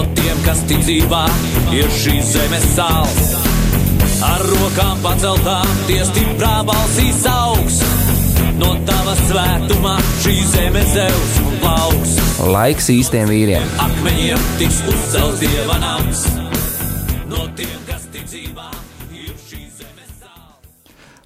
no 0.00 0.14
tiem, 0.16 0.38
kas 0.46 0.62
tic 0.68 0.80
dzīvā, 0.84 1.24
ir 1.76 1.88
šīs 1.92 2.32
zemes 2.34 2.66
sāls. 2.72 3.34
Ar 4.24 4.42
rokām 4.48 5.00
paceltām, 5.04 5.68
tie 5.88 6.00
stiprā 6.08 6.60
balsīs 6.68 7.24
augs. 7.28 7.80
No 8.60 8.74
tava 8.88 9.14
svētumā 9.24 9.94
šī 10.20 10.34
zeme 10.52 10.82
zeus 10.92 11.36
un 11.44 11.54
plauks. 11.62 12.16
Laiks 12.52 12.90
īstiem 12.92 13.28
vīriem. 13.30 13.64
Akmeņiem 13.80 14.44
tiks 14.60 14.82
uzcelts 14.88 15.40
dieva 15.44 15.78
nams. 15.80 16.26
No 17.30 17.46
tiem, 17.56 17.76
kas 17.88 18.08
tic 18.12 18.28
dzīvā. 18.28 18.68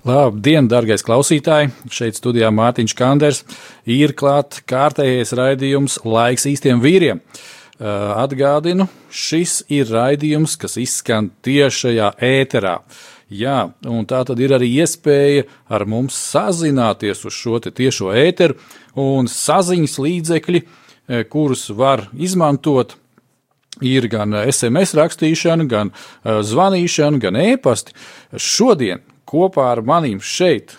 Labdien, 0.05 0.67
darbie 0.69 0.99
klausītāji! 1.01 1.71
Šeit 1.89 2.19
studijā 2.19 2.51
Mārtiņš 2.53 2.93
Kanders 2.99 3.39
ir 3.89 4.13
klāts 4.13 4.61
kārtējais 4.69 5.33
raidījums 5.39 6.03
Laiks 6.05 6.45
īstiem 6.51 6.83
vīriem. 6.85 7.23
Atgādinu, 7.85 8.87
šis 9.13 9.59
ir 9.69 9.91
raidījums, 9.93 10.55
kas 10.57 10.79
izskan 10.81 11.29
tiešajā 11.45 12.15
ēterā. 12.25 12.79
Jā, 13.29 13.59
un 13.89 14.07
tā 14.09 14.23
tad 14.25 14.41
ir 14.41 14.55
arī 14.57 14.71
iespēja 14.81 15.45
ar 15.69 15.85
mums 15.89 16.17
sazināties 16.17 17.25
uz 17.29 17.37
šo 17.37 17.59
tiešo 17.65 18.13
ēteru 18.17 18.57
un 19.01 19.29
saziņas 19.29 19.97
līdzekļi, 20.01 20.63
kurus 21.29 21.67
var 21.77 22.07
izmantot. 22.17 22.97
Ir 23.85 24.07
gan 24.09 24.33
SMS 24.39 24.95
rakstīšana, 24.95 25.67
gan 25.67 25.91
zvanīšana, 26.23 27.19
gan 27.21 27.37
e-pasti. 27.43 27.93
Šodien 28.39 29.03
kopā 29.27 29.73
ar 29.75 29.83
maniem 29.83 30.21
šeit, 30.23 30.77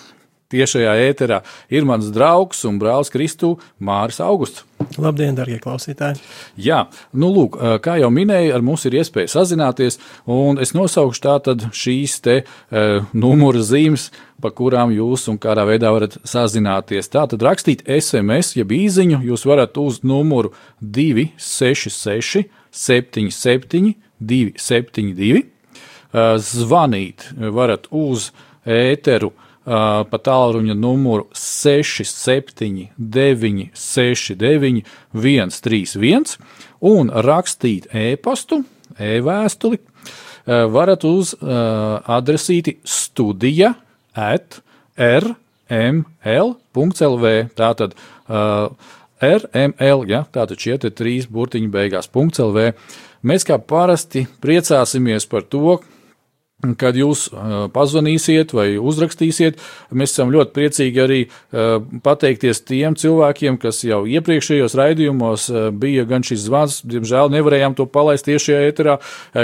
tiešajā 0.53 0.93
ēterā, 1.09 1.41
ir 1.73 1.85
mans 1.87 2.11
draugs 2.13 2.63
un 2.67 2.77
brālis 2.81 3.11
Kristū 3.13 3.55
Māris 3.81 4.21
Augusts. 4.23 4.63
Labdien, 5.01 5.35
darbie 5.37 5.57
klausītāji! 5.63 6.19
Jā, 6.61 6.83
nu, 7.17 7.31
lūk, 7.33 7.57
kā 7.83 7.95
jau 8.01 8.11
minēju, 8.13 8.53
ar 8.55 8.63
mums 8.65 8.85
ir 8.85 8.97
iespēja 8.99 9.31
sazināties, 9.37 9.97
un 10.29 10.59
es 10.61 10.75
nosaukšu 10.77 11.23
tātad 11.23 11.65
šīs 11.75 12.19
te 12.25 12.37
uh, 12.43 13.07
numura 13.15 13.63
zīmes, 13.65 14.09
pa 14.43 14.51
kurām 14.53 14.91
jūs 14.93 15.25
un 15.31 15.39
kādā 15.41 15.63
veidā 15.67 15.93
varat 15.95 16.17
sazināties. 16.27 17.09
Tātad 17.13 17.43
rakstīt 17.45 17.85
SMS, 17.87 18.53
jeb 18.59 18.73
īziņu, 18.75 19.23
jūs 19.31 19.47
varat 19.47 19.79
uz 19.81 20.01
numuru 20.05 20.53
266 20.81 22.45
77 22.75 23.95
272, 24.19 25.41
uh, 25.41 26.35
zvanīt 26.43 27.31
varat 27.55 27.89
uz 27.95 28.29
ēteru 28.65 29.31
pa 29.65 30.17
tālruņa 30.29 30.75
numuru 30.77 31.25
679, 31.33 33.69
69, 33.73 34.85
131 35.13 36.37
un 36.85 37.09
rakstīt 37.25 37.89
e-pastu, 37.93 38.61
e-vēstuli 39.01 39.79
varat 40.45 41.03
uz 41.03 41.35
adresīti 41.41 42.77
studija 42.85 43.73
at 44.13 44.61
rml.lv. 44.95 45.33
Tātad 47.57 47.97
rml, 49.25 50.05
ja, 50.11 50.21
tātad 50.31 50.61
šie 50.61 50.77
trīs 50.91 51.27
burtiņi 51.31 51.71
beigās 51.73 52.09
.lv. 52.13 52.71
Mēs 53.25 53.47
kā 53.47 53.57
parasti 53.57 54.27
priecāsimies 54.41 55.25
par 55.25 55.41
to, 55.49 55.79
Kad 56.79 56.97
jūs 56.97 57.27
uh, 57.29 57.67
pazvanīsiet 57.73 58.53
vai 58.55 58.67
uzrakstīsiet, 58.81 59.59
mēs 59.91 60.15
esam 60.15 60.31
ļoti 60.33 60.53
priecīgi 60.55 61.01
arī 61.03 61.19
uh, 61.27 61.77
pateikties 62.05 62.63
tiem 62.65 62.97
cilvēkiem, 62.99 63.59
kas 63.61 63.83
jau 63.85 64.03
iepriekšējos 64.09 64.77
raidījumos 64.79 65.47
uh, 65.51 65.67
bija 65.75 66.07
gan 66.09 66.25
šis 66.25 66.47
zvans, 66.47 66.79
diemžēl 66.87 67.31
nevarējām 67.35 67.77
to 67.77 67.85
palaist 67.89 68.25
tiešajā 68.29 68.63
ēterā, 68.71 68.97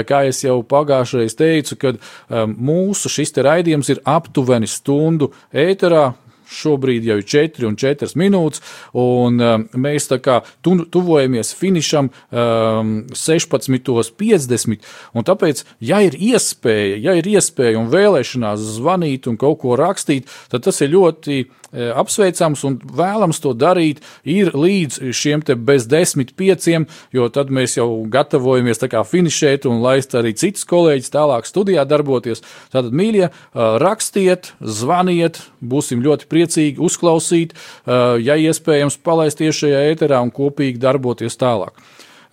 kā 0.08 0.22
es 0.28 0.42
jau 0.42 0.58
pagājušajā 0.66 1.36
teicu, 1.38 1.76
kad 1.80 2.00
mūsu 2.30 3.10
šis 3.12 3.34
te 3.36 3.44
raidījums 3.46 3.90
ir 3.92 4.00
aptuveni 4.08 4.68
stundu 4.70 5.30
ēterā, 5.52 6.12
Šobrīd 6.52 7.06
jau 7.08 7.18
ir 7.20 7.26
4 7.28 7.68
un 7.68 7.78
4 7.80 8.12
minūtes, 8.18 8.62
un 8.98 9.40
um, 9.40 9.66
mēs 9.84 10.08
tā 10.10 10.18
kā 10.22 10.40
tu, 10.64 10.76
tuvojamies 10.92 11.54
finišam 11.58 12.10
um, 12.12 12.92
16.50. 13.16 14.92
Tāpēc, 15.32 15.64
ja 15.80 16.02
ir 16.04 16.18
iespēja, 16.18 17.00
ja 17.08 17.16
ir 17.18 17.28
iespēja 17.32 17.80
un 17.80 17.90
vēlēšanās 17.92 18.62
zvanīt 18.76 19.28
un 19.30 19.38
kaut 19.40 19.62
ko 19.62 19.76
rakstīt, 19.80 20.30
tad 20.52 20.66
tas 20.66 20.80
ir 20.84 20.92
ļoti 20.94 21.42
apsveicams 21.72 22.64
un 22.68 22.76
vēlams 22.84 23.40
to 23.42 23.54
darīt 23.56 24.02
ir 24.28 24.52
līdz 24.56 25.00
šiem 25.16 25.42
te 25.46 25.56
bez 25.56 25.86
desmit 25.90 26.34
pieciem, 26.36 26.86
jo 27.14 27.28
tad 27.32 27.52
mēs 27.54 27.78
jau 27.78 27.88
gatavojamies 28.12 28.82
tā 28.82 28.90
kā 28.92 29.02
finišēt 29.06 29.66
un 29.70 29.80
laist 29.84 30.14
arī 30.18 30.34
citus 30.36 30.66
kolēģis 30.68 31.12
tālāk 31.14 31.48
studijā 31.48 31.86
darboties. 31.88 32.44
Tātad, 32.72 32.92
mīļie, 32.92 33.28
e, 33.28 33.66
rakstiet, 33.82 34.52
zvaniet, 34.60 35.40
būsim 35.60 36.04
ļoti 36.04 36.28
priecīgi 36.28 36.82
uzklausīt, 36.82 37.56
e, 37.56 38.00
ja 38.20 38.36
iespējams 38.36 39.00
palaist 39.02 39.40
tiešajā 39.40 39.84
ēterā 39.94 40.20
un 40.22 40.32
kopīgi 40.34 40.80
darboties 40.82 41.38
tālāk. 41.40 41.76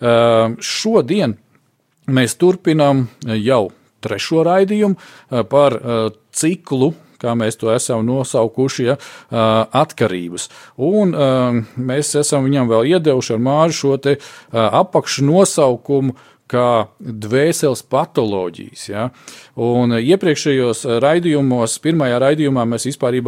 Šodien 0.00 1.34
mēs 2.08 2.34
turpinām 2.40 3.02
jau 3.36 3.66
trešo 4.00 4.40
raidījumu 4.48 5.44
par 5.52 5.76
ciklu 6.32 6.94
kā 7.20 7.34
mēs 7.38 7.60
to 7.60 7.70
esam 7.74 8.04
nosaukuši, 8.08 8.88
ja, 8.90 8.96
atkarības. 9.30 10.48
Un 10.80 11.14
mēs 11.90 12.14
esam 12.20 12.48
viņam 12.48 12.70
vēl 12.70 12.94
iedevuši 12.96 13.36
ar 13.36 13.44
māru 13.44 13.76
šo 13.76 13.96
apakšnosaukumu 14.50 16.16
kā 16.50 16.70
dvēseles 16.98 17.82
patoloģijas. 17.90 18.84
Ja? 18.90 19.08
Un 19.60 19.94
iepriekšējos 19.98 20.84
raidījumos, 21.02 21.76
pirmajā 21.84 22.20
raidījumā 22.24 22.66
mēs 22.68 22.88
vispār 22.90 23.18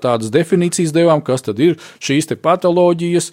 tādas 0.00 0.32
definīcijas 0.32 0.94
devām, 0.96 1.22
kas 1.24 1.44
tad 1.46 1.60
ir 1.62 1.76
šīs 2.02 2.30
patoloģijas, 2.40 3.30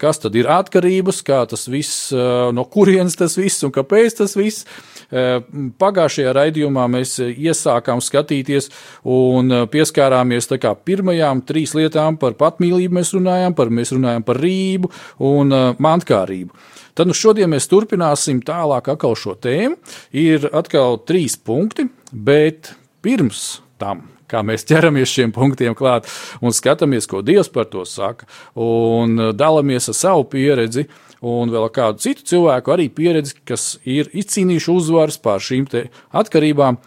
kas 0.00 0.22
tad 0.22 0.38
ir 0.38 0.48
atkarības, 0.52 1.22
kā 1.26 1.42
tas 1.50 1.66
viss, 1.70 2.12
no 2.14 2.64
kurienes 2.70 3.18
tas 3.18 3.36
viss 3.38 3.66
un 3.66 3.74
kāpēc 3.74 4.20
tas 4.22 4.36
viss. 4.38 4.66
Pagājušajā 5.08 6.34
raidījumā 6.36 6.84
mēs 6.92 7.16
iesākām 7.24 8.02
skatīties 8.04 8.68
un 9.08 9.64
pieskārāmies 9.72 10.50
pirmajām 10.84 11.42
trīs 11.48 11.74
lietām 11.76 12.18
par 12.20 12.36
patmīlību, 12.38 12.98
mēs 13.00 13.14
runājām 13.16 13.56
par, 13.56 13.72
mēs 13.72 13.94
runājām 13.96 14.26
par 14.26 14.40
rību 14.44 14.92
un 15.24 15.54
mantkārību. 15.80 16.52
Tad 16.98 17.06
nu 17.06 17.14
šodien 17.14 17.50
mēs 17.52 17.70
turpināsim 17.70 18.42
tālāk 18.42 18.90
šo 19.14 19.36
tēmu. 19.38 19.78
Ir 20.18 20.50
atkal 20.50 20.98
trīs 21.06 21.38
punkti, 21.38 21.86
bet 22.10 22.72
pirms 23.06 23.60
tam 23.78 24.08
kā 24.28 24.42
mēs 24.44 24.66
ķeramies 24.68 25.12
šiem 25.14 25.32
punktiem 25.32 25.76
klāt 25.78 26.08
un 26.44 26.54
skatāmies, 26.54 27.08
ko 27.08 27.22
Dievs 27.24 27.50
par 27.52 27.68
to 27.72 27.84
saka, 27.88 28.28
un 28.58 29.32
dalāmies 29.36 29.88
ar 29.88 29.96
savu 29.96 30.26
pieredzi, 30.28 30.88
un 31.24 31.50
vēl 31.54 31.68
kādu 31.74 32.02
citu 32.04 32.26
cilvēku 32.34 32.74
arī 32.74 32.88
pieredzi, 32.92 33.38
kas 33.48 33.76
ir 33.88 34.10
izcīnījuši 34.12 34.74
uzvaras 34.74 35.18
pār 35.22 35.42
šīm 35.42 35.66
atkarībām. 36.12 36.78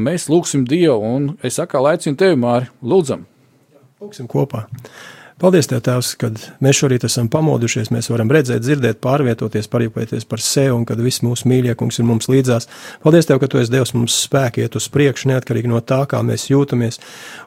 Mēs 0.00 0.30
lūgsim 0.32 0.64
Dievu, 0.68 1.02
un 1.04 1.32
es 1.44 1.58
atkal 1.60 1.90
aicinu 1.90 2.16
tevi, 2.16 2.38
Māri, 2.40 2.70
lūdzam! 2.80 3.26
Lūgsim 4.00 4.30
kopā! 4.30 4.68
Paldies, 5.38 5.68
Tev, 5.70 5.78
Tēvs, 5.86 6.08
kad 6.18 6.38
mēs 6.58 6.80
šorīt 6.80 7.04
esam 7.06 7.28
pamodušies, 7.30 7.92
mēs 7.94 8.08
varam 8.10 8.32
redzēt, 8.34 8.58
dzirdēt, 8.64 8.96
pārvietoties, 8.98 9.68
parūpēties 9.70 10.24
par 10.26 10.40
sevi 10.42 10.72
un 10.74 10.82
kad 10.82 10.98
viss 10.98 11.22
mūsu 11.22 11.46
mīļākums 11.46 12.00
ir 12.00 12.08
mums 12.08 12.26
līdzās. 12.26 12.66
Paldies, 13.04 13.28
Tev, 13.28 13.38
ka 13.38 13.46
Tu 13.46 13.60
esi 13.60 13.70
devis 13.70 13.94
mums 13.94 14.16
spēku 14.24 14.64
iet 14.64 14.74
uz 14.74 14.88
priekšu, 14.90 15.28
neatkarīgi 15.30 15.70
no 15.70 15.78
tā, 15.78 16.00
kā 16.10 16.24
mēs 16.26 16.48
jūtamies. 16.50 16.98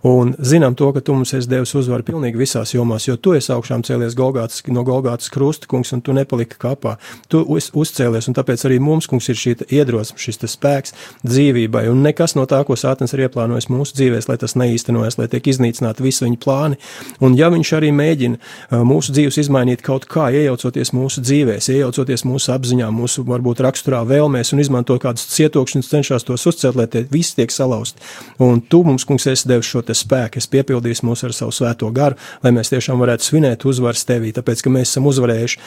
Un 0.08 0.32
zinām 0.40 0.78
to, 0.80 0.88
ka 0.96 1.04
Tu 1.04 1.18
mums 1.18 1.34
esi 1.36 1.52
devis 1.52 1.76
uzvaru 1.76 2.08
pilnīgi 2.08 2.40
visās 2.40 2.72
jomās, 2.72 3.10
jo 3.10 3.18
Tu 3.20 3.34
esi 3.42 3.52
augšām 3.52 3.84
cēlies 3.84 4.16
Golgātas, 4.16 4.64
no 4.72 4.86
Golgātas 4.88 5.28
krusta, 5.36 5.68
kungs, 5.68 5.92
un 5.92 6.00
Tu 6.00 6.16
nepaliki 6.16 6.62
kapā. 6.64 6.96
Tu 7.28 7.44
uzcēlies, 7.44 8.32
un 8.32 8.40
tāpēc 8.40 8.64
arī 8.72 8.80
mums, 8.80 9.12
kungs, 9.12 9.28
ir 9.28 9.42
šī 9.42 9.58
iedrosme, 9.68 10.16
šis 10.16 10.40
spēks 10.48 10.96
dzīvībai, 11.28 11.90
un 11.92 12.08
nekas 12.08 12.38
no 12.40 12.48
tā, 12.48 12.64
ko 12.64 12.80
Sātans 12.80 13.12
ir 13.12 13.28
ieplānojis 13.28 13.68
mūsu 13.68 14.00
dzīvēs, 14.00 14.32
lai 14.32 14.40
tas 14.40 14.56
neīstenojas, 14.56 15.20
lai 15.20 15.28
tiek 15.28 15.52
iznīcināti 15.52 16.08
visi 16.08 16.24
viņa 16.24 16.40
plāni. 16.40 16.80
Un 17.20 17.36
ja 17.36 17.52
viņš 17.52 17.76
arī 17.81 17.81
mēģina 17.90 18.84
mūsu 18.86 19.16
dzīves 19.16 19.40
izmainīt 19.42 19.82
kaut 19.82 20.06
kā, 20.06 20.28
iejaucoties 20.30 20.94
mūsu 20.94 21.24
dzīvēs, 21.26 21.72
iejaucoties 21.74 22.24
mūsu 22.30 22.54
apziņā, 22.54 22.92
mūsu 22.94 23.26
varbūt 23.26 23.64
raksturā 23.66 24.04
vēlmēs 24.06 24.54
un 24.54 24.62
izmanto 24.62 25.00
kādus 25.02 25.26
cietokšņus, 25.34 25.90
cenšas 25.90 26.28
tos 26.28 26.46
uzcelt, 26.46 26.78
lai 26.78 26.86
tie 26.92 27.02
visi 27.10 27.40
tiek 27.40 27.54
salausti. 27.54 27.98
Un 28.44 28.62
tu 28.62 28.84
mums, 28.86 29.06
kungs, 29.10 29.26
esi 29.32 29.50
devis 29.50 29.70
šo 29.72 29.82
te 29.88 29.96
spēku, 29.98 30.38
es 30.38 30.50
piepildīšu 30.52 31.08
mūs 31.08 31.26
ar 31.26 31.36
savu 31.36 31.56
svēto 31.56 31.90
garu, 31.96 32.20
lai 32.46 32.54
mēs 32.56 32.70
tiešām 32.74 33.02
varētu 33.02 33.32
svinēt 33.32 33.66
uzvaras 33.66 34.06
tevī, 34.08 34.34
tāpēc, 34.36 34.62
ka 34.62 34.74
mēs 34.74 34.94
esam 34.94 35.10
uzvarējuši 35.10 35.60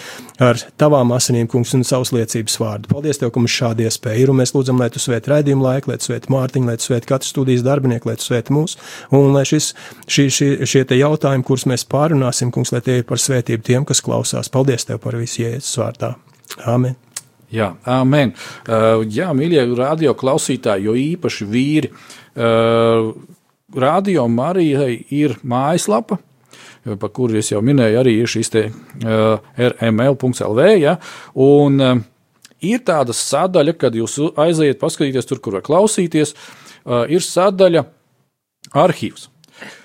ar 0.45 0.61
tavām 0.81 1.13
asinīm, 1.17 1.49
kungs, 1.51 1.75
un 1.77 1.85
savus 1.87 2.13
liecības 2.15 2.59
vārdu. 2.61 2.91
Paldies 2.93 3.21
tev, 3.21 3.33
ka 3.35 3.43
mums 3.43 3.55
šādi 3.55 3.89
iespēja 3.89 4.23
ir, 4.23 4.33
un 4.33 4.41
mēs 4.43 4.55
lūdzam, 4.57 4.81
lai 4.81 4.91
tu 4.93 5.03
svēt 5.03 5.29
raidījumu 5.31 5.65
laiku, 5.65 5.91
lai 5.91 5.99
tu 6.01 6.09
svēt 6.09 6.29
Mārtiņu, 6.33 6.69
lai 6.71 6.77
tu 6.81 6.89
svēt 6.89 7.09
katru 7.09 7.29
studijas 7.29 7.65
darbinieku, 7.67 8.11
lai 8.11 8.17
tu 8.21 8.27
svēt 8.29 8.51
mūs, 8.55 8.77
un 9.15 9.33
lai 9.35 9.45
šis, 9.49 9.73
šī, 10.11 10.27
šī, 10.37 10.51
šie 10.69 10.85
te 10.89 10.99
jautājumi, 10.99 11.47
kurus 11.47 11.67
mēs 11.71 11.87
pārunāsim, 12.05 12.53
kungs, 12.53 12.73
lai 12.75 12.83
tie 12.85 13.01
ir 13.01 13.09
par 13.09 13.21
svētību 13.21 13.65
tiem, 13.65 13.89
kas 13.89 14.03
klausās. 14.05 14.53
Paldies 14.53 14.85
tev 14.89 15.01
par 15.05 15.17
visu 15.21 15.43
jēzus 15.45 15.79
vārdā. 15.81 16.15
Amen. 16.69 16.97
Jā, 17.55 17.75
amen. 17.87 18.35
Uh, 18.67 19.05
jā, 19.15 19.31
mīļie 19.37 19.67
radio 19.79 20.15
klausītāji, 20.19 20.89
jo 20.89 20.95
īpaši 20.99 21.47
vīri. 21.49 21.91
Uh, 22.35 23.13
radio 23.75 24.27
Marijai 24.29 24.97
ir 25.15 25.37
mājaslapa, 25.47 26.19
par 27.01 27.13
kuru 27.17 27.39
es 27.41 27.53
jau 27.53 27.63
minēju, 27.65 28.01
arī 28.01 28.17
ir 28.21 28.31
šis 28.31 28.51
te 28.53 28.65
uh, 28.69 29.39
rml.lv. 29.55 30.67
Ja, 30.81 30.97
un 31.41 31.79
uh, 31.81 31.95
ir 32.65 32.83
tāda 32.85 33.15
sadaļa, 33.17 33.77
kad 33.81 33.97
jūs 33.97 34.19
aiziet 34.41 34.83
paskatīties 34.83 35.31
tur, 35.31 35.41
kur 35.45 35.61
var 35.61 35.65
klausīties, 35.67 36.35
uh, 36.35 37.05
ir 37.07 37.25
sadaļa 37.25 37.87
arhīvs. 38.83 39.31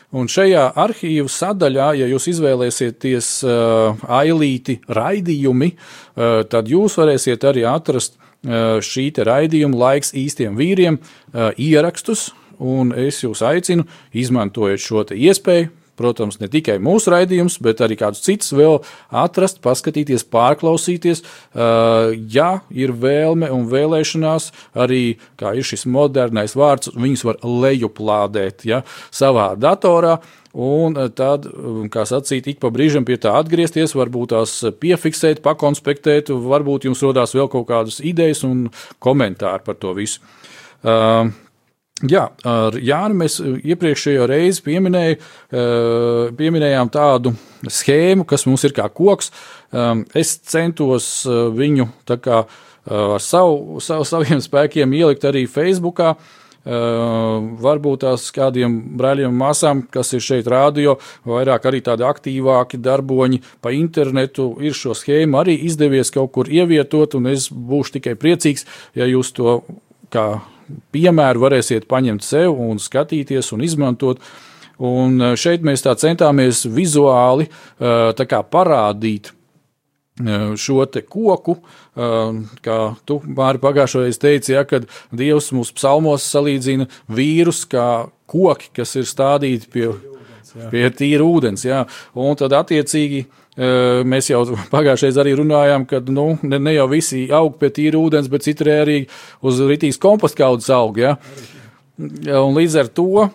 Un 0.09 0.25
šajā 0.25 0.63
arhīvu 0.73 1.29
sadaļā, 1.29 1.91
ja 1.99 2.07
jūs 2.09 2.25
izvēlēsieties 2.31 3.27
uh, 3.45 3.99
ailīti 4.09 4.79
raidījumi, 4.89 5.69
uh, 5.75 6.41
tad 6.49 6.71
jūs 6.71 6.97
varēsiet 6.97 7.45
arī 7.45 7.67
atrast 7.69 8.17
uh, 8.17 8.79
šī 8.81 9.11
raidījuma 9.21 9.77
laiks 9.77 10.15
īstiem 10.17 10.57
vīriem 10.57 10.97
uh, 10.97 11.51
ierakstus, 11.61 12.31
un 12.57 12.89
es 12.97 13.21
jūs 13.21 13.43
aicinu, 13.45 13.85
izmantojot 14.17 14.81
šo 14.81 15.05
iespēju, 15.13 15.69
Protams, 15.99 16.39
ne 16.39 16.47
tikai 16.51 16.77
mūsu 16.79 17.11
raidījums, 17.11 17.57
bet 17.63 17.83
arī 17.83 17.97
kādus 17.99 18.23
citus 18.23 18.53
vēl 18.55 18.77
atrast, 19.11 19.59
paskatīties, 19.65 20.23
pārklausīties. 20.31 21.23
Ja 22.31 22.49
ir 22.71 22.93
vēlme 22.95 23.49
un 23.51 23.67
vēlēšanās, 23.71 24.51
arī 24.79 25.17
kā 25.39 25.51
ir 25.59 25.67
šis 25.67 25.83
modernais 25.91 26.55
vārds, 26.55 26.93
viņus 26.95 27.25
var 27.27 27.41
lejuplādēt 27.43 28.63
ja, 28.69 28.83
savā 29.11 29.51
datorā. 29.59 30.19
Un 30.59 30.95
tad, 31.13 31.45
kā 31.93 32.07
sacīt, 32.09 32.47
ik 32.49 32.57
pa 32.63 32.71
brīžam 32.73 33.05
pie 33.05 33.19
tā 33.21 33.35
atgriezties, 33.37 33.93
varbūt 33.93 34.31
tās 34.33 34.55
piefiksēt, 34.81 35.43
pakonspektēt, 35.45 36.31
varbūt 36.31 36.87
jums 36.87 37.03
rodās 37.05 37.35
vēl 37.37 37.51
kaut 37.53 37.67
kādas 37.69 37.99
idejas 38.01 38.41
un 38.47 38.65
komentāri 39.03 39.67
par 39.67 39.77
to 39.77 39.93
visu. 39.99 40.23
Uh, 41.99 42.07
Jā, 42.07 42.29
ar 42.47 42.77
Jānu 42.79 43.17
mēs 43.19 43.41
iepriekšējo 43.43 44.23
reizi 44.29 44.63
pieminēju, 44.63 45.17
eh, 45.19 46.31
pieminējām 46.37 46.91
tādu 46.93 47.33
schēmu, 47.67 48.23
kas 48.25 48.45
mums 48.47 48.63
ir 48.63 48.71
kā 48.71 48.87
koks. 48.87 49.31
Es 50.15 50.37
centos 50.39 51.25
eh, 51.27 51.49
viņu 51.51 51.89
kā, 52.07 52.45
ar 52.89 53.19
savu, 53.19 53.81
savu, 53.83 54.05
saviem 54.07 54.39
spēkiem 54.39 54.93
ielikt 54.95 55.25
arī 55.27 55.45
Facebookā. 55.47 56.15
Varbūt 56.65 58.01
tās 58.03 58.25
kādiem 58.35 58.73
brāļiem 58.99 59.31
māsām, 59.31 59.81
kas 59.89 60.11
ir 60.13 60.19
šeit 60.21 60.45
rādio, 60.45 60.97
vairāk 61.25 61.65
arī 61.65 61.79
tādi 61.81 62.03
aktīvāki 62.03 62.77
darboņi 62.83 63.39
pa 63.61 63.71
internetu, 63.71 64.51
ir 64.61 64.75
šo 64.75 64.93
schēmu 64.93 65.39
arī 65.39 65.55
izdevies 65.65 66.11
kaut 66.11 66.33
kur 66.35 66.51
ievietot, 66.51 67.15
un 67.15 67.31
es 67.31 67.47
būšu 67.49 67.97
tikai 67.97 68.15
priecīgs, 68.19 68.67
ja 68.93 69.07
jūs 69.07 69.31
to 69.33 69.61
kā 70.11 70.41
piemēru 70.93 71.43
varēsiet 71.45 71.87
paņemt 71.89 72.25
sev 72.25 72.59
un 72.59 72.79
skatīties 72.81 73.53
un 73.55 73.65
izmantot. 73.65 74.21
Un 74.79 75.19
eh, 75.19 75.35
šeit 75.39 75.65
mēs 75.65 75.83
tā 75.83 75.95
centāmies 75.99 76.63
vizuāli 76.71 77.49
eh, 77.49 78.23
kā, 78.23 78.39
parādīt 78.47 79.31
eh, 79.31 80.53
šo 80.55 80.85
te 80.87 81.03
koku, 81.03 81.59
kā 81.99 82.77
tu 83.03 83.17
Māri 83.27 83.59
pagājušajā 83.59 84.05
reizē 84.05 84.21
teici, 84.23 84.53
ja, 84.53 84.61
kad 84.63 84.85
Dievs 85.11 85.49
mūsu 85.51 85.73
psalmos 85.75 86.23
salīdzina 86.31 86.85
vīrus 87.11 87.65
kā 87.67 88.07
koki, 88.29 88.69
kas 88.79 88.95
ir 88.95 89.09
stādīti 89.09 89.67
pie, 89.73 89.89
pie 90.71 90.85
tīra 90.95 91.25
ūdens. 91.27 91.65
Jā. 91.67 91.81
Un 92.15 92.39
tad 92.39 92.55
attiecīgi 92.55 93.25
Mēs 93.59 94.29
jau 94.31 94.45
pagājušajā 94.73 95.19
arī 95.19 95.35
runājām, 95.41 95.85
ka 95.89 95.99
nu, 96.07 96.31
ne, 96.47 96.61
ne 96.63 96.75
jau 96.77 96.87
visi 96.91 97.25
aug 97.35 97.57
pie 97.59 97.71
tīra 97.75 97.99
ūdens, 97.99 98.31
bet 98.31 98.47
citri 98.47 98.75
arī 98.75 98.99
uz 99.43 99.59
rītīs 99.59 99.99
kompostkaudas 99.99 100.69
aug. 100.71 100.99
Ja? 101.01 101.17
Un 101.99 102.55
līdz 102.55 102.79
ar 102.79 102.91
to 102.95 103.29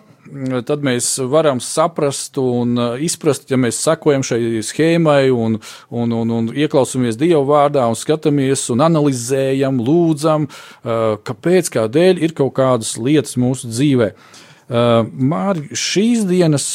tad 0.65 0.81
mēs 0.81 1.05
varam 1.29 1.59
saprast 1.61 2.39
un 2.41 2.79
izprast, 3.05 3.45
ja 3.53 3.59
mēs 3.61 3.77
sekojam 3.83 4.23
šai 4.25 4.63
schēmai 4.65 5.29
un, 5.29 5.59
un, 5.93 6.15
un, 6.17 6.31
un 6.33 6.47
ieklausāmies 6.49 7.19
Dieva 7.19 7.43
vārdā 7.45 7.83
un 7.85 7.93
skatāmies 7.93 8.63
un 8.73 8.81
analizējam, 8.87 9.77
lūdzam, 9.85 10.47
kāpēc, 11.29 11.69
kādēļ 11.77 12.23
ir 12.25 12.33
kaut 12.41 12.55
kādas 12.57 12.95
lietas 12.97 13.37
mūsu 13.37 13.69
dzīvē. 13.69 14.09
Māri, 15.13 15.69
šīs 15.77 16.25
dienas 16.25 16.67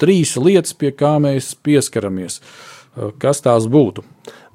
trīs 0.00 0.32
lietas, 0.40 0.72
pie 0.72 0.94
kā 0.96 1.18
mēs 1.20 1.52
pieskaramies. 1.60 2.40
Uh, 2.40 2.77
kas 3.20 3.42
tās 3.44 3.66
būtu. 3.70 4.04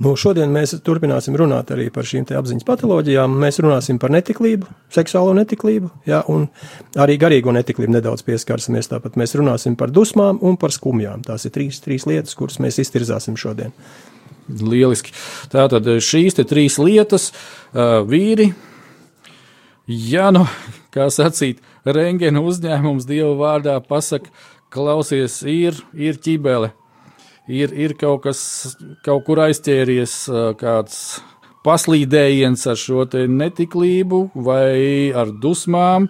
Nu, 0.03 0.13
šodien 0.19 0.51
mēs 0.53 0.73
turpināsim 0.85 1.35
runāt 1.39 1.71
arī 1.73 1.87
par 1.93 2.07
šīm 2.07 2.25
apziņas 2.37 2.65
patoloģijām. 2.67 3.35
Mēs 3.39 3.59
runāsim 3.63 3.99
par 4.01 4.11
netiklību, 4.13 4.67
seksuālo 4.93 5.35
netiklību, 5.37 5.91
jā, 6.09 6.23
un 6.31 6.47
arī 6.99 7.17
garīgo 7.21 7.53
netiklību 7.55 7.95
nedaudz 7.97 8.25
pieskarsimies. 8.27 8.89
Tāpat 8.91 9.17
mēs 9.19 9.35
runāsim 9.39 9.77
par 9.79 9.93
dusmām 9.93 10.41
un 10.43 10.57
par 10.59 10.75
skumjām. 10.75 11.23
Tās 11.27 11.47
ir 11.47 11.55
trīs, 11.55 11.79
trīs 11.85 12.07
lietas, 12.09 12.35
kuras 12.39 12.59
mēs 12.63 12.81
iztirzāsim 12.83 13.37
šodien. 13.39 13.73
Lieliski. 14.49 15.13
Tātad 15.53 15.87
šīs 16.03 16.35
trīs 16.41 16.75
lietas, 16.81 17.29
uh, 17.31 18.01
vīri, 18.03 18.49
ja 19.87 20.33
nu, 20.35 20.43
kā 20.91 21.07
sacīt, 21.13 21.63
rengena 21.87 22.43
uzņēmums 22.43 23.07
Dieva 23.07 23.37
vārdā 23.39 23.77
pasaka, 23.87 24.33
klausies, 24.73 25.39
ir, 25.47 25.77
ir 25.93 26.19
ķibele 26.19 26.73
ir, 27.47 27.73
ir 27.73 27.95
kaut 27.99 28.23
kas 28.27 28.41
kaut 29.05 29.25
kur 29.27 29.43
aizķēries, 29.45 30.15
kāds 30.59 30.97
paslīdējiens 31.63 32.65
ar 32.67 32.79
šo 32.79 33.05
netiklību, 33.13 34.23
vai 34.35 35.11
ar 35.15 35.31
dusmām, 35.31 36.09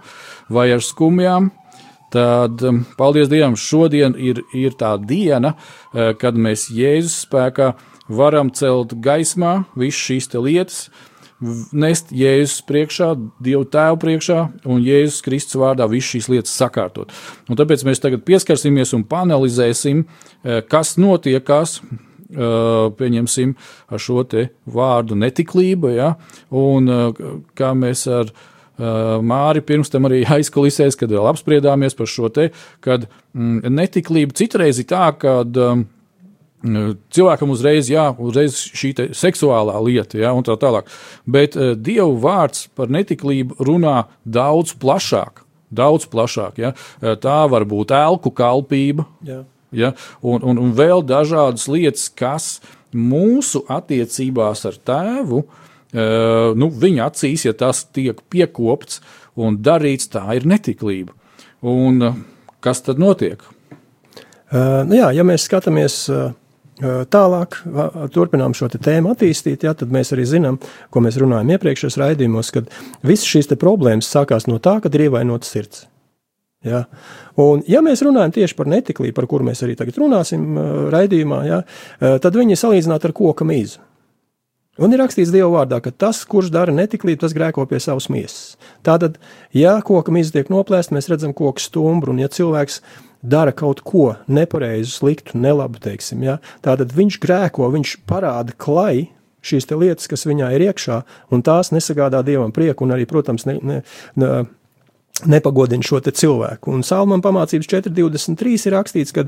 vai 0.50 0.72
ar 0.74 0.82
skumjām. 0.82 1.52
Tad, 2.14 2.62
paldies 2.94 3.30
Dievam, 3.32 3.56
šodien 3.58 4.14
ir, 4.22 4.44
ir 4.54 4.76
tā 4.78 4.92
diena, 5.02 5.56
kad 5.94 6.38
mēs 6.38 6.68
Jēzus 6.70 7.24
spēkā 7.26 7.72
varam 8.06 8.52
celt 8.54 8.94
gaismā 9.02 9.64
visas 9.74 10.02
šīs 10.04 10.30
lietas, 10.38 10.84
nest 11.74 12.12
Jēzus 12.16 12.62
priekšā, 12.68 13.10
Dievu 13.44 13.66
Tēvu 13.72 14.00
priekšā 14.04 14.40
un 14.70 14.84
Jēzus 14.84 15.24
Kristus 15.26 15.60
vārdā 15.60 15.88
visu 15.92 16.16
šīs 16.16 16.30
lietas 16.32 16.56
sakārtot. 16.60 17.12
Un 17.50 17.60
tāpēc 17.60 17.86
mēs 17.88 18.02
tagad 18.04 18.24
pieskarsimies 18.28 18.94
un 18.98 19.06
panelizēsim, 19.10 20.06
eh, 20.44 20.62
kas 20.62 20.98
notiekās. 20.98 21.82
Eh, 22.34 22.90
pieņemsim 22.98 23.52
ar 23.92 24.00
šo 24.00 24.24
vārdu 24.66 25.14
netiklība, 25.14 25.94
ja, 25.94 26.16
un 26.50 26.90
eh, 26.90 27.12
kā 27.56 27.74
mēs 27.78 28.08
ar 28.08 28.34
Māri 28.74 29.62
pirms 29.62 29.92
tam 29.94 30.08
arī 30.10 30.24
aizkulisēs, 30.36 30.98
kad 30.98 31.12
vēl 31.14 31.28
apspriedāmies 31.30 31.94
par 31.94 32.08
šo 32.10 32.32
te, 32.34 32.50
kad 32.82 33.06
mm, 33.38 33.70
netiklība 33.70 34.34
citreiz 34.34 34.80
ir 34.82 34.88
tā, 34.90 35.12
ka 35.14 35.44
Cilvēkam 36.64 37.52
uzreiz, 37.52 37.90
jā, 37.92 38.06
uzreiz 38.24 38.56
šī 38.56 38.94
seksuālā 39.12 39.76
lieta, 39.84 40.16
jā, 40.22 40.30
un 40.32 40.46
tā 40.48 40.56
tālāk. 40.60 40.88
Bet 41.28 41.58
uh, 41.60 41.74
Dieva 41.76 42.14
vārds 42.24 42.70
par 42.72 42.92
netiklību 42.94 43.58
runā 43.60 44.06
daudz 44.24 44.72
plašāk. 44.80 45.42
Daudz 45.74 46.06
plašāk. 46.08 46.62
Ja? 46.62 46.70
Tā 47.02 47.40
var 47.50 47.66
būt 47.66 47.92
elku 47.98 48.30
kalpība, 48.32 49.08
jā. 49.26 49.40
ja? 49.74 49.90
un, 50.22 50.44
un, 50.46 50.62
un 50.62 50.72
vēl 50.78 51.02
dažādas 51.10 51.66
lietas, 51.68 52.06
kas 52.14 52.62
mūsu 52.94 53.64
attiecībās 53.74 54.64
ar 54.70 54.78
tēvu, 54.88 55.42
uh, 55.44 56.54
nu, 56.56 56.70
viņa 56.70 57.10
acīs, 57.10 57.48
ja 57.50 57.56
tas 57.58 57.82
tiek 57.90 58.22
piekopts 58.32 59.02
un 59.36 59.58
darīts, 59.66 60.08
tā 60.14 60.24
ir 60.38 60.48
netiklība. 60.48 61.18
Un 61.60 62.24
kas 62.64 62.86
tad 62.86 63.02
notiek? 63.02 63.44
Uh, 64.54 64.84
nu 64.88 65.02
jā, 65.02 65.10
ja 65.18 65.28
mēs 65.28 65.50
skatāmies 65.50 65.98
uh, 66.14 66.32
Tālāk, 66.82 67.60
turpinām 68.16 68.56
šo 68.58 68.66
tēmu 68.74 69.12
attīstīt, 69.14 69.62
ja, 69.68 69.76
tad 69.78 69.92
mēs 69.94 70.10
arī 70.16 70.26
zinām, 70.26 70.58
ko 70.90 71.04
mēs 71.06 71.20
runājam 71.22 71.54
iepriekšējos 71.54 72.00
raidījumos, 72.02 72.50
kad 72.56 72.72
visas 73.06 73.30
šīs 73.30 73.52
problēmas 73.62 74.10
sākās 74.10 74.50
no 74.50 74.58
tā, 74.58 74.80
ka 74.82 74.90
ir 74.90 75.06
ievainota 75.06 75.46
sirds. 75.46 75.86
Ja? 76.66 76.86
Un, 77.38 77.62
ja 77.70 77.84
mēs 77.86 78.02
runājam 78.02 78.34
tieši 78.40 78.58
par 78.58 78.72
netiklību, 78.72 79.14
par 79.20 79.30
kuru 79.30 79.46
mēs 79.52 79.62
arī 79.66 79.78
tagad 79.78 80.00
runāsim 80.02 80.58
raidījumā, 80.94 81.42
ja, 81.46 81.64
tad 82.00 82.34
viņi 82.40 82.56
ir 82.56 82.64
salīdzināti 82.64 83.10
ar 83.12 83.18
koka 83.22 83.46
mīzu. 83.46 83.84
Un 84.82 84.90
ir 84.90 85.04
rakstīts 85.04 85.30
Dieva 85.30 85.52
vārdā, 85.54 85.78
ka 85.86 85.92
tas, 85.94 86.24
kurš 86.26 86.50
dara 86.50 86.74
netiklību, 86.74 87.20
tas 87.22 87.36
grēko 87.38 87.68
pie 87.70 87.78
savas 87.84 88.08
miesas. 88.10 88.56
Tātad, 88.82 89.20
ja 89.54 89.76
koka 89.86 90.10
mīza 90.16 90.34
tiek 90.34 90.50
noplēsta, 90.50 90.96
mēs 90.98 91.12
redzam 91.12 91.36
koku 91.38 91.62
stumbru, 91.62 92.16
un 92.16 92.24
ja 92.24 92.32
cilvēks 92.34 92.80
dara 93.24 93.54
kaut 93.56 93.82
ko 93.88 94.14
nepareizu, 94.28 94.92
sliktu, 95.00 95.38
nelabu, 95.40 95.80
teiksim, 95.84 96.24
ja, 96.28 96.38
tātad 96.66 96.94
viņš 96.96 97.20
grēko, 97.24 97.70
viņš 97.74 97.98
parāda 98.10 98.56
klai 98.60 99.10
šīs 99.44 99.68
lietas, 99.72 100.08
kas 100.12 100.28
viņā 100.28 100.52
ir 100.56 100.68
iekšā, 100.70 101.02
un 101.36 101.44
tās 101.44 101.72
nesagādā 101.76 102.24
Dievam 102.24 102.54
prieku, 102.56 102.86
un 102.86 102.96
arī, 102.96 103.08
protams, 103.10 103.48
ne, 103.50 103.58
ne, 103.64 103.80
ne, 104.20 104.30
nepagodina 105.30 105.84
šo 105.86 106.00
cilvēku. 106.04 106.72
Un 106.74 106.86
Salmam 106.88 107.24
pamācības 107.24 107.70
4.23 107.76 108.56
ir 108.68 108.78
rakstīts, 108.78 109.16
ka 109.16 109.28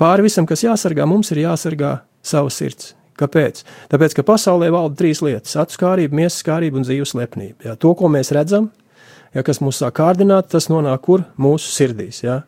pāri 0.00 0.28
visam, 0.28 0.46
kas 0.48 0.64
jāsargā, 0.66 1.08
mums 1.08 1.32
ir 1.34 1.44
jāsargā 1.46 1.96
sava 2.24 2.52
sirds. 2.52 2.92
Kāpēc? 3.18 3.60
Tāpēc, 3.92 4.16
ka 4.18 4.24
pasaulē 4.26 4.72
valda 4.74 4.98
trīs 4.98 5.20
lietas- 5.22 5.54
acu 5.62 5.76
skārība, 5.76 6.18
miesas 6.18 6.42
skārība 6.42 6.80
un 6.80 6.86
dzīves 6.86 7.14
lepnība. 7.14 7.64
Ja, 7.64 7.74
to, 7.76 7.94
ko 7.94 8.10
mēs 8.10 8.32
redzam, 8.34 8.72
ja, 9.34 9.42
kas 9.46 9.60
mūs 9.62 9.82
sāk 9.82 9.98
kārdināt, 9.98 10.50
tas 10.52 10.70
nonāk 10.70 11.02
kur? 11.04 11.24
Mūsu 11.40 11.70
sirdīs. 11.74 12.22
Ja? 12.24 12.42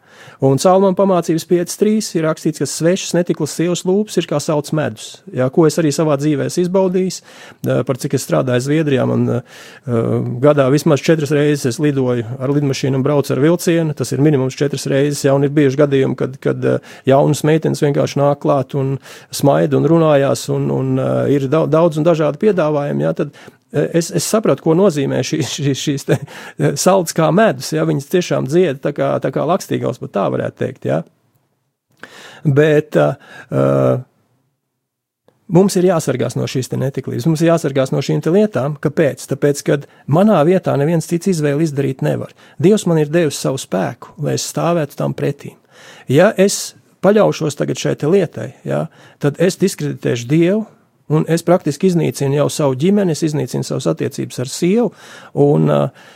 Un 0.45 0.61
Salmāna 0.61 0.97
pamācības 0.97 1.47
5.3 1.49 2.19
ir 2.19 2.27
rakstīts, 2.27 2.61
ka 2.63 2.69
svešas 2.69 3.15
netiklas 3.17 3.55
sievas 3.57 3.83
lūpas 3.89 4.17
ir 4.21 4.29
kā 4.31 4.39
sauc 4.43 4.69
medus, 4.77 5.21
ja? 5.35 5.49
ko 5.53 5.67
es 5.69 5.79
arī 5.81 5.93
savā 5.95 6.17
dzīvē 6.21 6.49
esmu 6.51 6.65
izbaudījis. 6.67 7.21
Par 7.89 8.01
cik 8.01 8.17
es 8.19 8.27
strādāju 8.27 8.65
Zviedrijā, 8.67 9.07
man 9.09 9.27
uh, 9.39 9.61
gadā 10.43 10.69
vismaz 10.73 11.05
četras 11.05 11.33
reizes 11.35 11.71
es 11.73 11.81
lidoju 11.83 12.27
ar 12.41 12.53
lidmašīnu 12.57 13.01
un 13.01 13.07
braucu 13.07 13.35
ar 13.35 13.43
vilcienu. 13.45 13.97
Tas 13.97 14.13
ir 14.15 14.25
minimums 14.25 14.59
četras 14.59 14.87
reizes, 14.91 15.25
ja 15.27 15.35
un 15.37 15.47
ir 15.47 15.55
bijuši 15.57 15.83
gadījumi, 15.83 16.19
kad, 16.19 16.39
kad 16.43 16.71
jaunas 17.09 17.45
meitenes 17.47 17.83
vienkārši 17.85 18.21
nāk 18.23 18.43
klāt 18.45 18.77
un 18.79 18.97
smaida 19.35 19.79
un 19.81 19.89
runājās, 19.91 20.47
un, 20.55 20.71
un 20.73 20.97
uh, 21.01 21.25
ir 21.33 21.49
daudz 21.51 22.01
un 22.01 22.09
dažādi 22.09 22.45
piedāvājumi. 22.47 23.09
Ja? 23.09 23.15
Tad 23.17 23.35
es, 23.73 24.11
es 24.11 24.27
sapratu, 24.27 24.65
ko 24.65 24.75
nozīmē 24.79 25.23
šī, 25.27 25.41
šī, 25.47 25.75
šīs 25.77 26.07
salds 26.81 27.17
kā 27.17 27.31
medus. 27.35 27.73
Ja, 27.75 27.87
viņas 27.89 28.11
tiešām 28.13 28.51
dzied 28.51 28.83
tā 28.85 28.93
kā, 28.97 29.15
tā 29.23 29.33
kā 29.35 29.47
lakstīgals, 29.49 30.01
pat 30.03 30.15
tā 30.17 30.27
varētu 30.33 30.63
teikt. 30.63 30.89
Ja. 30.89 31.03
Bet 32.47 32.99
uh, 33.01 33.99
mums 35.49 35.77
ir 35.79 35.89
jāsargās 35.89 36.37
no 36.39 36.47
šīs 36.51 36.71
netiklības, 36.77 37.27
mums 37.29 37.43
ir 37.43 37.51
jāsargās 37.51 37.93
no 37.95 38.03
šīm 38.05 38.23
lietām. 38.35 38.79
Kāpēc? 38.83 39.27
Tāpēc, 39.33 39.63
ka 39.67 39.81
manā 40.07 40.39
vietā 40.47 40.77
neviens 40.79 41.09
cits 41.11 41.35
izvēli 41.35 41.67
izdarīt 41.67 42.05
nevar. 42.07 42.35
Dievs 42.63 42.87
man 42.87 43.03
ir 43.03 43.13
devis 43.13 43.41
savu 43.43 43.61
spēku, 43.61 44.15
lai 44.23 44.37
es 44.39 44.47
stāvētu 44.47 44.99
tam 45.01 45.17
pretīm. 45.17 45.59
Ja 46.11 46.31
es 46.39 46.77
paļaušos 47.05 47.59
tagad 47.59 47.79
šai 47.79 47.97
lietai, 48.11 48.49
ja, 48.67 48.87
tad 49.23 49.39
es 49.43 49.59
diskreditēšu 49.61 50.29
Dievu, 50.31 50.65
Un 51.07 51.23
es 51.31 51.45
praktiski 51.47 51.87
iznīcinu 51.87 52.35
jau 52.35 52.49
savu 52.51 52.75
ģimeni, 52.83 53.15
es 53.15 53.23
iznīcinu 53.29 53.67
savas 53.67 53.87
attiecības 53.93 54.41
ar 54.43 54.51
sievu, 54.51 54.89
un 55.39 55.71
uh, 55.71 56.09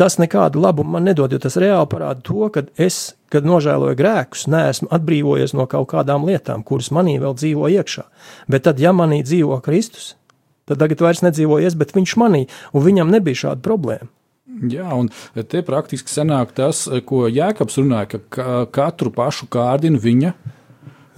tas 0.00 0.18
nekādu 0.18 0.62
labumu 0.64 0.96
man 0.96 1.06
nedod, 1.06 1.30
jo 1.30 1.38
tas 1.42 1.58
reāli 1.60 1.86
parāda 1.92 2.24
to, 2.26 2.48
ka 2.54 2.64
es, 2.82 3.14
kad 3.30 3.46
nožēloju 3.46 3.98
grēkus, 3.98 4.48
neesmu 4.50 4.90
atbrīvojies 4.98 5.54
no 5.54 5.68
kaut 5.70 5.92
kādām 5.94 6.26
lietām, 6.26 6.66
kuras 6.66 6.90
manī 6.94 7.14
vēl 7.22 7.38
dzīvo 7.38 7.70
iekšā. 7.78 8.08
Bet 8.50 8.66
tad, 8.66 8.82
ja 8.82 8.90
manī 8.96 9.22
dzīvo 9.22 9.60
Kristus, 9.62 10.16
tad 10.66 10.82
tagad 10.82 11.06
vairs 11.06 11.22
nedzīvojies, 11.22 11.78
bet 11.78 11.94
viņš 11.94 12.18
manī, 12.18 12.48
un 12.74 12.86
viņam 12.90 13.14
nebija 13.14 13.46
šāda 13.46 13.62
problēma. 13.62 14.10
Jā, 14.66 14.88
un 14.96 15.12
te 15.46 15.62
praktiski 15.62 16.10
sanāk 16.10 16.50
tas, 16.56 16.88
ko 17.06 17.28
Jēkabs 17.30 17.78
runāja, 17.78 18.18
ka 18.32 18.62
katru 18.74 19.12
pašu 19.14 19.46
kārdina 19.52 20.00
viņa 20.02 20.32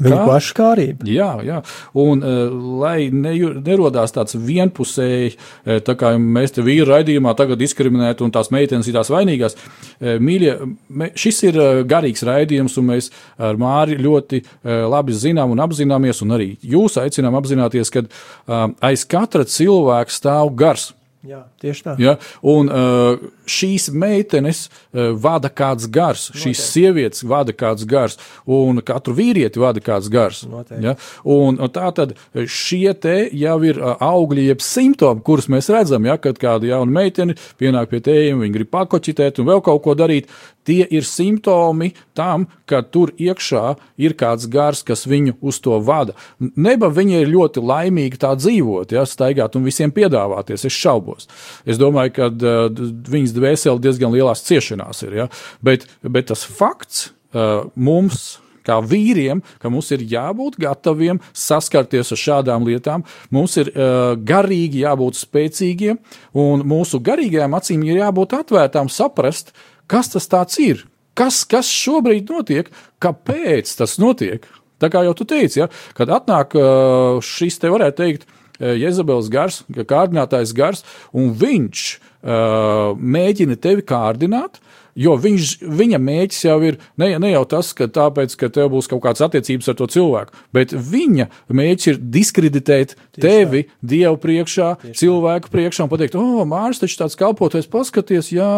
Viņa 0.00 0.20
paškārība. 0.28 1.08
Jā, 1.10 1.30
jā. 1.44 1.60
Un, 2.00 2.22
uh, 2.24 2.52
lai 2.82 3.08
ne, 3.12 3.34
nerodās 3.60 4.14
tāds 4.16 4.36
vienpusēji, 4.36 5.34
uh, 5.34 5.80
tā 5.84 5.96
kā 6.00 6.14
mēs 6.20 6.56
te 6.56 6.64
vīru 6.64 6.88
raidījumā 6.90 7.34
tagad 7.38 7.60
diskriminētu 7.60 8.26
un 8.26 8.34
tās 8.34 8.52
meitenes 8.54 8.88
ir 8.88 8.96
tās 8.96 9.12
vainīgās, 9.12 9.56
uh, 9.56 10.14
mīļie, 10.22 10.54
me, 10.88 11.10
šis 11.18 11.42
ir 11.50 11.60
garīgs 11.90 12.24
raidījums, 12.26 12.78
un 12.80 12.88
mēs 12.94 13.10
ar 13.40 13.58
Māri 13.60 13.98
ļoti 14.00 14.40
labi 14.64 15.14
zinām 15.16 15.52
un 15.52 15.60
apzināmies, 15.62 16.22
un 16.24 16.36
arī 16.36 16.52
jūs 16.64 16.96
aicinām 17.00 17.36
apzināties, 17.38 17.92
ka 17.92 18.04
uh, 18.06 18.70
aiz 18.84 19.04
katra 19.08 19.44
cilvēka 19.48 20.14
stāv 20.14 20.54
gars. 20.58 20.90
Jā, 21.26 21.42
tieši 21.60 21.84
tā. 21.84 21.94
Ja? 22.00 22.14
Un 22.48 22.70
uh, 22.72 23.20
šīs 23.50 23.90
meitenes 23.92 24.66
uh, 24.68 25.10
vada 25.18 25.50
kāds 25.50 25.88
gars, 25.90 26.28
Noteikti. 26.30 26.44
šīs 26.44 26.64
sievietes 26.74 27.24
vada 27.26 27.54
kāds 27.56 27.86
gars, 27.88 28.18
un 28.46 28.82
katru 28.86 29.16
vīrieti 29.18 29.62
vada 29.62 29.82
kāds 29.84 30.10
gars. 30.12 30.44
Noteikti. 30.48 30.84
Ja? 30.86 30.96
Un, 31.24 31.58
un 31.60 31.72
tā 31.74 31.90
tad 31.96 32.14
šie 32.34 32.94
te 33.00 33.16
jau 33.36 33.58
ir 33.66 33.80
uh, 33.80 33.96
augļi, 34.10 34.48
jeb 34.50 34.64
simptomi, 34.64 35.24
kurus 35.26 35.50
mēs 35.52 35.70
redzam, 35.72 36.06
ja? 36.08 36.18
kad 36.20 36.40
kāda 36.40 36.70
jauna 36.70 37.00
meitene 37.00 37.36
pienāk 37.60 37.90
pie 37.92 38.02
tējiem, 38.06 38.40
viņa 38.44 38.58
grib 38.58 38.72
pakoķitēt 38.74 39.42
un 39.42 39.50
vēl 39.50 39.64
kaut 39.66 39.84
ko 39.84 39.96
darīt. 39.98 40.30
Tie 40.70 40.84
ir 40.92 41.06
simptomi 41.08 41.94
tam, 42.14 42.44
ka 42.68 42.82
tur 42.84 43.14
iekšā 43.16 43.72
ir 43.98 44.12
kāds 44.18 44.44
gars, 44.52 44.82
kas 44.86 45.06
viņu 45.08 45.38
uz 45.40 45.56
to 45.64 45.78
vada. 45.82 46.12
Neba 46.38 46.90
viņa 46.92 47.22
ir 47.22 47.32
ļoti 47.32 47.62
laimīga 47.64 48.20
tā 48.26 48.34
dzīvot, 48.36 48.92
ja, 48.92 49.06
staigāt 49.08 49.56
un 49.56 49.64
visiem 49.64 49.92
piedāvāties. 49.94 50.66
Es 50.68 50.76
šaubos. 50.76 51.30
Es 51.64 51.80
domāju, 51.80 52.12
ka 52.18 52.28
uh, 52.28 52.68
viņas 53.08 53.34
dvēseli 53.40 53.82
diezgan 53.82 54.14
lielās 54.14 54.44
ciešanās 54.46 55.02
ir. 55.08 55.16
Ja, 55.24 55.26
bet, 55.64 55.88
bet 56.04 56.30
tas 56.30 56.44
fakts 56.44 57.08
uh, 57.32 57.66
mums 57.74 58.36
kā 58.66 58.78
vīriem, 58.84 59.42
ka 59.60 59.70
mums 59.72 59.90
ir 59.94 60.04
jābūt 60.08 60.58
gataviem 60.60 61.20
saskarties 61.36 62.12
ar 62.14 62.20
šādām 62.20 62.66
lietām. 62.68 63.04
Mums 63.34 63.56
ir 63.60 63.72
uh, 63.72 64.14
garīgi 64.16 64.84
jābūt 64.84 65.18
spēcīgiem, 65.20 66.00
un 66.38 66.64
mūsu 66.68 67.00
garīgajām 67.04 67.56
acīm 67.58 67.84
ir 67.88 68.02
jābūt 68.04 68.36
atvērtām, 68.40 68.92
saprast, 68.92 69.54
kas 69.90 70.12
tas 70.12 70.58
ir, 70.62 70.84
kas, 71.18 71.42
kas 71.48 71.70
šobrīd 71.72 72.30
notiek, 72.30 72.70
kāpēc 73.02 73.76
tas 73.80 73.98
notiek. 74.02 74.46
Tā 74.80 74.88
kā 74.88 75.02
jau 75.04 75.12
tu 75.16 75.26
teici, 75.28 75.60
ja, 75.60 75.66
kad 75.96 76.12
atnāk 76.12 76.54
uh, 76.56 77.18
šis, 77.24 77.58
te 77.60 77.72
varētu 77.72 78.00
teikt, 78.00 78.22
uh, 78.24 78.38
Jēzabels 78.60 79.28
gars, 79.32 79.62
kārdinātājs 79.72 80.54
gars, 80.56 80.84
un 81.16 81.34
viņš 81.36 81.84
mēģina 82.22 83.56
tevi 83.60 83.86
kārdināt, 83.86 84.60
Jo 84.98 85.14
viņš, 85.20 85.52
viņa 85.62 85.98
mēģis 86.02 86.40
jau 86.44 86.56
ir 86.66 86.78
ne, 86.98 87.12
ne 87.22 87.30
jau 87.30 87.42
tas, 87.48 87.70
ka 87.76 87.86
tāpēc, 87.90 88.34
ka 88.38 88.50
tev 88.52 88.72
būs 88.74 88.88
kaut 88.90 89.02
kādas 89.04 89.22
attiecības 89.24 89.70
ar 89.70 89.76
to 89.78 89.86
cilvēku, 89.94 90.40
bet 90.56 90.74
viņa 90.74 91.28
mēģis 91.56 91.90
ir 91.92 92.00
diskreditēt 92.16 92.96
Tieši 92.96 93.22
tevi 93.22 93.62
tā. 93.68 93.78
Dievu 93.92 94.18
priekšā, 94.22 94.72
Tieši 94.82 94.98
cilvēku 95.04 95.48
tā. 95.48 95.54
priekšā 95.54 95.86
un 95.86 95.92
pateikt, 95.92 96.18
o, 96.18 96.44
Mārcis 96.48 96.82
taču 96.84 96.98
tāds 97.04 97.18
kalpotais, 97.20 97.70
paskaties, 97.70 98.32
jā. 98.34 98.50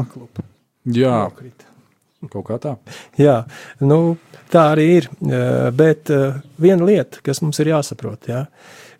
Paklup. 0.00 0.42
Jā, 0.94 1.18
Nokrita. 1.28 1.68
kaut 2.32 2.48
kā 2.48 2.58
tā. 2.60 2.74
Jā, 3.20 3.42
nu, 3.84 4.16
tā 4.52 4.70
arī 4.72 4.88
ir. 4.98 5.10
Bet 5.76 6.10
viena 6.60 6.88
lieta, 6.88 7.20
kas 7.24 7.44
mums 7.44 7.60
ir 7.60 7.74
jāsaprot, 7.74 8.32
ja, 8.32 8.46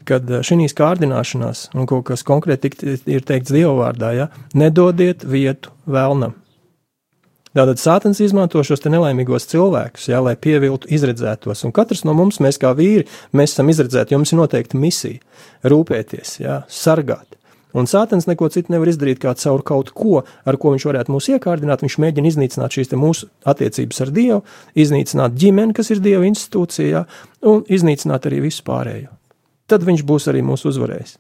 kad 0.08 0.30
šīs 0.44 0.76
kārdināšanās 0.78 1.68
un 1.75 1.88
kaut 1.90 2.06
kas 2.11 2.25
konkrēti 2.26 2.73
ir 3.11 3.26
teikts 3.26 3.52
Dieva 3.54 3.75
vārdā, 3.82 4.14
ja, 4.16 4.30
nedodiet 4.54 5.25
vietu 5.26 5.75
vēlnam. 5.87 6.37
Tātad 7.54 7.78
Sātans 7.78 8.18
izmanto 8.18 8.58
šos 8.66 8.82
nelaimīgos 8.82 9.46
cilvēkus, 9.52 10.08
jā, 10.11 10.18
lai 10.18 10.34
pieviltu 10.34 10.88
izredzētos. 10.90 11.62
Un 11.62 11.70
katrs 11.75 12.02
no 12.02 12.11
mums, 12.18 12.40
mēs 12.42 12.58
kā 12.58 12.73
vīri, 12.75 13.06
mēs 13.30 13.54
esam 13.54 13.70
izredzēti, 13.70 14.16
jums 14.16 14.34
ir 14.34 14.40
noteikti 14.40 14.80
misija- 14.82 15.23
rūpēties, 15.70 16.40
jā, 16.42 16.64
sargāt. 16.66 17.38
Un 17.75 17.87
Sātans 17.90 18.26
neko 18.26 18.49
citu 18.54 18.70
nevar 18.75 18.90
izdarīt 18.90 19.18
kā 19.23 19.34
caur 19.38 19.62
kaut 19.62 19.90
ko, 19.94 20.23
ar 20.46 20.56
ko 20.56 20.75
viņš 20.75 20.87
varētu 20.90 21.11
mūs 21.14 21.30
iekārdināt. 21.34 21.82
Viņš 21.82 21.96
mēģina 21.99 22.30
iznīcināt 22.30 22.70
šīs 22.70 22.94
mūsu 22.94 23.26
attiecības 23.44 24.00
ar 24.00 24.11
Dievu, 24.14 24.44
iznīcināt 24.75 25.34
ģimeni, 25.34 25.75
kas 25.75 25.90
ir 25.90 25.99
Dieva 25.99 26.23
institūcijā, 26.26 27.04
un 27.42 27.62
iznīcināt 27.66 28.30
arī 28.30 28.42
visu 28.46 28.62
pārējo. 28.66 29.11
Tad 29.71 29.85
viņš 29.87 30.02
būs 30.06 30.28
arī 30.33 30.42
mūsu 30.44 30.71
uzvarējis. 30.73 31.16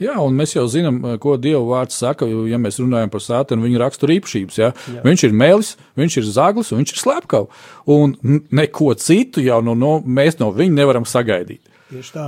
Jā, 0.00 0.14
un 0.24 0.36
mēs 0.36 0.54
jau 0.54 0.64
zinām, 0.72 0.98
ko 1.20 1.34
Dieva 1.40 1.60
vārds 1.68 1.98
saka, 2.00 2.26
ja 2.48 2.58
mēs 2.60 2.78
runājam 2.80 3.10
par 3.12 3.22
sātanu, 3.24 3.66
viņa 3.66 3.80
rakstura 3.82 4.14
īpašības. 4.16 4.58
Ja? 4.60 4.70
Jā. 4.92 5.02
Viņš 5.04 5.24
ir 5.28 5.36
mēlis, 5.36 5.72
viņš 6.00 6.16
ir 6.20 6.28
zaglis 6.32 6.72
un 6.72 6.80
viņš 6.80 6.94
ir 6.94 7.00
slepkavs. 7.02 7.64
Un 7.92 8.16
neko 8.56 8.94
citu 9.00 9.44
jau 9.44 9.60
no, 9.64 9.76
no, 9.78 9.98
mēs 10.00 10.40
no 10.40 10.48
viņa 10.56 10.80
nevaram 10.80 11.08
sagaidīt. 11.08 11.60
Tieši 11.86 12.10
tā. 12.16 12.22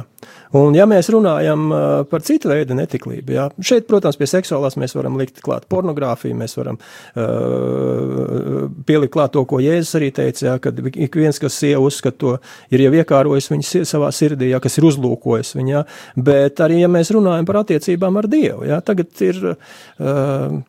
Un, 0.55 0.77
ja 0.79 0.85
mēs 0.87 1.09
runājam 1.11 1.65
par 2.07 2.23
citu 2.23 2.53
veidu 2.53 2.77
netiklību, 2.79 3.33
jā, 3.35 3.47
šeit, 3.59 3.88
protams, 3.91 4.15
pie 4.21 4.29
seksuālās 4.31 4.77
mēs 4.79 4.95
varam 4.95 5.17
likt 5.19 5.41
klāt 5.43 5.67
pornogrāfiju, 5.73 6.37
mēs 6.38 6.55
varam 6.55 6.79
uh, 6.79 8.69
pielikt 8.87 9.17
klāt 9.17 9.35
to, 9.35 9.43
ko 9.50 9.59
Jēzus 9.59 9.99
arī 9.99 10.12
teica, 10.15 10.47
jā, 10.47 10.55
kad 10.62 10.79
ik 10.87 11.19
viens, 11.19 11.43
kas 11.43 11.59
sievu 11.59 11.91
uzskata 11.91 12.19
to, 12.23 12.37
ir 12.71 12.87
jau 12.87 12.95
iekārojis 13.00 13.50
viņu 13.50 13.83
savā 13.91 14.12
sirdī, 14.15 14.53
jā, 14.53 14.62
kas 14.62 14.79
ir 14.79 14.87
uzlūkojis 14.93 15.55
viņu, 15.59 15.75
jā, 15.75 15.85
bet 16.31 16.62
arī, 16.62 16.79
ja 16.85 16.95
mēs 16.95 17.11
runājam 17.19 17.49
par 17.49 17.65
attiecībām 17.65 18.23
ar 18.23 18.31
Dievu, 18.31 18.69
jā, 18.71 18.79
tagad 18.87 19.27
ir. 19.27 19.55
Uh, 19.99 20.61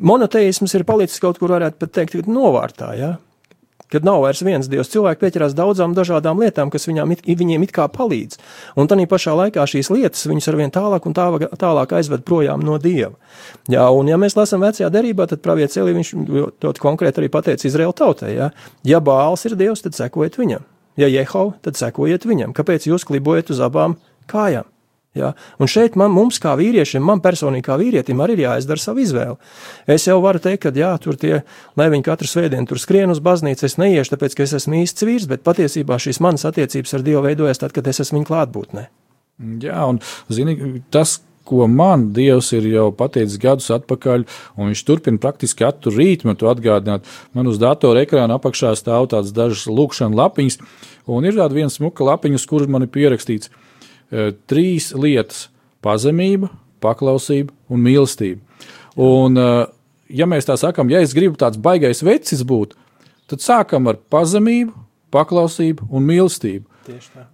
monoteisms 0.00 0.72
ir 0.72 0.88
palicis 0.88 1.20
kaut 1.20 1.36
kur, 1.36 1.52
varētu 1.52 1.76
pat 1.80 1.92
teikt, 1.98 2.24
novārtā. 2.24 2.94
Ja? 2.96 3.18
Kad 3.92 4.06
nav 4.06 4.22
vairs 4.24 4.42
viens 4.46 4.68
dievs. 4.70 4.90
Cilvēki 4.92 5.24
pieķerās 5.24 5.56
daudzām 5.58 5.94
dažādām 5.96 6.40
lietām, 6.40 6.70
kas 6.72 6.88
viņām 6.88 7.16
it, 7.16 7.24
viņiem 7.26 7.66
it 7.66 7.74
kā 7.76 7.88
palīdz. 7.90 8.40
Un 8.80 8.90
tā 8.90 8.98
pašā 9.10 9.34
laikā 9.36 9.66
šīs 9.66 9.90
lietas 9.92 10.26
viņus 10.30 10.50
arvien 10.52 10.72
tālāk 10.74 11.06
un 11.08 11.16
tālāk, 11.16 11.46
tālāk 11.60 11.94
aizved 11.98 12.24
projām 12.28 12.62
no 12.64 12.78
dieva. 12.78 13.16
Jā, 13.70 13.88
un 13.90 14.10
ja 14.10 14.18
mēs 14.20 14.38
lasām 14.38 14.64
vecajā 14.64 14.90
derībā, 14.94 15.26
tad 15.30 15.42
pravietis 15.44 15.80
Elī 15.80 15.96
viņš 15.98 16.14
ļoti 16.62 16.82
konkrēti 16.82 17.22
arī 17.22 17.30
pateica 17.32 17.66
Izraēla 17.66 17.96
tautai, 17.96 18.34
ja, 18.36 18.50
ja 18.86 19.02
Bāls 19.04 19.46
ir 19.48 19.58
dievs, 19.58 19.82
tad 19.86 19.98
sekojiet 19.98 20.38
viņam. 20.40 20.66
Ja 21.00 21.08
Jehova, 21.10 21.56
tad 21.64 21.78
sekojiet 21.80 22.26
viņam. 22.28 22.54
Kāpēc 22.54 22.90
jūs 22.90 23.06
klibojat 23.08 23.54
uz 23.54 23.62
abām 23.64 23.98
kājām? 24.30 24.69
Ja? 25.18 25.32
Un 25.58 25.66
šeit 25.66 25.96
man, 25.98 26.12
mums, 26.14 26.38
kā 26.42 26.52
vīriešiem, 26.58 27.02
man 27.02 27.18
personīgi 27.24 27.66
kā 27.66 27.74
vīrietim, 27.80 28.20
arī 28.22 28.36
ir 28.36 28.44
jāizdara 28.44 28.78
savu 28.78 29.02
izvēli. 29.02 29.34
Es 29.90 30.04
jau 30.06 30.20
varu 30.22 30.38
teikt, 30.42 30.62
ka, 30.62 30.70
jā, 30.76 30.92
tur 31.02 31.16
tie, 31.18 31.40
lai 31.78 31.88
viņi 31.90 32.04
katru 32.06 32.28
svētdienu 32.30 32.70
tur 32.70 32.78
skrien 32.78 33.10
uz 33.10 33.18
baznīcu, 33.24 33.66
es 33.66 33.74
neiešu, 33.80 34.14
tāpēc, 34.14 34.36
ka 34.38 34.44
es 34.46 34.54
esmu 34.60 34.84
īsts 34.84 35.06
vīrs, 35.06 35.26
bet 35.30 35.42
patiesībā 35.46 35.98
šīs 35.98 36.22
manas 36.22 36.46
attiecības 36.46 36.94
ar 36.94 37.02
Dievu 37.06 37.24
veidojas 37.26 37.58
tad, 37.58 37.74
kad 37.74 37.90
es 37.90 37.98
esmu 38.04 38.20
viņa 38.20 38.28
klātbūtnē. 38.28 38.84
Jā, 39.64 39.80
un 39.88 39.98
zini, 40.30 40.54
tas, 40.94 41.16
ko 41.48 41.66
man 41.66 42.12
Dievs 42.14 42.52
ir 42.54 42.68
jau 42.70 42.84
pateicis 42.94 43.40
gadus 43.42 43.66
atpakaļ, 43.74 44.22
un 44.60 44.70
viņš 44.70 44.82
turpina 44.86 45.18
praktiski 45.18 45.64
katru 45.64 45.90
rītu 45.96 46.28
man 46.28 46.38
to 46.38 46.46
atgādināt. 46.46 47.08
Man 47.34 47.50
uz 47.50 47.58
datora 47.58 48.04
ekrāna 48.04 48.36
apakšā 48.38 48.76
stāv 48.78 49.08
tādas 49.10 49.34
dažas 49.34 49.66
lūkšana 49.66 50.14
lapiņas, 50.20 50.60
un 51.10 51.26
ir 51.26 51.34
tāda 51.40 51.58
viena 51.58 51.72
smuka 51.72 52.06
lapiņa, 52.06 52.38
uz 52.38 52.46
kuras 52.46 52.70
man 52.70 52.86
ir 52.86 52.92
pierakstīts 52.94 53.50
Eh, 53.50 53.66
trīs 54.10 54.90
lietas- 54.94 55.48
pazemība, 55.84 56.50
paklausība 56.82 57.52
un 57.70 57.84
mīlestība. 57.84 58.40
Un, 59.00 59.38
eh, 59.38 59.66
ja 60.08 60.26
mēs 60.26 60.48
tā 60.48 60.56
sakām, 60.58 60.90
ja 60.90 61.00
es 61.00 61.14
gribu 61.14 61.38
tāds 61.38 61.60
baigais 61.60 62.02
vecis 62.02 62.42
būt, 62.42 62.74
tad 63.30 63.44
sākam 63.44 63.88
ar 63.88 64.00
pazemību, 64.10 64.74
paklausību 65.12 65.86
un 65.90 66.06
mīlestību. 66.06 66.66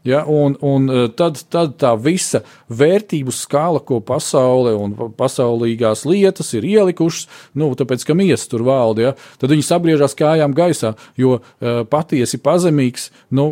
Ja, 0.05 0.25
un, 0.29 0.57
un 0.61 0.91
eh, 0.91 1.09
tad, 1.17 1.39
tad 1.49 1.79
tā 1.81 1.95
visa 1.97 2.43
vērtību 2.69 3.33
skala, 3.33 3.81
ko 3.81 4.03
pasaule 4.05 4.75
un 4.77 4.93
pasaulīgās 5.17 6.05
lietas 6.05 6.53
ir 6.59 6.67
ielikušas, 6.67 7.27
nu, 7.57 7.71
tāpēc, 7.79 8.05
ka 8.05 8.17
miesas 8.19 8.51
tur 8.53 8.67
valda, 8.67 9.03
ja, 9.03 9.13
tad 9.41 9.55
viņi 9.55 9.65
sabriežās 9.65 10.19
kājām 10.19 10.53
gaisā, 10.57 10.93
jo 11.17 11.39
uh, 11.39 11.85
patiesi 11.89 12.43
pazemīgs, 12.43 13.09
nu, 13.31 13.47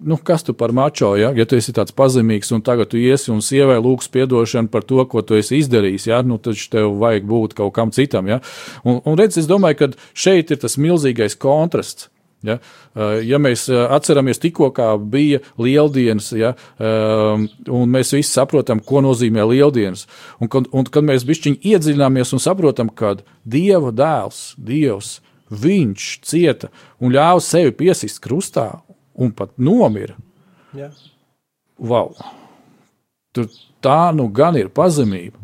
nu, 0.00 0.16
kas 0.16 0.42
tu 0.42 0.54
par 0.54 0.72
mačo, 0.72 1.14
ja? 1.16 1.32
ja 1.36 1.44
tu 1.46 1.58
esi 1.58 1.74
tāds 1.76 1.94
pazemīgs 1.96 2.52
un 2.56 2.62
tagad 2.64 2.90
tu 2.92 3.00
iesi 3.00 3.30
un 3.32 3.42
sievai 3.44 3.78
lūgs 3.82 4.08
atdošanu 4.10 4.72
par 4.72 4.84
to, 4.84 5.02
ko 5.04 5.22
tu 5.22 5.36
esi 5.36 5.60
izdarījis, 5.60 6.08
ja? 6.10 6.22
nu, 6.22 6.38
tad 6.38 6.56
tev 6.72 6.94
vajag 7.00 7.26
būt 7.28 7.56
kaut 7.58 7.74
kam 7.76 7.92
citam. 7.92 8.28
Ja, 8.30 8.40
un, 8.84 9.00
un 9.04 9.18
redz, 9.20 9.38
es 9.40 9.50
domāju, 9.50 9.76
ka 9.80 9.90
šeit 10.14 10.50
ir 10.50 10.62
tas 10.62 10.78
milzīgais 10.80 11.36
kontrasts. 11.40 12.08
Ja, 12.40 12.54
ja 13.20 13.36
mēs 13.36 13.66
atceramies 13.68 14.38
tikko, 14.40 14.70
bija 15.12 15.42
lieldienas, 15.60 16.30
ja, 16.32 16.54
un 16.80 17.90
mēs 17.92 18.14
visi 18.16 18.30
saprotam, 18.32 18.80
ko 18.80 19.02
nozīmē 19.04 19.44
lieldienas, 19.50 20.06
un, 20.40 20.48
un 20.48 20.88
kad 20.88 21.04
mēs 21.04 21.26
bišķiņi 21.28 21.60
iedziļināmies 21.74 22.32
un 22.32 22.40
saprotam, 22.40 22.88
ka 22.88 23.18
Dieva 23.44 23.92
dēls, 23.92 24.54
Dievs, 24.56 25.18
viņš 25.50 26.08
cieta 26.24 26.70
un 27.02 27.12
ļāva 27.12 27.44
sevi 27.44 27.74
piesist 27.76 28.22
krustā 28.24 28.70
un 29.20 29.32
pat 29.36 29.52
nomira. 29.60 30.16
Jā. 30.76 30.90
Wow. 31.80 32.14
Tur 33.34 33.48
tā 33.84 34.10
nu 34.16 34.28
gan 34.32 34.58
ir 34.58 34.70
pazemība. 34.74 35.38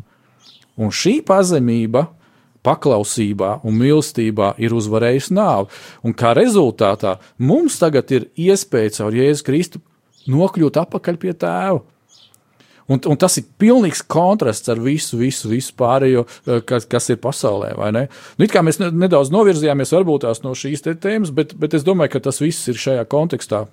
Un 0.77 0.91
šī 0.93 1.19
pazemība, 1.25 2.05
paklausībā 2.67 3.57
un 3.65 3.77
mīlestībā 3.79 4.53
ir 4.61 4.75
uzvarējusi 4.77 5.35
nāvi. 5.37 5.71
Un 6.05 6.15
kā 6.17 6.33
rezultātā 6.37 7.15
mums 7.37 7.79
tagad 7.81 8.11
ir 8.13 8.27
iespēja 8.35 8.97
caur 8.99 9.15
Jēzu 9.17 9.47
Kristu 9.47 9.81
nokļūt 10.27 10.81
atpakaļ 10.83 11.19
pie 11.21 11.33
tēva. 11.33 11.81
Un, 12.87 13.01
un 13.03 13.19
tas 13.19 13.35
ir 13.39 13.47
pilnīgs 13.59 14.03
kontrasts 14.07 14.71
ar 14.71 14.79
visu, 14.79 15.17
visu, 15.19 15.49
visu 15.51 15.73
pārējo, 15.79 16.23
eh, 16.47 16.61
kas, 16.67 16.87
kas 16.87 17.09
ir 17.11 17.19
pasaulē. 17.23 17.73
Nu, 18.39 18.47
mēs 18.47 18.79
nedaudz 18.79 19.33
novirzījāmies 19.33 19.91
varbūt 19.97 20.29
no 20.45 20.55
šīs 20.55 20.85
tēmas, 20.87 21.33
bet, 21.35 21.57
bet 21.59 21.75
es 21.75 21.83
domāju, 21.83 22.15
ka 22.15 22.23
tas 22.29 22.39
viss 22.43 22.69
ir 22.71 22.79
šajā 22.79 23.03
kontekstā 23.11 23.65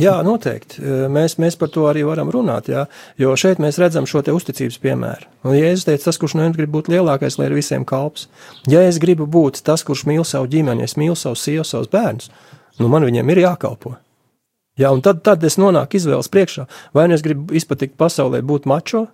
Jā, 0.00 0.14
noteikti. 0.26 0.82
Eh, 0.82 1.06
mēs, 1.12 1.36
mēs 1.38 1.56
par 1.58 1.70
to 1.72 1.86
arī 1.90 2.02
varam 2.06 2.30
runāt, 2.32 2.68
jā, 2.72 2.86
jo 3.20 3.34
šeit 3.38 3.60
mēs 3.62 3.78
redzam 3.78 4.08
šo 4.10 4.24
uzticības 4.34 4.78
piemēru. 4.82 5.28
Un, 5.46 5.54
ja 5.58 5.70
es 5.70 5.86
teicu, 5.86 6.04
tas, 6.08 6.18
kurš 6.18 6.36
nu 6.38 6.48
grib 6.54 6.72
būt 6.74 6.90
lielākais, 6.92 7.38
lai 7.38 7.50
ir 7.50 7.58
visiem 7.58 7.84
kalps, 7.86 8.28
ja 8.70 8.82
es 8.82 8.98
gribu 9.02 9.26
būt 9.30 9.62
tas, 9.66 9.84
kurš 9.86 10.06
mīl 10.10 10.24
savu 10.26 10.50
ģimeni, 10.50 10.86
es 10.86 10.98
mīlu 10.98 11.16
savu 11.18 11.38
sievu, 11.38 11.66
savus 11.68 11.90
bērnus, 11.92 12.32
nu 12.80 12.90
man 12.90 13.06
viņiem 13.06 13.30
ir 13.30 13.44
jākalpo. 13.46 13.94
Un 14.78 15.02
tad, 15.06 15.22
tad 15.22 15.44
es 15.46 15.54
nonāku 15.60 15.98
izvēles 16.00 16.30
priekšā. 16.34 16.66
Vai 16.96 17.06
nu 17.08 17.14
es 17.14 17.22
gribu 17.22 17.54
izpatikt 17.54 17.94
pasaulē, 18.00 18.40
būt 18.42 18.66
mačo, 18.66 19.06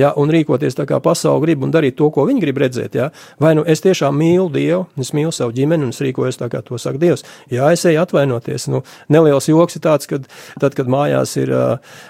ja, 0.00 0.10
un 0.18 0.30
rīkoties 0.32 0.76
tā, 0.78 0.86
kā 0.88 0.98
pasaule 1.02 1.42
grib, 1.44 1.62
un 1.64 1.72
darīt 1.74 1.96
to, 1.98 2.08
ko 2.14 2.26
viņi 2.28 2.42
grib 2.42 2.58
redzēt. 2.62 2.96
Ja. 2.98 3.10
Vai 3.42 3.54
nu 3.58 3.64
es 3.68 3.82
tiešām 3.84 4.16
mīlu 4.18 4.48
Dievu, 4.54 4.84
es 5.00 5.12
mīlu 5.16 5.32
savu 5.34 5.54
ģimeni, 5.56 5.86
un 5.86 5.94
es 5.94 6.02
rīkojos 6.02 6.40
tā, 6.40 6.48
kā 6.52 6.62
to 6.66 6.78
saka 6.80 7.00
Dievs. 7.02 7.24
Jā, 7.52 7.70
es 7.74 7.84
eju 7.88 8.02
atvainoties. 8.02 8.66
Nu, 8.72 8.82
neliels 9.12 9.48
joks 9.50 9.78
ir 9.78 9.84
tāds, 9.84 10.10
ka 10.10 10.20
tad, 10.60 10.74
kad 10.76 10.90
mājās 10.90 11.36
ir 11.40 11.54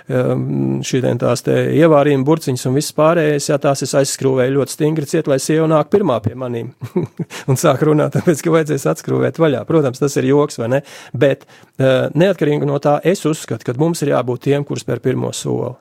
šī 0.08 1.02
tās 1.20 1.44
ievārījuma 1.50 2.26
burciņas 2.26 2.66
un 2.70 2.78
viss 2.78 2.96
pārējais, 2.96 3.50
jā, 3.52 3.60
tās 3.60 3.84
es 3.84 3.94
aizskrūvēju 4.00 4.56
ļoti 4.58 4.76
stingri 4.76 5.08
ciet, 5.10 5.28
lai 5.30 5.40
sieva 5.42 5.68
nāk 5.70 5.92
pirmā 5.92 6.20
pie 6.24 6.34
manīm 6.38 6.72
un 7.50 7.60
sāk 7.60 7.84
runāt, 7.86 8.16
tāpēc, 8.16 8.40
ka 8.44 8.56
vajadzēs 8.56 8.88
atskrūvēt 8.94 9.40
vaļā. 9.42 9.64
Protams, 9.68 10.00
tas 10.02 10.16
ir 10.20 10.30
joks, 10.32 10.60
vai 10.62 10.72
ne? 10.78 10.82
Bet 11.12 11.44
neatkarīgi 11.78 12.68
no 12.68 12.80
tā, 12.82 12.98
es 13.04 13.24
uzskatu, 13.28 13.68
ka 13.68 13.76
mums 13.80 14.04
ir 14.04 14.14
jābūt 14.14 14.48
tiem, 14.48 14.64
kurus 14.64 14.86
spēr 14.86 15.02
pirmo 15.04 15.32
soli. 15.36 15.74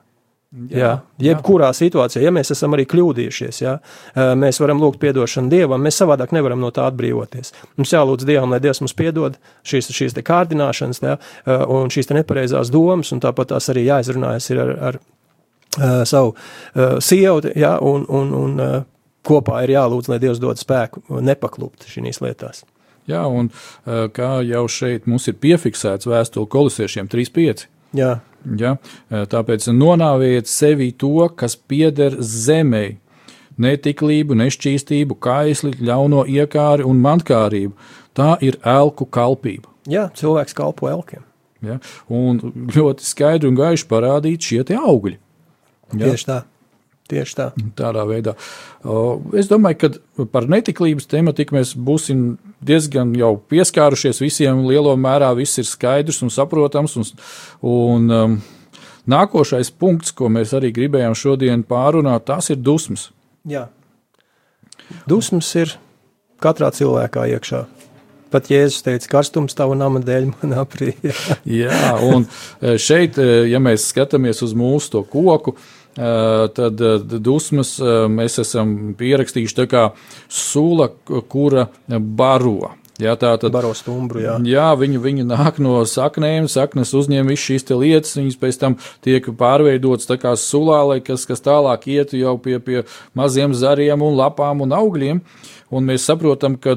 Jā, 0.54 0.78
jā, 0.78 0.90
jebkurā 1.32 1.72
jā. 1.72 1.78
situācijā, 1.80 2.20
ja 2.22 2.30
mēs 2.34 2.52
esam 2.54 2.76
arī 2.76 2.84
kļūdījušies, 2.86 3.56
jā, 3.64 3.72
mēs 4.38 4.60
varam 4.62 4.78
lūgt 4.78 5.02
atdošanu 5.08 5.50
Dievam, 5.50 5.82
mēs 5.82 5.98
savādāk 5.98 6.30
nevaram 6.36 6.60
no 6.62 6.70
tā 6.74 6.84
atbrīvoties. 6.86 7.50
Mums 7.80 7.94
jālūdz 7.96 8.26
Dievam, 8.28 8.54
lai 8.54 8.60
Dievs 8.62 8.78
mums 8.84 8.94
piedod 8.94 9.34
šīs, 9.66 9.90
šīs 9.90 10.14
kārdināšanas 10.22 11.02
jā, 11.02 11.16
un 11.74 11.90
šīs 11.90 12.12
nepareizās 12.14 12.70
domas, 12.70 13.10
un 13.10 13.22
tāpat 13.24 13.50
tās 13.50 13.66
arī 13.72 13.82
jāizrunājas 13.88 14.46
ar, 14.54 14.70
ar, 14.90 15.00
ar 15.90 16.06
savu 16.06 16.36
sievu, 17.02 17.50
jā, 17.58 17.72
un, 17.82 18.06
un, 18.06 18.30
un 18.38 18.62
kopā 19.26 19.64
ir 19.64 19.74
jālūdz, 19.74 20.12
lai 20.12 20.20
Dievs 20.22 20.42
dod 20.42 20.60
spēku 20.60 21.02
nepaklupt 21.18 21.88
šīs 21.90 22.22
lietās. 22.22 22.62
Jā, 23.10 23.24
un 23.26 23.50
kā 23.84 24.30
jau 24.46 24.62
šeit 24.70 25.10
mums 25.10 25.26
ir 25.28 25.36
piefiksēts 25.42 26.06
vēstule 26.08 26.46
kolosiešiem 26.54 27.10
3.5. 27.10 27.66
Jā. 27.98 28.12
Ja? 28.60 28.76
Tāpēc 29.10 29.66
nonāviet 29.72 30.50
sevi 30.50 30.90
to, 30.92 31.28
kas 31.36 31.56
pieder 31.56 32.16
zemei, 32.20 32.98
netiklību, 33.60 34.36
nešķīstību, 34.40 35.18
kaisli, 35.22 35.74
ļauno 35.80 36.24
iekāri 36.30 36.86
un 36.86 37.02
mantkārību. 37.04 37.74
Tā 38.14 38.34
ir 38.44 38.58
elku 38.66 39.06
kalpība. 39.10 39.70
Jā, 39.90 40.08
cilvēks 40.16 40.56
kalpo 40.56 40.88
elkiem. 40.90 41.22
Ja? 41.64 41.78
Un 42.12 42.40
ļoti 42.74 43.06
skaidri 43.06 43.50
un 43.50 43.58
gaiši 43.58 43.86
parādīt 43.90 44.50
šie 44.50 44.64
augļi. 44.76 45.16
Ja? 45.94 46.10
Tieši 46.10 46.28
tā. 46.28 46.40
Tieši 47.10 47.36
tā. 47.36 47.46
Tādā 47.76 48.06
veidā. 48.08 48.32
Es 49.36 49.50
domāju, 49.50 49.76
ka 49.82 50.26
par 50.32 50.46
netiklības 50.48 51.04
tematiku 51.10 51.58
mēs 51.58 51.74
būsim 51.76 52.38
diezgan 52.66 53.12
jau 53.18 53.34
pieskārušies 53.50 54.22
visiem. 54.22 54.64
Lielā 54.68 54.96
mērā 55.00 55.30
viss 55.36 55.60
ir 55.60 55.68
skaidrs 55.68 56.22
un 56.24 56.32
saprotams. 56.32 56.96
Un, 57.00 57.10
un 57.70 58.16
um, 58.18 58.36
nākošais 59.10 59.72
punkts, 59.78 60.14
ko 60.16 60.30
mēs 60.32 60.54
arī 60.56 60.72
gribējām 60.74 61.16
šodien 61.18 61.64
pārunāt, 61.68 62.26
tas 62.30 62.50
ir 62.54 62.60
dusmas. 62.60 63.10
Jā. 63.48 63.68
Dusmas 65.08 65.48
ir 65.60 65.76
katrā 66.42 66.70
cilvēkā 66.74 67.28
iekšā. 67.36 67.64
Pat 68.34 68.48
Jēzus 68.50 68.82
teica, 68.82 69.06
karstums 69.12 69.54
tavu 69.54 69.76
nama 69.78 70.00
dēļ 70.02 70.24
man 70.32 70.56
aprīja. 70.64 71.12
Jā, 71.62 71.92
un 72.02 72.24
e, 72.26 72.74
šeit, 72.82 73.20
e, 73.22 73.44
ja 73.46 73.60
mēs 73.62 73.86
skatāmies 73.92 74.42
uz 74.42 74.56
mūsu 74.58 74.90
to 74.96 75.04
koku, 75.06 75.54
tad 75.94 76.80
eh, 76.80 77.18
dusmas 77.22 77.76
eh, 77.78 78.06
mēs 78.10 78.40
esam 78.42 78.94
pierakstījuši 78.98 79.58
tā 79.60 79.66
kā 79.70 79.84
sula, 80.28 80.90
kura 81.30 81.68
baro. 81.88 82.74
Jā, 83.02 83.16
tā 83.18 83.32
tad 83.42 83.50
baro 83.54 83.72
stumbru. 83.74 84.20
Jā, 84.22 84.36
jā 84.46 84.66
viņi, 84.78 85.00
viņi 85.02 85.24
nāk 85.26 85.58
no 85.62 85.80
saknēm, 85.88 86.46
saknes 86.50 86.92
uzņem 86.94 87.26
visas 87.32 87.46
šīs 87.48 87.66
lietas, 87.72 88.14
viņas 88.18 88.38
pēc 88.38 88.60
tam 88.60 88.76
tiek 89.02 89.26
pārveidotas 89.38 90.06
tā 90.06 90.18
kā 90.22 90.36
sulā, 90.38 90.78
lai 90.92 91.00
kas, 91.02 91.26
kas 91.26 91.42
tālāk 91.42 91.88
ietu 91.90 92.20
jau 92.20 92.36
pie, 92.38 92.60
pie 92.62 92.84
maziem 93.18 93.54
zariem 93.54 94.02
un 94.02 94.14
lapām 94.18 94.62
un 94.62 94.74
augļiem. 94.78 95.24
Un 95.74 95.90
mēs 95.90 96.06
saprotam, 96.06 96.54
ka 96.54 96.76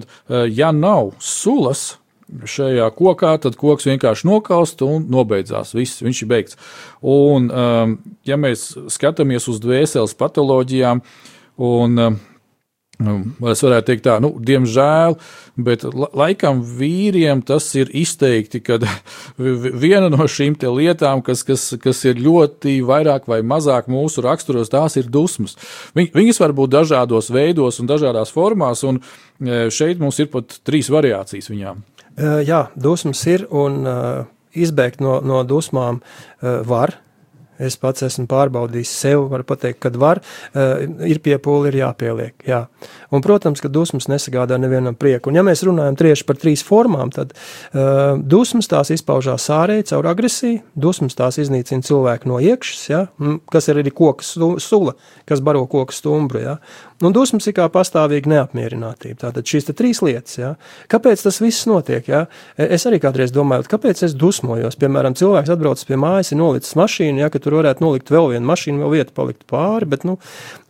ja 0.49 0.71
nav 0.73 1.11
sulas, 1.21 1.99
šajā 2.27 2.87
kokā, 2.97 3.33
tad 3.43 3.57
koks 3.59 3.87
vienkārši 3.89 4.27
nokaust 4.27 4.81
un 4.85 5.05
nobeidzās. 5.11 5.75
Viss, 5.77 6.03
viņš 6.03 6.23
ir 6.23 6.31
beigts. 6.31 6.59
Un, 7.01 7.51
um, 7.51 7.97
ja 8.27 8.39
mēs 8.39 8.69
skatāmies 8.93 9.47
uz 9.51 9.61
dvēseles 9.63 10.17
patoloģijām, 10.19 11.03
un 11.67 12.03
um, 12.07 12.19
Nu, 12.97 13.19
es 13.51 13.59
varētu 13.61 13.91
teikt, 13.91 14.03
tā, 14.07 14.15
nu, 14.23 14.31
diemžēl, 14.41 15.19
bet 15.61 15.83
laikam 16.17 16.63
vīriem 16.65 17.43
tas 17.45 17.67
ir 17.77 17.91
izteikti, 17.93 18.57
ka 18.65 18.79
viena 19.83 20.09
no 20.09 20.25
šīm 20.25 20.55
lietām, 20.57 21.21
kas, 21.25 21.43
kas, 21.45 21.67
kas 21.81 22.01
ir 22.09 22.17
ļoti 22.25 22.79
vairāk 22.87 23.29
vai 23.29 23.43
mazāk 23.45 23.85
mūsu 23.93 24.25
raksturos, 24.25 24.73
tās 24.73 24.97
ir 24.97 25.11
dusmas. 25.13 25.53
Viņas 25.93 26.41
var 26.41 26.55
būt 26.57 26.73
dažādos 26.73 27.29
veidos 27.29 27.77
un 27.77 27.91
dažādās 27.91 28.33
formās, 28.33 28.81
un 28.81 28.97
e, 28.97 29.67
šeit 29.69 30.01
mums 30.01 30.17
ir 30.17 30.31
pat 30.33 30.57
trīs 30.65 30.89
variācijas 30.89 31.53
viņām. 31.53 31.85
E, 32.17 32.29
jā, 32.47 32.63
dusmas 32.75 33.21
ir, 33.29 33.45
un 33.53 33.83
uh, 33.85 34.23
izbēgt 34.57 35.03
no, 35.05 35.19
no 35.21 35.43
dusmām 35.47 36.01
uh, 36.01 36.61
var 36.67 36.97
Es 37.57 37.73
pats 37.81 38.05
esmu 38.05 38.27
pārbaudījis 38.29 38.91
sev, 39.01 39.23
varu 39.31 39.45
pateikt, 39.47 39.79
kad 39.81 39.95
var, 39.97 40.21
ir 40.53 41.21
piepūli, 41.25 41.71
ir 41.71 41.79
jāpieliek. 41.79 42.35
Jā. 42.45 42.67
Un, 43.11 43.23
protams, 43.23 43.61
ka 43.63 43.71
dusmas 43.71 44.09
nesagādā 44.11 44.57
nevienam 44.59 44.95
prieku. 44.97 45.31
Un, 45.31 45.39
ja 45.39 45.43
mēs 45.47 45.63
runājam 45.67 45.95
tieši 45.99 46.25
par 46.27 46.39
trīs 46.41 46.63
formām, 46.67 47.11
tad 47.15 47.31
uh, 47.33 48.17
dusmas 48.19 48.67
tās 48.71 48.91
izpaužās 48.95 49.47
ārēji 49.53 49.87
caur 49.93 50.09
agresiju, 50.11 50.59
dusmas 50.75 51.15
tās 51.15 51.39
iznīcina 51.39 51.85
cilvēku 51.87 52.27
no 52.27 52.41
iekšas, 52.43 52.83
ja, 52.91 53.05
kas 53.53 53.71
ir 53.71 53.79
arī 53.83 53.93
koks 53.95 54.35
sula, 54.63 54.97
kas 55.29 55.43
baro 55.43 55.63
koku 55.71 55.95
stumbru. 55.95 56.43
Ja. 56.43 56.57
Un 57.05 57.13
dusmas 57.13 57.45
ir 57.45 57.53
kā 57.53 57.67
pastāvīga 57.69 58.31
neapmierinātība. 58.31 59.19
Tātad 59.21 59.45
šīs 59.45 59.67
trīs 59.77 59.99
lietas. 60.01 60.39
Ja? 60.39 60.55
Kāpēc 60.89 61.21
tas 61.21 61.37
viss 61.43 61.67
notiek? 61.69 62.07
Ja? 62.09 62.23
Es 62.57 62.87
arī 62.89 62.97
kādreiz 63.03 63.29
domāju, 63.35 63.67
kāpēc 63.69 64.01
es 64.07 64.15
dusmojos. 64.17 64.79
Piemēram, 64.81 65.13
cilvēks 65.17 65.51
atbrauc 65.53 65.83
pie 65.85 65.99
mājas, 66.01 66.31
ir 66.33 66.41
nolicis 66.41 66.73
mašīnu, 66.79 67.21
ja, 67.21 67.29
tur 67.37 67.59
varētu 67.59 67.85
nolikt 67.85 68.09
vēl 68.09 68.31
vienu 68.31 68.49
mašīnu, 68.49 68.81
vēl 68.81 68.95
vieta 68.95 69.13
palikt 69.13 69.45
pāri. 69.49 69.85
Bet, 69.93 70.07
nu, 70.09 70.17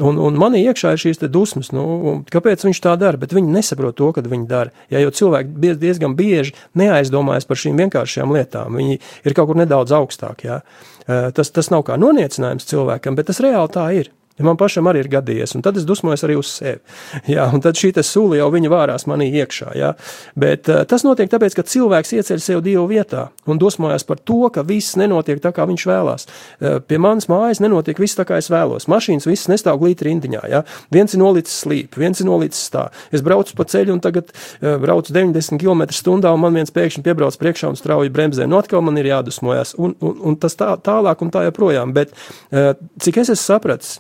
un, 0.04 0.20
un 0.20 0.40
manī 0.42 0.66
iekšā 0.68 0.98
ir 0.98 1.04
šīs 1.06 1.24
dusmas. 1.32 1.72
Nu, 1.72 1.86
kāpēc 2.34 2.66
viņš 2.68 2.82
tā 2.84 2.96
dara? 3.00 3.20
Bet 3.22 3.36
viņi 3.36 3.54
nesaprot 3.54 3.98
to, 3.98 4.12
kad 4.16 4.28
viņi 4.30 4.48
dara. 4.50 4.74
Ja, 4.94 5.02
jo 5.04 5.14
cilvēki 5.14 5.76
diezgan 5.80 6.18
bieži 6.18 6.56
neaizdomājas 6.80 7.48
par 7.48 7.62
šīm 7.62 7.80
vienkāršām 7.84 8.34
lietām. 8.36 8.78
Viņi 8.80 9.00
ir 9.00 9.38
kaut 9.38 9.52
kur 9.52 9.60
nedaudz 9.60 9.96
augstāk. 9.96 10.46
Ja? 10.48 10.62
Tas, 11.08 11.54
tas 11.56 11.72
nav 11.72 11.86
kā 11.88 11.96
noniecinājums 12.02 12.68
cilvēkam, 12.68 13.16
bet 13.20 13.30
tas 13.32 13.44
reāli 13.44 13.74
tā 13.74 13.88
ir. 14.02 14.12
Ja 14.38 14.46
man 14.46 14.58
pašam 14.58 14.86
arī 14.86 15.02
ir 15.02 15.10
gadījies, 15.10 15.56
un 15.58 15.64
tad 15.66 15.80
es 15.80 15.86
dusmojos 15.88 16.22
arī 16.28 16.36
uz 16.38 16.50
sevi. 16.60 16.78
Jā, 17.34 17.48
un 17.54 17.62
tad 17.64 17.78
šī 17.80 17.90
sula 18.06 18.38
jau 18.38 18.50
viņa 18.54 18.70
vārās 18.70 19.08
manī 19.10 19.32
iekšā. 19.42 19.72
Jā. 19.78 19.94
Bet 20.38 20.70
uh, 20.70 20.84
tas 20.90 21.06
notiek 21.08 21.32
tāpēc, 21.32 21.56
ka 21.58 21.66
cilvēks 21.66 22.14
ieceļ 22.20 22.44
sev 22.44 22.62
dievu 22.66 22.86
vietā 22.92 23.28
un 23.50 23.58
dusmojas 23.58 24.06
par 24.06 24.22
to, 24.22 24.46
ka 24.54 24.62
viss 24.68 24.98
nenotiek 25.00 25.42
tā, 25.42 25.50
kā 25.56 25.66
viņš 25.70 25.88
vēlās. 25.90 26.28
Uh, 26.30 26.78
pie 26.86 27.02
manas 27.02 27.30
mājas 27.32 27.64
nenotiek 27.66 27.98
viss 28.02 28.20
tā, 28.20 28.28
kā 28.30 28.38
es 28.38 28.52
vēlos. 28.54 28.86
Mašīnas 28.92 29.26
viss 29.26 29.50
nestāv 29.50 29.82
glīti 29.82 30.06
rindiņā. 30.06 30.46
Jā. 30.54 30.64
Viens 30.94 31.18
ir 31.18 31.24
nolicis 31.24 31.58
slīp, 31.66 31.98
viens 31.98 32.22
ir 32.22 32.30
nolicis 32.30 32.70
tā. 32.74 32.88
Es 33.10 33.26
braucu 33.26 33.58
pa 33.58 33.66
ceļu 33.66 33.98
un 33.98 34.06
tagad 34.06 34.30
uh, 34.30 34.78
braucu 34.84 35.18
90 35.18 35.58
km/h, 35.58 36.06
un 36.14 36.44
man 36.46 36.62
viens 36.62 36.74
pēkšņi 36.78 37.08
piebrauc 37.10 37.42
priekšā 37.42 37.74
un 37.74 37.80
strauji 37.80 38.14
bremzē. 38.14 38.46
Nu, 38.46 38.62
atkal 38.62 38.86
man 38.86 39.02
ir 39.02 39.10
jādusmojas, 39.16 39.74
un, 39.82 39.98
un, 39.98 40.20
un 40.30 40.38
tas 40.38 40.54
tā, 40.60 40.76
tālāk 40.78 41.26
un 41.26 41.34
tā 41.34 41.48
joprojām. 41.50 41.98
Bet 41.98 42.14
uh, 42.14 42.76
cik 43.02 43.24
es 43.24 43.34
esmu 43.34 43.46
sapratis, 43.48 43.98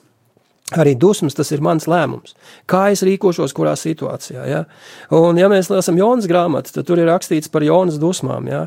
Arī 0.75 0.97
dusmas 0.99 1.31
tas 1.31 1.47
ir 1.55 1.61
mans 1.63 1.85
lēmums. 1.87 2.33
Kā 2.67 2.89
es 2.91 2.99
rīkošos, 3.07 3.53
kurā 3.55 3.71
situācijā. 3.79 4.41
Ja? 4.51 4.65
Un, 5.15 5.37
ja 5.39 5.47
mēs 5.47 5.69
lasām 5.71 5.95
Jonas 5.95 6.27
grāmatu, 6.27 6.73
tad 6.75 6.89
tur 6.89 6.99
ir 6.99 7.07
rakstīts 7.07 7.47
par 7.53 7.63
Jonas 7.63 7.95
dusmām. 8.01 8.49
Ja? 8.51 8.65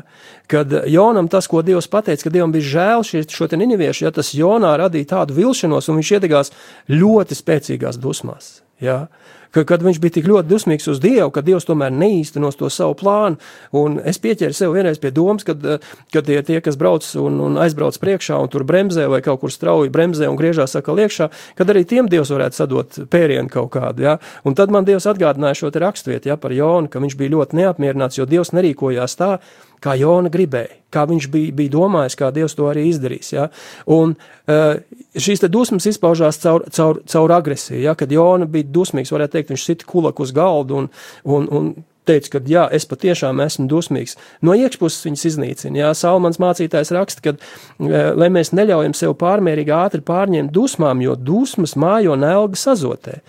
Kad 0.49 0.73
Jonam 0.89 1.29
tas, 1.29 1.45
ko 1.51 1.61
Dievs 1.61 1.85
pateica, 1.93 2.25
ka 2.25 2.33
Dievam 2.33 2.55
bija 2.55 2.71
žēl 2.71 3.05
šie, 3.05 3.21
šo 3.29 3.45
niniviešu, 3.53 4.07
ja 4.07 4.13
tas 4.15 4.33
Jonā 4.33 4.73
radīja 4.81 5.11
tādu 5.13 5.37
vilšanos, 5.37 5.91
un 5.93 6.01
viņš 6.01 6.11
iedegās 6.17 6.49
ļoti 6.89 7.37
spēcīgās 7.37 8.01
dusmās. 8.01 8.49
Ja? 8.81 9.03
Ka, 9.55 9.63
kad 9.67 9.83
viņš 9.85 9.99
bija 10.01 10.17
tik 10.17 10.27
ļoti 10.29 10.49
dusmīgs 10.49 10.89
uz 10.91 11.01
Dievu, 11.03 11.29
ka 11.33 11.43
Dievs 11.45 11.67
tomēr 11.67 11.93
neīstenos 11.93 12.57
to 12.59 12.69
savu 12.73 12.95
plānu. 12.99 13.39
Un 13.77 13.99
es 14.07 14.19
pieķēru 14.21 14.55
sev 14.57 14.75
vienreiz 14.75 14.99
pie 15.01 15.13
domas, 15.15 15.45
kad, 15.47 15.63
kad 16.13 16.27
tie, 16.27 16.39
tie, 16.47 16.59
kas 16.63 16.79
brauc 16.79 17.05
un, 17.19 17.39
un 17.47 17.59
aizbrauc 17.61 17.97
priekšā 18.01 18.39
un 18.41 18.51
tur 18.51 18.65
bremzē 18.67 19.07
vai 19.11 19.21
kaut 19.25 19.43
kur 19.43 19.53
strauji 19.53 19.93
bremzē 19.93 20.29
un 20.31 20.39
griežās 20.39 20.75
atkal 20.79 21.01
iekšā, 21.03 21.29
kad 21.59 21.73
arī 21.73 21.85
tiem 21.87 22.09
Dievs 22.11 22.33
varētu 22.33 22.61
sadot 22.61 23.01
pērienu 23.11 23.51
kaut 23.51 23.71
kādu. 23.75 24.05
Ja? 24.07 24.17
Un 24.47 24.57
tad 24.57 24.73
man 24.73 24.87
Dievs 24.87 25.09
atgādināja 25.09 25.63
šo 25.63 25.73
raksturvietu 25.81 26.31
ja, 26.31 26.37
par 26.39 26.55
Jonu, 26.55 26.91
ka 26.91 27.03
viņš 27.03 27.17
bija 27.19 27.35
ļoti 27.35 27.61
neapmierināts, 27.61 28.19
jo 28.19 28.27
Dievs 28.29 28.53
nerīkojās 28.55 29.17
tā, 29.19 29.37
kā 29.81 29.95
Jona 29.99 30.31
gribēja, 30.31 30.77
kā 30.93 31.05
viņš 31.09 31.27
bija, 31.33 31.53
bija 31.57 31.73
domājis, 31.73 32.17
kā 32.19 32.31
Dievs 32.35 32.55
to 32.57 32.67
arī 32.69 32.87
izdarīs. 32.89 33.31
Ja? 33.33 33.47
Un 33.91 34.15
uh, 34.15 34.81
šīs 35.17 35.43
dusmas 35.51 35.87
izpaužās 35.89 36.41
caur, 36.43 36.67
caur, 36.73 37.01
caur 37.09 37.37
agresiju. 37.37 37.81
Ja? 37.81 37.95
Kad 37.97 38.13
Jona 38.13 38.49
bija 38.49 38.69
dusmīgs, 38.69 39.13
varētu 39.13 39.37
teikt, 39.37 39.55
viņš 39.55 39.69
sita 39.69 39.89
kulaku 39.89 40.27
uz 40.27 40.35
galdu 40.35 40.83
un, 40.83 40.91
un, 41.25 41.49
un 41.49 41.71
teica, 42.07 42.35
ka 42.35 42.41
jā, 42.49 42.65
es 42.73 42.87
patiešām 42.89 43.41
esmu 43.43 43.67
dusmīgs. 43.71 44.17
No 44.45 44.55
iekšpuses 44.57 45.05
viņas 45.07 45.27
iznīcina. 45.31 45.83
Jā, 45.83 45.91
Salmans 45.97 46.41
mācītājs 46.41 46.93
raksta, 46.97 47.25
ka, 47.25 47.35
uh, 47.37 47.99
lai 48.17 48.31
mēs 48.33 48.53
neļaujam 48.57 48.97
sev 48.97 49.15
pārmērīgi 49.21 49.73
ātri 49.77 50.05
pārņemt 50.05 50.53
dusmām, 50.53 51.01
jo 51.05 51.17
dusmas 51.17 51.77
mājo 51.79 52.17
nelga 52.19 52.59
sazotē. 52.59 53.21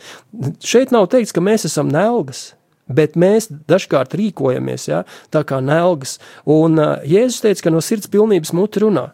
Šeit 0.65 0.93
nav 0.93 1.09
teikts, 1.13 1.33
ka 1.33 1.45
mēs 1.45 1.69
esam 1.69 1.93
nelgas. 1.93 2.51
Bet 2.95 3.17
mēs 3.21 3.49
dažkārt 3.71 4.17
rīkojamies 4.19 4.89
ja, 4.91 5.03
tā 5.33 5.45
kā 5.49 5.63
nelgas. 5.65 6.19
Un 6.49 6.79
Jēzus 7.09 7.43
teica, 7.45 7.69
ka 7.69 7.75
no 7.75 7.83
sirds 7.85 8.11
pilnības 8.13 8.55
muti 8.57 8.85
runā. 8.85 9.11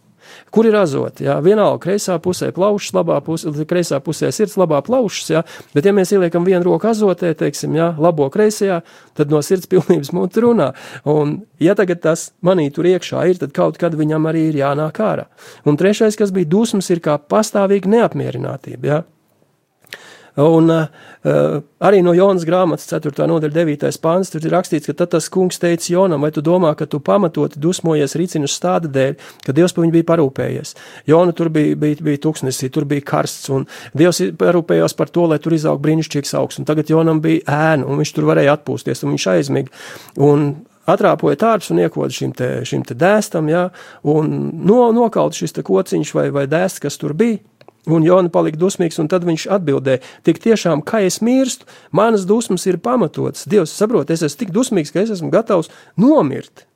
Kur 0.51 0.67
ir 0.67 0.77
azoti? 0.77 1.27
Ja? 1.27 1.39
Vienalga, 1.45 1.81
kreisā 1.83 2.17
pusē 2.23 2.51
plaušas, 2.55 2.95
labā 2.97 3.19
pusē, 3.25 3.53
kreisā 3.69 4.01
pusē 4.05 4.31
sirds, 4.35 4.57
labā 4.61 4.81
plaušas. 4.85 5.31
Ja? 5.33 5.43
Bet, 5.75 5.89
ja 5.89 5.95
mēs 5.97 6.13
ieliekam 6.15 6.47
vienu 6.47 6.65
roku 6.71 6.89
azotē, 6.91 7.35
teiksim, 7.39 7.77
ja? 7.79 7.91
labo 8.01 8.29
kreisajā, 8.33 8.81
tad 9.19 9.35
no 9.35 9.43
sirds 9.45 9.69
pilnības 9.71 10.13
muti 10.17 10.45
runā. 10.45 10.71
Un, 11.09 11.39
ja 11.63 11.77
tagad 11.79 12.03
tas 12.05 12.31
manī 12.45 12.69
tur 12.75 12.89
iekšā 12.89 13.27
ir, 13.31 13.41
tad 13.43 13.55
kaut 13.57 13.81
kad 13.81 13.97
viņam 13.99 14.29
arī 14.31 14.49
ir 14.51 14.63
jānāk 14.63 15.03
ārā. 15.05 15.29
Un 15.69 15.81
trešais, 15.81 16.19
kas 16.19 16.33
bija 16.35 16.49
dusmas, 16.57 16.91
ir 16.93 17.05
kā 17.05 17.19
pastāvīga 17.21 17.91
neapmierinātība. 17.97 18.93
Ja? 18.93 19.03
Un 20.39 20.71
uh, 20.71 20.85
arī 21.83 21.99
no 22.07 22.13
Jonas 22.15 22.45
grāmatas 22.47 22.87
4. 22.93 23.27
nodaļa 23.27 23.57
9. 23.57 23.89
pāns 24.03 24.31
tur 24.31 24.45
ir 24.47 24.53
rakstīts, 24.55 24.87
ka 24.87 24.95
tad 25.01 25.11
tas 25.17 25.27
kungs 25.35 25.59
teica 25.59 25.91
Jonam, 25.91 26.23
vai 26.23 26.31
tu 26.35 26.45
domā, 26.47 26.71
ka 26.79 26.87
tu 26.87 27.01
pamatoti 27.03 27.59
dusmojies 27.59 28.15
rīcinus 28.19 28.55
stāda 28.55 28.91
dēļ, 28.95 29.17
ka 29.43 29.57
Dievs 29.57 29.75
par 29.75 29.83
viņu 29.83 29.97
bija 29.97 30.07
parūpējies. 30.13 30.77
Jona 31.11 31.35
tur 31.35 31.51
bija, 31.55 31.75
bija, 31.81 31.99
bija 32.07 32.23
tuksnesī, 32.29 32.71
tur 32.71 32.87
bija 32.87 33.03
karsts, 33.11 33.51
un 33.51 33.67
Dievs 33.99 34.23
parūpējās 34.39 34.95
par 34.99 35.11
to, 35.11 35.27
lai 35.33 35.41
tur 35.43 35.59
izaug 35.59 35.83
brīnišķīgs 35.83 36.37
augs, 36.39 36.63
un 36.63 36.71
tagad 36.71 36.95
Jonam 36.95 37.23
bija 37.25 37.43
ēna, 37.75 37.89
un 37.89 37.99
viņš 37.99 38.15
tur 38.15 38.31
varēja 38.31 38.55
atpūsties, 38.55 39.03
un 39.03 39.17
viņš 39.17 39.29
aizmiga. 39.35 39.75
Un 40.23 40.53
atrāpoja 40.89 41.43
tārps 41.43 41.73
un 41.75 41.83
iekoda 41.83 42.15
šim 42.15 42.33
te, 42.39 42.53
šim 42.69 42.87
te 42.87 42.95
dēstam, 42.99 43.51
ja, 43.51 43.69
un 44.07 44.35
no, 44.55 44.85
nokaut 44.95 45.35
šis 45.35 45.59
kociņš 45.67 46.15
vai, 46.15 46.29
vai 46.35 46.47
dēsts, 46.47 46.87
kas 46.87 47.03
tur 47.03 47.19
bija. 47.19 47.43
Un 47.89 48.05
Jona 48.05 48.29
palika 48.33 48.61
dusmīgs, 48.61 48.99
un 49.01 49.09
tad 49.09 49.25
viņš 49.25 49.47
atbildēja: 49.57 50.03
Tik 50.29 50.43
tiešām, 50.45 50.83
kā 50.87 51.01
es 51.07 51.21
mirstu, 51.25 51.69
manas 51.93 52.27
dusmas 52.29 52.67
ir 52.69 52.81
pamatotas. 52.85 53.47
Dievs 53.49 53.73
saprot, 53.73 54.11
es 54.13 54.25
esmu 54.27 54.45
tik 54.45 54.53
dusmīgs, 54.55 54.93
ka 54.93 55.01
es 55.05 55.15
esmu 55.17 55.33
gatavs 55.33 55.73
nomirt, 55.97 56.67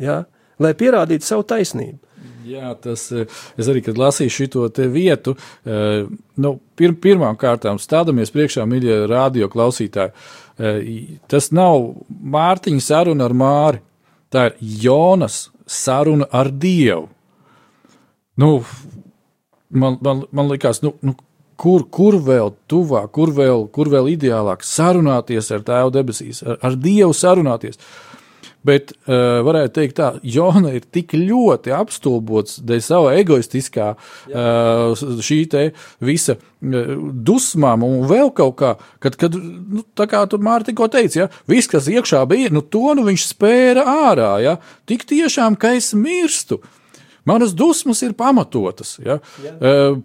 ja? 0.00 0.24
lai 0.62 0.72
pierādītu 0.78 1.26
savu 1.26 1.44
taisnību. 1.48 1.98
Jā, 2.46 2.72
tas 2.82 3.04
eh, 3.14 3.28
es 3.58 3.68
arī, 3.70 3.82
kad 3.86 3.98
lasīju 3.98 4.32
šo 4.34 4.68
vietu, 4.90 5.36
eh, 5.64 6.08
nu, 6.42 6.52
pir, 6.76 6.94
pirmām 6.98 7.38
kārtām 7.38 7.78
stādamies 7.78 8.34
priekšā, 8.34 8.66
mīļie 8.66 9.06
radio 9.10 9.48
klausītāji. 9.52 10.12
Eh, 10.58 11.18
tas 11.30 11.50
nav 11.54 11.92
Mārtiņa 12.08 12.82
saruna 12.82 13.28
ar 13.28 13.36
Māri, 13.36 13.82
tā 14.32 14.48
ir 14.50 14.56
Jonas 14.86 15.50
saruna 15.66 16.26
ar 16.32 16.50
Dievu. 16.50 17.08
Nu, 18.36 18.62
man, 19.72 19.98
man, 20.04 20.24
man 20.32 20.50
likās, 20.52 20.82
nu, 20.84 20.94
nu, 21.04 21.16
kur, 21.60 21.84
kur 21.90 22.18
vēl 22.22 22.54
tuvāk, 22.70 23.10
kur 23.16 23.34
vēl, 23.36 23.66
kur 23.74 23.90
vēl 23.92 24.12
ideālāk 24.16 24.64
sarunāties 24.66 25.52
ar 25.54 25.66
Tēvu 25.66 25.92
debesīs, 25.94 26.42
ar, 26.46 26.58
ar 26.62 26.78
Dievu 26.80 27.14
sarunāties. 27.16 27.80
Bet 28.62 28.92
uh, 28.94 29.40
varētu 29.42 29.72
teikt, 29.74 29.96
tā 29.98 30.08
Jona 30.22 30.70
ir 30.76 30.84
tik 30.94 31.16
ļoti 31.18 31.72
apstulbots 31.74 32.60
dēļ 32.62 32.82
sava 32.86 33.16
egoistiskā, 33.18 33.88
uh, 34.30 35.00
šī 35.26 35.38
te 35.50 35.64
visa 35.98 36.36
uh, 36.36 36.92
dusmām 37.26 37.82
un 37.82 38.04
vēl 38.10 38.30
kaut 38.38 38.54
kā, 38.60 38.76
kad, 39.02 39.18
kad 39.18 39.34
nu, 39.34 39.82
tā 39.98 40.06
kā 40.10 40.20
tu 40.30 40.38
Mārti 40.38 40.70
tikko 40.70 40.86
teici, 40.94 41.24
ja, 41.24 41.26
viss, 41.50 41.70
kas 41.70 41.90
iekšā 41.90 42.22
bija, 42.30 42.52
nu 42.54 42.62
to 42.62 42.94
nu 42.94 43.08
viņš 43.08 43.26
spēra 43.32 43.82
ārā, 44.12 44.30
ja, 44.46 44.54
tik 44.86 45.08
tiešām, 45.10 45.58
ka 45.58 45.74
es 45.80 45.90
mirstu. 45.98 46.62
Uh, 46.62 46.78
Manas 47.28 47.54
dusmas 47.54 48.02
ir 48.02 48.16
pamatotas. 48.18 48.96
Ja? 49.02 49.20
Uh, 49.58 50.00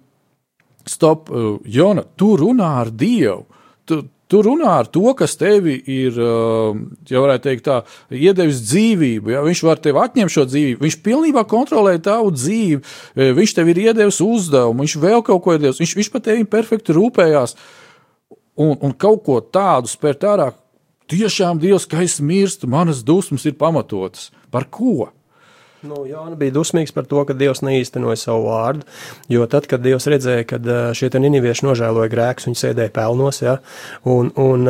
stop, 0.86 1.32
uh, 1.32 1.58
Jona, 1.66 2.06
tu 2.18 2.36
runā 2.40 2.76
ar 2.84 2.94
Dievu. 2.94 3.46
Tu, 3.88 4.04
Tu 4.28 4.42
runā 4.44 4.74
ar 4.82 4.88
to, 4.92 5.06
kas 5.16 5.38
tevi 5.40 5.78
ir, 5.88 6.18
ja 7.08 7.22
varētu 7.24 7.46
teikt, 7.46 7.64
tā, 7.64 7.78
iedevis 8.12 8.60
dzīvību. 8.66 9.32
Ja? 9.32 9.44
Viņš 9.46 9.62
var 9.64 9.80
tev 9.80 10.00
atņemt 10.02 10.34
šo 10.34 10.44
dzīvību. 10.50 10.84
Viņš 10.84 10.98
pilnībā 11.06 11.46
kontrolē 11.48 11.94
tavu 12.04 12.34
dzīvi. 12.36 12.82
Viņš 13.38 13.56
tev 13.56 13.72
ir 13.72 13.80
iedevis 13.86 14.20
uzdevumu, 14.24 14.84
viņš 14.84 14.98
vēl 15.00 15.24
kaut 15.24 15.46
ko 15.46 15.56
ir 15.56 15.64
devis. 15.64 15.80
Viņš, 15.80 15.96
viņš 16.02 16.12
par 16.12 16.26
tevi 16.28 16.44
perfekti 16.44 16.96
rūpējās. 16.98 17.56
un, 18.58 18.76
un 18.82 18.92
kaut 18.92 19.24
ko 19.24 19.40
tādu 19.40 19.88
spērt 19.88 20.28
ārā. 20.28 20.52
Tiešām 21.08 21.62
Dievs, 21.64 21.88
ka 21.88 22.04
es 22.04 22.18
mirstu, 22.20 22.68
manas 22.68 23.00
dusmas 23.08 23.46
ir 23.48 23.56
pamatotas. 23.56 24.28
Par 24.52 24.68
ko? 24.68 25.08
Nu, 25.86 26.08
Jāna 26.10 26.34
bija 26.40 26.56
dusmīgs 26.56 26.94
par 26.96 27.06
to, 27.06 27.22
ka 27.28 27.36
Dievs 27.38 27.62
neīstenoja 27.62 28.18
savu 28.18 28.48
vārdu. 28.48 28.88
Jo 29.30 29.46
tad, 29.50 29.68
kad 29.70 29.84
Dievs 29.86 30.08
redzēja, 30.10 30.48
ka 30.50 30.58
šie 30.98 31.12
ninivieši 31.14 31.68
nožēloja 31.68 32.10
grēkus, 32.10 32.48
viņi 32.50 32.62
sēdēja 32.64 32.94
pelnos 32.96 33.44
ja, 33.44 33.60
un, 34.10 34.32
un, 34.42 34.66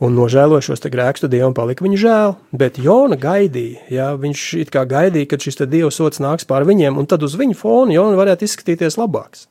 un 0.00 0.16
nožēloja 0.16 0.70
šos 0.70 0.86
grēkus, 0.88 1.26
tad 1.26 1.34
Dievam 1.34 1.52
palika 1.56 1.84
viņa 1.84 2.00
žēl. 2.00 2.34
Bet 2.56 2.80
Jona 2.80 3.20
gaidīja, 3.20 3.84
ja, 3.92 4.08
viņš 4.16 4.46
it 4.62 4.72
kā 4.72 4.86
gaidīja, 4.88 5.28
kad 5.34 5.44
šis 5.44 5.60
Dieva 5.66 5.92
sots 5.92 6.24
nāks 6.24 6.48
pār 6.48 6.64
viņiem, 6.68 6.96
un 6.96 7.10
tad 7.10 7.26
uz 7.26 7.36
viņu 7.36 7.60
fona 7.60 7.98
Jona 7.98 8.16
varētu 8.16 8.48
izskatīties 8.48 8.96
labāks. 9.00 9.44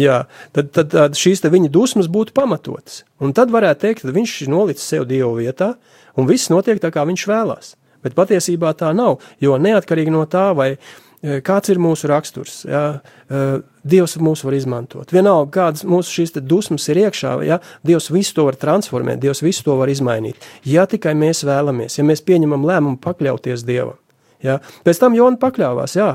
Jā, 0.00 0.22
tad, 0.56 0.70
tad, 0.76 0.92
tad 0.92 1.16
šīs 1.18 1.42
viņa 1.44 1.72
dusmas 1.72 2.08
būtu 2.12 2.36
pamatotas. 2.36 3.02
Un 3.20 3.34
tad 3.36 3.52
varētu 3.52 3.86
teikt, 3.86 4.04
ka 4.04 4.14
viņš 4.16 4.36
ir 4.44 4.52
nolicis 4.52 4.88
sev 4.88 5.08
Dieva 5.08 5.32
vietā, 5.36 5.74
un 6.16 6.28
viss 6.28 6.52
notiek 6.52 6.80
tā, 6.80 6.92
kā 6.92 7.04
viņš 7.08 7.26
vēlās. 7.28 7.74
Bet 8.04 8.16
patiesībā 8.18 8.72
tā 8.78 8.92
nav, 8.96 9.20
jo 9.42 9.58
neatkarīgi 9.60 10.12
no 10.14 10.24
tā, 10.30 10.50
vai 10.56 10.70
e, 10.74 11.40
kāds 11.44 11.72
ir 11.72 11.80
mūsu 11.82 12.10
raksturs, 12.10 12.62
jā, 12.68 12.84
e, 13.28 13.44
Dievs 13.80 14.18
mūs 14.20 14.42
var 14.44 14.56
izmantot. 14.58 15.12
Vienalga, 15.14 15.48
kādas 15.54 15.86
mūsu 15.88 16.18
šīs 16.18 16.34
dusmas 16.44 16.88
ir 16.92 17.00
iekšā, 17.06 17.32
ja 17.48 17.60
Dievs 17.86 18.10
visu 18.12 18.36
to 18.36 18.44
var 18.48 18.58
transformēt, 18.60 19.22
Dievs 19.22 19.40
visu 19.44 19.64
to 19.64 19.78
var 19.80 19.92
izmainīt. 19.92 20.36
Ja 20.68 20.84
tikai 20.90 21.16
mēs 21.16 21.44
vēlamies, 21.48 21.96
ja 21.96 22.04
mēs 22.04 22.24
pieņemam 22.26 22.66
lēmumu 22.68 23.00
pakļauties 23.04 23.64
Dievam. 23.68 23.96
Ja? 24.44 24.60
Pēc 24.86 25.02
tam 25.02 25.16
Jona 25.16 25.40
pakļāvās, 25.40 25.96
jā. 25.98 26.14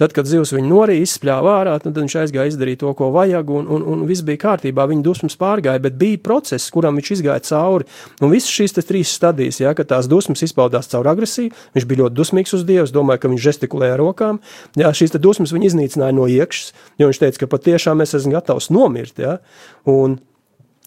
Tad, 0.00 0.14
kad 0.16 0.24
zivs 0.24 0.54
viņu 0.54 0.70
norīja, 0.70 1.04
izspļāva 1.04 1.50
ārā, 1.58 1.74
tad 1.84 1.98
viņš 2.00 2.14
aizgāja 2.22 2.48
izdarīt 2.48 2.80
to, 2.80 2.88
ko 2.96 3.10
vajag, 3.12 3.50
un, 3.52 3.66
un, 3.68 3.82
un 3.84 4.04
viss 4.08 4.24
bija 4.24 4.40
kārtībā. 4.46 4.86
Viņa 4.88 5.04
dusmas 5.04 5.36
pārgāja, 5.36 5.82
bet 5.84 5.98
bija 6.00 6.22
process, 6.24 6.70
kuram 6.72 6.96
viņš 6.96 7.10
izgāja 7.18 7.42
cauri. 7.50 7.84
Un 8.24 8.32
visas 8.32 8.48
šīs 8.48 8.78
trīs 8.78 9.12
stadijas, 9.18 9.60
ja, 9.60 9.74
kad 9.76 9.90
tās 9.92 10.08
dusmas 10.08 10.40
izpaudās 10.46 10.88
caur 10.88 11.10
agresiju, 11.12 11.52
viņš 11.76 11.88
bija 11.90 12.06
ļoti 12.06 12.16
dusmīgs 12.16 12.56
uz 12.56 12.64
Dievu, 12.64 12.88
domāja, 12.96 13.20
ka 13.20 13.32
viņš 13.34 13.44
žestikulēja 13.50 13.98
ar 13.98 14.00
rokām. 14.00 14.40
Jā, 14.80 14.88
šīs 14.96 15.18
dusmas 15.20 15.52
viņa 15.52 15.68
iznīcināja 15.68 16.16
no 16.16 16.24
iekšas, 16.32 16.72
jo 16.96 17.12
viņš 17.12 17.20
teica, 17.20 17.44
ka 17.44 17.52
patiešām 17.58 18.00
es 18.00 18.16
esmu 18.16 18.38
gatavs 18.38 18.72
nomirt. 18.72 19.20
Ja, 19.20 19.36
un 19.84 20.16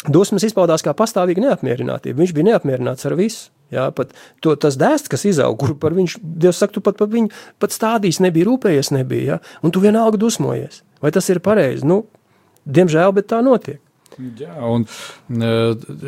dusmas 0.10 0.50
izpaudās 0.50 0.82
kā 0.82 0.98
pastāvīga 0.98 1.52
neapmierinātība. 1.52 2.17
Viņš 2.17 2.34
bija 2.34 2.50
neapmierināts 2.50 3.06
ar 3.06 3.22
visu. 3.22 3.52
Jā, 3.73 3.88
pat 3.95 4.12
to, 4.43 4.53
tas 4.59 4.77
dēsts, 4.79 5.09
kas 5.12 5.25
izaug, 5.29 5.55
kur 5.59 5.73
par 5.79 5.95
viņš, 5.97 6.19
Dievs 6.21 6.59
saka, 6.62 6.75
tu 6.75 6.83
pat 6.86 6.99
par 6.99 7.09
viņu 7.12 7.31
pat 7.62 7.73
stādījis 7.73 8.21
nebija, 8.23 8.49
rūpējies 8.51 8.93
nebija, 8.93 9.36
jā, 9.36 9.39
un 9.65 9.73
tu 9.73 9.81
vienalga 9.83 10.19
dusmojies. 10.21 10.83
Vai 11.03 11.12
tas 11.15 11.27
ir 11.33 11.41
pareizi? 11.43 11.88
Nu, 11.89 12.03
diemžēl, 12.69 13.15
bet 13.17 13.31
tā 13.33 13.41
notiek. 13.45 13.81
Jā, 14.13 14.53
un 14.69 14.86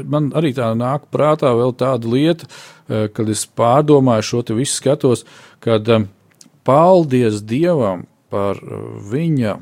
man 0.06 0.30
arī 0.38 0.52
tā 0.54 0.70
nāk 0.78 1.08
prātā 1.14 1.50
vēl 1.58 1.74
tāda 1.78 2.10
lieta, 2.10 2.46
e, 2.86 3.08
kad 3.10 3.30
es 3.34 3.46
pārdomāju 3.50 4.28
šo 4.28 4.42
te 4.46 4.58
visu 4.58 4.78
skatos, 4.78 5.26
kad 5.64 5.90
e, 5.90 6.04
paldies 6.68 7.42
Dievam 7.42 8.06
par 8.30 8.62
e, 8.62 8.84
viņa 9.10 9.62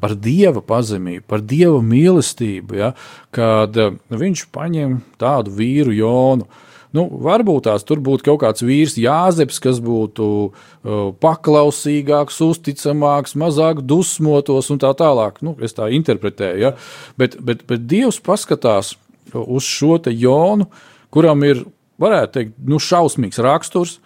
par 0.00 0.12
dieva 0.22 0.60
pazemību, 0.62 1.24
par 1.26 1.40
dieva 1.42 1.80
mīlestību, 1.82 2.76
ja, 2.78 2.92
kad 3.34 3.74
viņš 4.14 4.44
paņem 4.54 4.92
tādu 5.18 5.50
vīru 5.58 5.90
Jonu, 5.90 6.46
uh, 6.46 6.65
Nu, 6.94 7.06
varbūt 7.26 7.66
tās 7.66 7.84
tur 7.86 8.00
būtu 8.04 8.28
kaut 8.28 8.40
kāds 8.44 8.64
vīrs, 8.64 8.96
Jāzeps, 9.00 9.58
kas 9.62 9.80
būtu 9.84 10.26
uh, 10.46 11.12
paklausīgāks, 11.22 12.38
uzticamāks, 12.46 13.36
mazāk 13.38 13.82
dusmotos 13.82 14.70
un 14.74 14.82
tā 14.82 14.92
tālāk. 14.98 15.40
Nu, 15.46 15.56
es 15.62 15.76
tā 15.76 15.90
interpretēju. 15.96 16.62
Ja? 16.62 16.74
Bet, 17.18 17.38
bet, 17.42 17.66
bet 17.68 17.86
Dievs 17.90 18.20
paskatās 18.24 18.94
uz 19.34 19.66
šo 19.66 19.98
te 20.02 20.14
Jonu, 20.14 20.70
kuram 21.14 21.42
ir, 21.48 21.64
varētu 22.02 22.38
teikt, 22.38 22.58
nu, 22.68 22.80
šausmīgs 22.82 23.42
raksturs. 23.42 23.98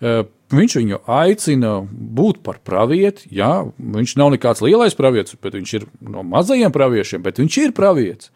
Uh, 0.00 0.22
viņš 0.54 0.76
viņu 0.80 1.02
aicina 1.10 1.74
būt 1.90 2.40
par 2.46 2.60
pravieti. 2.66 3.28
Jā, 3.34 3.52
viņš 3.78 4.16
nav 4.20 4.32
nekāds 4.34 4.62
lielais 4.64 4.96
pravietis, 4.98 5.38
bet 5.42 5.58
viņš 5.58 5.76
ir 5.78 5.86
no 6.00 6.24
mazajiem 6.26 6.72
praviešiem, 6.74 7.22
bet 7.26 7.40
viņš 7.42 7.60
ir 7.64 7.76
pravietis. 7.76 8.32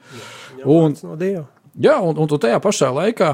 Jā, 0.59 0.67
un, 0.69 0.97
no 1.03 1.19
Dieva. 1.21 1.49
Jā, 1.75 1.97
un, 1.99 2.15
un 2.23 2.31
tajā 2.31 2.61
pašā 2.63 2.91
laikā 2.95 3.33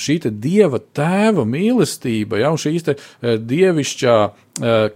šī 0.00 0.16
dieva 0.40 0.80
tēva 0.96 1.44
mīlestība, 1.44 2.40
ja, 2.40 2.52
un 2.52 2.60
šī 2.60 2.80
dievišķā 3.20 4.16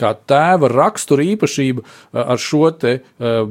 kā 0.00 0.12
tēva 0.28 0.70
rakstura 0.72 1.26
īpašība 1.34 1.84
ar 2.16 2.40
šo 2.40 2.70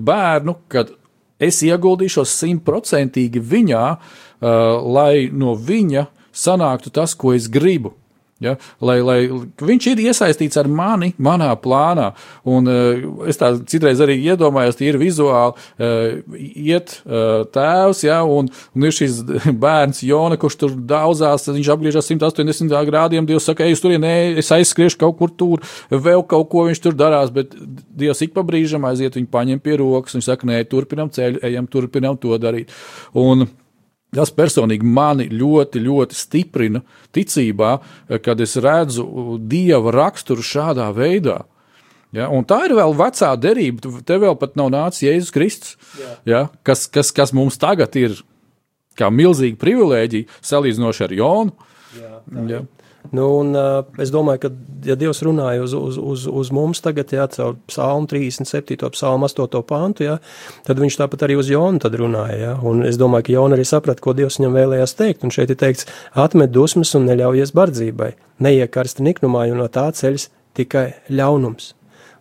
bērnu, 0.09 0.57
kad 0.73 0.89
es 1.37 1.61
ieguldīšos 1.65 2.33
simtprocentīgi 2.39 3.43
viņā, 3.43 3.85
lai 4.41 5.29
no 5.29 5.53
viņa 5.53 6.07
sanāktu 6.35 6.91
tas, 6.93 7.13
ko 7.13 7.35
es 7.35 7.47
gribu. 7.51 7.93
Ja, 8.43 8.57
lai, 8.83 8.97
lai 8.99 9.19
viņš 9.63 9.85
ir 9.93 9.99
iesaistīts 10.09 10.59
ar 10.59 10.67
mani, 10.67 11.13
manā 11.23 11.53
plānā. 11.55 12.09
Un, 12.51 12.67
uh, 12.67 13.05
es 13.31 13.39
tā 13.39 13.53
citreiz 13.63 14.01
arī 14.03 14.17
iedomājos, 14.27 14.81
ir 14.83 14.99
vizuāli 14.99 15.55
uh, 15.55 16.35
iet 16.35 16.97
uh, 17.05 17.45
tēvs, 17.55 18.03
ja, 18.03 18.19
un, 18.27 18.51
un 18.75 18.87
ir 18.89 18.95
šis 18.97 19.21
bērns 19.63 20.03
Jona, 20.03 20.35
kurš 20.41 20.59
tur 20.65 20.75
daudzās, 20.75 21.47
viņš 21.47 21.71
apgriežas 21.77 22.11
180 22.11 22.75
grādiem. 22.91 23.23
Dievs 23.29 23.47
saka, 23.47 23.63
ej, 23.63 23.79
tur, 23.79 23.95
nē, 24.03 24.15
es 24.43 24.51
aizskriešu 24.51 24.99
kaut 25.05 25.15
kur 25.21 25.31
tur, 25.31 25.63
vēl 25.89 26.27
kaut 26.27 26.51
ko 26.51 26.67
viņš 26.67 26.83
tur 26.83 26.99
darās, 26.99 27.31
bet 27.31 27.55
Dievs 27.55 28.19
ik 28.27 28.35
pa 28.35 28.43
brīžam 28.43 28.83
aiziet, 28.89 29.15
viņu 29.15 29.31
paņem 29.31 29.63
pie 29.63 29.79
rokas, 29.79 30.19
viņš 30.19 30.33
saka, 30.33 30.51
nē, 30.51 30.65
turpinam 30.67 31.07
ceļu, 31.07 31.39
ejam, 31.47 31.71
turpinam 31.71 32.19
to 32.19 32.35
darīt. 32.35 32.75
Un, 33.15 33.47
Tas 34.15 34.31
personīgi 34.31 34.87
mani 34.87 35.27
ļoti, 35.31 35.81
ļoti 35.83 36.15
stiprina 36.15 36.81
ticībā, 37.15 37.73
kad 38.23 38.41
es 38.43 38.55
redzu 38.63 39.05
dieva 39.43 39.91
raksturu 39.95 40.45
šādā 40.45 40.87
veidā. 40.95 41.41
Ja, 42.15 42.29
un 42.31 42.45
tā 42.47 42.61
ir 42.69 42.75
vēl 42.77 42.95
vecā 42.95 43.33
derība. 43.35 43.91
Te 44.07 44.15
vēl 44.21 44.37
pat 44.39 44.55
nav 44.55 44.69
nācis 44.71 45.03
Jēzus 45.03 45.33
Kristus, 45.35 45.75
ja, 46.27 46.45
kas, 46.63 46.85
kas, 46.87 47.11
kas 47.15 47.35
mums 47.35 47.59
tagad 47.59 47.95
ir 47.99 48.15
kā 48.95 49.09
milzīga 49.11 49.59
privilēģija 49.59 50.39
salīdzinoši 50.45 51.03
ar 51.07 51.15
Jonu. 51.17 51.67
Jā, 51.95 52.13
ja. 52.53 52.61
Nu, 53.13 53.27
un, 53.41 53.53
es 54.01 54.09
domāju, 54.13 54.45
ka, 54.45 54.49
ja 54.87 54.95
Dievs 54.99 55.21
runāja 55.25 55.61
uz, 55.65 55.75
uz, 55.77 55.99
uz, 56.01 56.25
uz 56.25 56.51
mums 56.55 56.81
tagad, 56.83 57.11
jā, 57.13 57.27
caur 57.35 57.57
psalmu 57.69 58.09
37, 58.09 58.89
psalmu 58.95 59.29
8 59.29 59.61
pantu, 59.67 60.07
jā, 60.07 60.17
tad 60.65 60.81
viņš 60.81 60.99
tāpat 61.01 61.27
arī 61.27 61.37
uz 61.39 61.51
Jonu 61.51 61.91
runāja. 62.01 62.37
Jā, 62.41 62.53
un 62.65 62.85
es 62.87 62.99
domāju, 63.01 63.27
ka 63.27 63.35
Jona 63.37 63.59
arī 63.59 63.67
saprata, 63.67 64.01
ko 64.01 64.15
Dievs 64.17 64.39
viņam 64.39 64.57
vēlējās 64.57 64.97
teikt. 64.97 65.25
Un 65.25 65.33
šeit 65.35 65.53
ir 65.53 65.59
teikts, 65.61 65.89
atmet 66.13 66.53
dusmas 66.55 66.95
un 66.97 67.07
neļaujies 67.09 67.55
bardzībai, 67.55 68.11
neiekarsti 68.45 69.05
niknumā, 69.05 69.47
jo 69.49 69.57
no 69.59 69.69
tā 69.69 69.87
ceļas 69.95 70.29
tikai 70.57 70.91
ļaunums. 71.11 71.73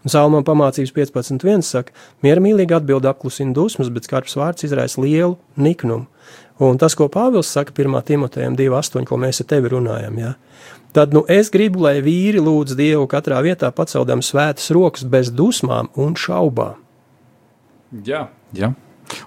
Un 0.04 0.12
Salmām 0.12 0.44
pamācības 0.44 0.92
15.1 0.92 1.62
saka, 1.64 1.94
miermīlīgi 2.24 2.76
atbild 2.76 3.06
apklusina 3.08 3.54
dusmas, 3.56 3.88
bet 3.88 4.04
skarbs 4.04 4.36
vārds 4.36 4.66
izraisa 4.66 5.00
lielu 5.00 5.38
niknumu. 5.56 6.10
Un 6.62 6.76
tas, 6.78 6.94
ko 6.94 7.08
Pāvils 7.10 7.48
saka 7.50 7.72
1. 7.74 7.96
Timotejam 8.06 8.54
2.8, 8.54 9.08
ko 9.08 9.16
mēs 9.18 9.40
ar 9.42 9.48
tevi 9.50 9.72
runājam, 9.72 10.20
ja? 10.20 10.34
Tad 10.94 11.14
nu, 11.16 11.24
es 11.28 11.50
gribu, 11.54 11.82
lai 11.84 11.98
vīri 12.04 12.42
lūdz 12.42 12.76
Dievu 12.78 13.08
katrā 13.10 13.42
vietā 13.44 13.70
paceldam 13.74 14.22
svētas 14.24 14.70
rokas 14.74 15.04
bez 15.04 15.32
dusmām 15.34 15.90
un 15.98 16.16
šaubām. 16.18 16.80
Jā, 18.06 18.28
jā. 18.54 18.72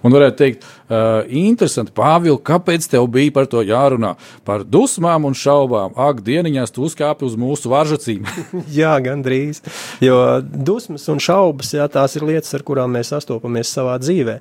Un 0.06 0.14
varētu 0.14 0.38
teikt, 0.40 0.66
uh, 0.90 1.22
interesanti, 1.30 1.94
Pāvils, 1.96 2.42
kāpēc 2.46 2.88
tev 2.92 3.08
bija 3.14 3.34
par 3.36 3.48
to 3.50 3.62
jārunā? 3.66 4.14
Par 4.48 4.64
dusmām 4.66 5.28
un 5.30 5.36
šaubām. 5.38 5.94
Ak, 6.08 6.22
dieniņās 6.26 6.74
tu 6.76 6.86
uzkāpi 6.88 7.28
uz 7.28 7.38
mūsu 7.40 7.72
varžacīm. 7.72 8.28
jā, 8.80 8.96
gandrīz. 9.04 9.62
Jo 10.04 10.40
dusmas 10.42 11.08
un 11.14 11.22
šaubas, 11.24 11.74
jā, 11.78 11.88
tās 11.92 12.18
ir 12.18 12.26
lietas, 12.28 12.54
ar 12.58 12.66
kurām 12.68 12.98
mēs 12.98 13.14
sastopamies 13.14 13.74
savā 13.74 13.98
dzīvē. 14.02 14.40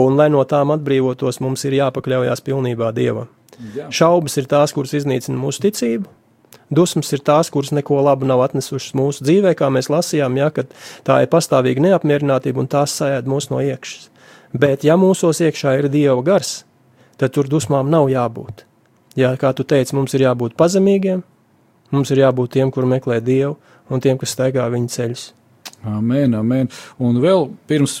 Un, 0.00 0.16
lai 0.20 0.30
no 0.32 0.44
tām 0.48 0.74
atbrīvotos, 0.76 1.42
mums 1.44 1.66
ir 1.68 1.80
jāpakļaujas 1.80 2.44
pilnībā 2.46 2.94
Dievam. 2.96 3.30
Jā. 3.76 3.90
Šaubas 3.92 4.38
ir 4.40 4.48
tās, 4.50 4.72
kuras 4.72 4.96
iznīcina 4.96 5.36
mūsu 5.38 5.66
ticību. 5.66 6.19
Dusmas 6.70 7.10
ir 7.10 7.22
tās, 7.26 7.50
kuras 7.50 7.72
neko 7.74 7.98
labu 8.06 8.28
nav 8.30 8.44
atnesušas 8.44 8.94
mūsu 8.94 9.24
dzīvē, 9.26 9.56
kā 9.58 9.70
mēs 9.74 9.90
lasījām, 9.90 10.36
ja, 10.38 10.50
ka 10.54 10.68
tā 11.06 11.20
ir 11.24 11.30
pastāvīga 11.32 11.82
neapmierinātība 11.88 12.62
un 12.62 12.70
tās 12.70 12.94
sajēd 13.00 13.26
mūs 13.30 13.50
no 13.50 13.58
iekšas. 13.64 14.06
Bet, 14.54 14.86
ja 14.86 14.96
mūsos 14.98 15.42
iekšā 15.42 15.76
ir 15.80 15.90
dieva 15.90 16.20
gars, 16.26 16.60
tad 17.18 17.34
tur 17.34 17.50
dusmām 17.50 17.90
nav 17.90 18.08
jābūt. 18.10 18.64
Jā, 19.18 19.34
kā 19.38 19.50
tu 19.54 19.66
teici, 19.66 19.96
mums 19.98 20.14
ir 20.14 20.28
jābūt 20.28 20.54
pazemīgiem, 20.58 21.24
mums 21.90 22.14
ir 22.14 22.22
jābūt 22.22 22.54
tiem, 22.54 22.70
kur 22.74 22.86
meklē 22.86 23.18
dievu, 23.22 23.56
un 23.90 24.02
tiem, 24.02 24.18
kas 24.18 24.34
staigā 24.36 24.66
viņa 24.70 24.94
ceļus. 24.94 25.24
Amen, 25.90 26.34
amen. 26.38 26.70
Un 27.02 27.18
vēl 27.22 27.48
pirms 27.70 28.00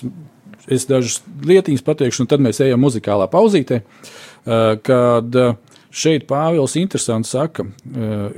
es 0.70 0.86
dažas 0.86 1.20
lietiņas 1.46 1.82
pateikšu, 1.86 2.22
un 2.22 2.30
tad 2.30 2.42
mēs 2.44 2.60
ejam 2.62 2.82
muzikālā 2.84 3.26
pauzītē, 3.32 3.80
kad 4.86 5.38
šeit 5.90 6.28
Pāvils 6.30 6.76
interesanti 6.80 7.32
saka, 7.32 7.66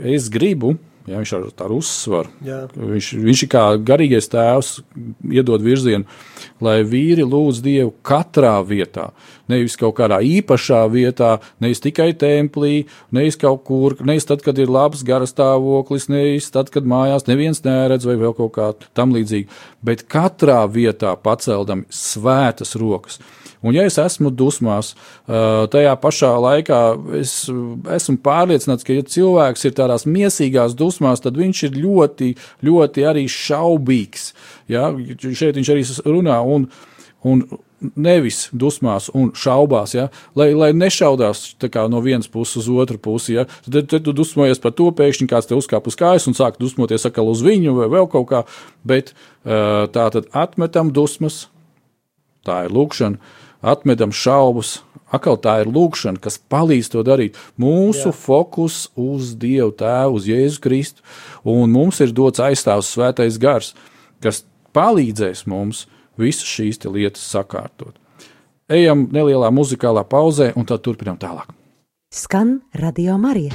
es 0.03 0.31
gribu, 0.33 0.77
Ja, 1.03 1.19
viņš 1.19 1.33
ar 1.35 1.47
tādu 1.59 1.81
uzsvaru. 1.83 2.31
Jā. 2.47 2.61
Viņš, 2.79 3.09
viņš 3.25 3.41
ir 3.43 3.49
kā 3.51 3.63
garīgais 3.83 4.29
tēvs, 4.31 4.69
iedod 5.35 5.65
virzienu, 5.65 6.07
lai 6.63 6.77
vīri 6.87 7.25
lūdz 7.27 7.59
Dievu 7.65 7.91
katrā 8.07 8.55
vietā. 8.67 9.11
nevis 9.51 9.75
kaut 9.77 9.97
kādā 9.99 10.21
īpašā 10.23 10.87
vietā, 10.89 11.41
nevis 11.61 11.83
tikai 11.83 12.13
templī, 12.15 12.87
nevis 13.11 13.37
kaut 13.37 13.65
kur, 13.67 13.97
nevis 14.01 14.25
tad, 14.25 14.41
kad 14.41 14.57
ir 14.59 14.71
labs 14.71 15.03
garastāvoklis, 15.05 16.09
nevis 16.09 16.49
tad, 16.55 16.71
kad 16.71 16.87
mājās 16.89 17.27
neviens 17.27 17.65
neredz 17.67 18.07
vai 18.07 18.17
vēl 18.17 18.33
kaut 18.39 18.55
kā 18.55 18.71
tam 18.95 19.13
līdzīga, 19.13 19.51
bet 19.83 20.07
katrā 20.09 20.63
vietā 20.71 21.17
paceldam 21.21 21.85
svētas 21.91 22.77
rokas. 22.79 23.19
Un, 23.63 23.77
ja 23.77 23.85
es 23.87 23.97
esmu 24.03 24.33
dusmās, 24.35 24.93
tajā 25.73 25.95
pašā 26.03 26.33
laikā 26.43 26.79
es 27.21 27.35
esmu 27.95 28.19
pārliecināts, 28.25 28.83
ka, 28.87 28.97
ja 28.97 29.07
cilvēks 29.07 29.69
ir 29.69 29.77
tādās 29.79 30.07
mīsīgās 30.09 30.75
dusmās, 30.79 31.23
tad 31.23 31.39
viņš 31.39 31.67
ir 31.69 31.77
ļoti, 31.85 32.33
ļoti 32.67 33.05
arī 33.07 33.29
šaubīgs. 33.31 34.33
Ja? 34.73 34.91
Šeit 35.23 35.61
viņš 35.61 35.71
arī 35.75 35.85
runā. 36.09 36.41
Un, 36.43 36.67
un 37.23 37.45
nevis 37.95 38.49
dusmās 38.51 39.07
un 39.15 39.31
šaubās, 39.39 39.95
ja? 39.95 40.09
lai, 40.39 40.49
lai 40.59 40.73
nešaudās 40.75 41.45
no 41.91 42.01
vienas 42.03 42.27
puses 42.31 42.65
uz 42.65 42.71
otru 42.83 42.99
pusi. 42.99 43.37
Ja? 43.37 43.47
Tad, 43.69 43.87
tad 43.93 44.09
tu 44.09 44.15
dusmojies 44.17 44.63
par 44.63 44.75
to, 44.75 44.89
pēkšņi 44.91 45.29
kāds 45.31 45.47
te 45.51 45.59
uzkāp 45.59 45.87
uz 45.87 45.99
kājas 45.99 46.27
un 46.27 46.35
sāk 46.35 46.59
dusmoties 46.59 47.07
atkal 47.07 47.31
uz 47.31 47.45
viņu 47.47 47.77
vai 47.79 47.87
vēl 47.95 48.11
kaut 48.11 48.27
kā. 48.33 48.43
Bet 48.83 49.15
tā 49.47 50.09
tad 50.15 50.27
atmetam 50.35 50.91
dusmas, 50.95 51.45
tā 52.43 52.65
ir 52.67 52.75
lūkšana 52.75 53.39
atmetam 53.63 54.13
šaubas. 54.13 54.81
Atkal 55.13 55.37
tā 55.37 55.59
ir 55.61 55.69
lūkšana, 55.69 56.21
kas 56.25 56.39
palīdz 56.51 56.89
to 56.95 57.03
darīt. 57.05 57.37
Mūsu 57.61 58.09
Jā. 58.09 58.17
fokus 58.17 58.87
uz 58.97 59.35
Dievu 59.37 59.75
Tēvu, 59.77 60.17
uz 60.17 60.29
Jēzu 60.29 60.63
Kristu, 60.65 61.05
un 61.45 61.73
mums 61.75 62.01
ir 62.01 62.15
dots 62.17 62.41
aizstāvs 62.41 62.95
svētais 62.95 63.37
gars, 63.41 63.75
kas 64.25 64.45
palīdzēs 64.73 65.45
mums 65.47 65.85
visas 66.17 66.49
šīs 66.49 66.81
lietas 66.89 67.25
sakārtot. 67.29 67.99
Ejam 68.73 69.05
nelielā 69.13 69.53
muzikālā 69.53 70.07
pauzē, 70.09 70.55
un 70.57 70.65
tad 70.65 70.81
turpinām 70.87 71.21
tālāk. 71.21 71.53
Skan 72.13 72.61
Radio 72.73 73.19
Marija. 73.21 73.53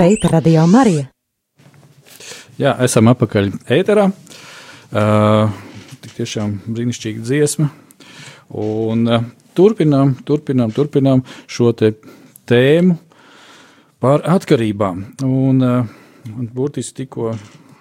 Šeit 0.00 0.22
Radio 0.32 0.62
Marija. 0.64 1.10
Jā, 2.56 2.70
esam 2.80 3.10
atpakaļ 3.10 3.50
ēterā. 3.76 4.06
Uh, 4.08 5.50
tik 6.00 6.14
tiešām 6.16 6.54
brīnišķīga 6.64 7.20
dziesma. 7.20 7.66
Un 8.62 9.02
uh, 9.04 9.26
turpinām, 9.52 10.14
turpinām, 10.24 10.72
turpinām 10.72 11.20
šo 11.44 11.74
te 11.76 11.90
tēmu 12.48 12.96
par 14.00 14.24
atkarībām. 14.38 15.04
Un 15.28 15.60
uh, 15.68 15.92
burtiski 16.56 17.02
tikko 17.02 17.34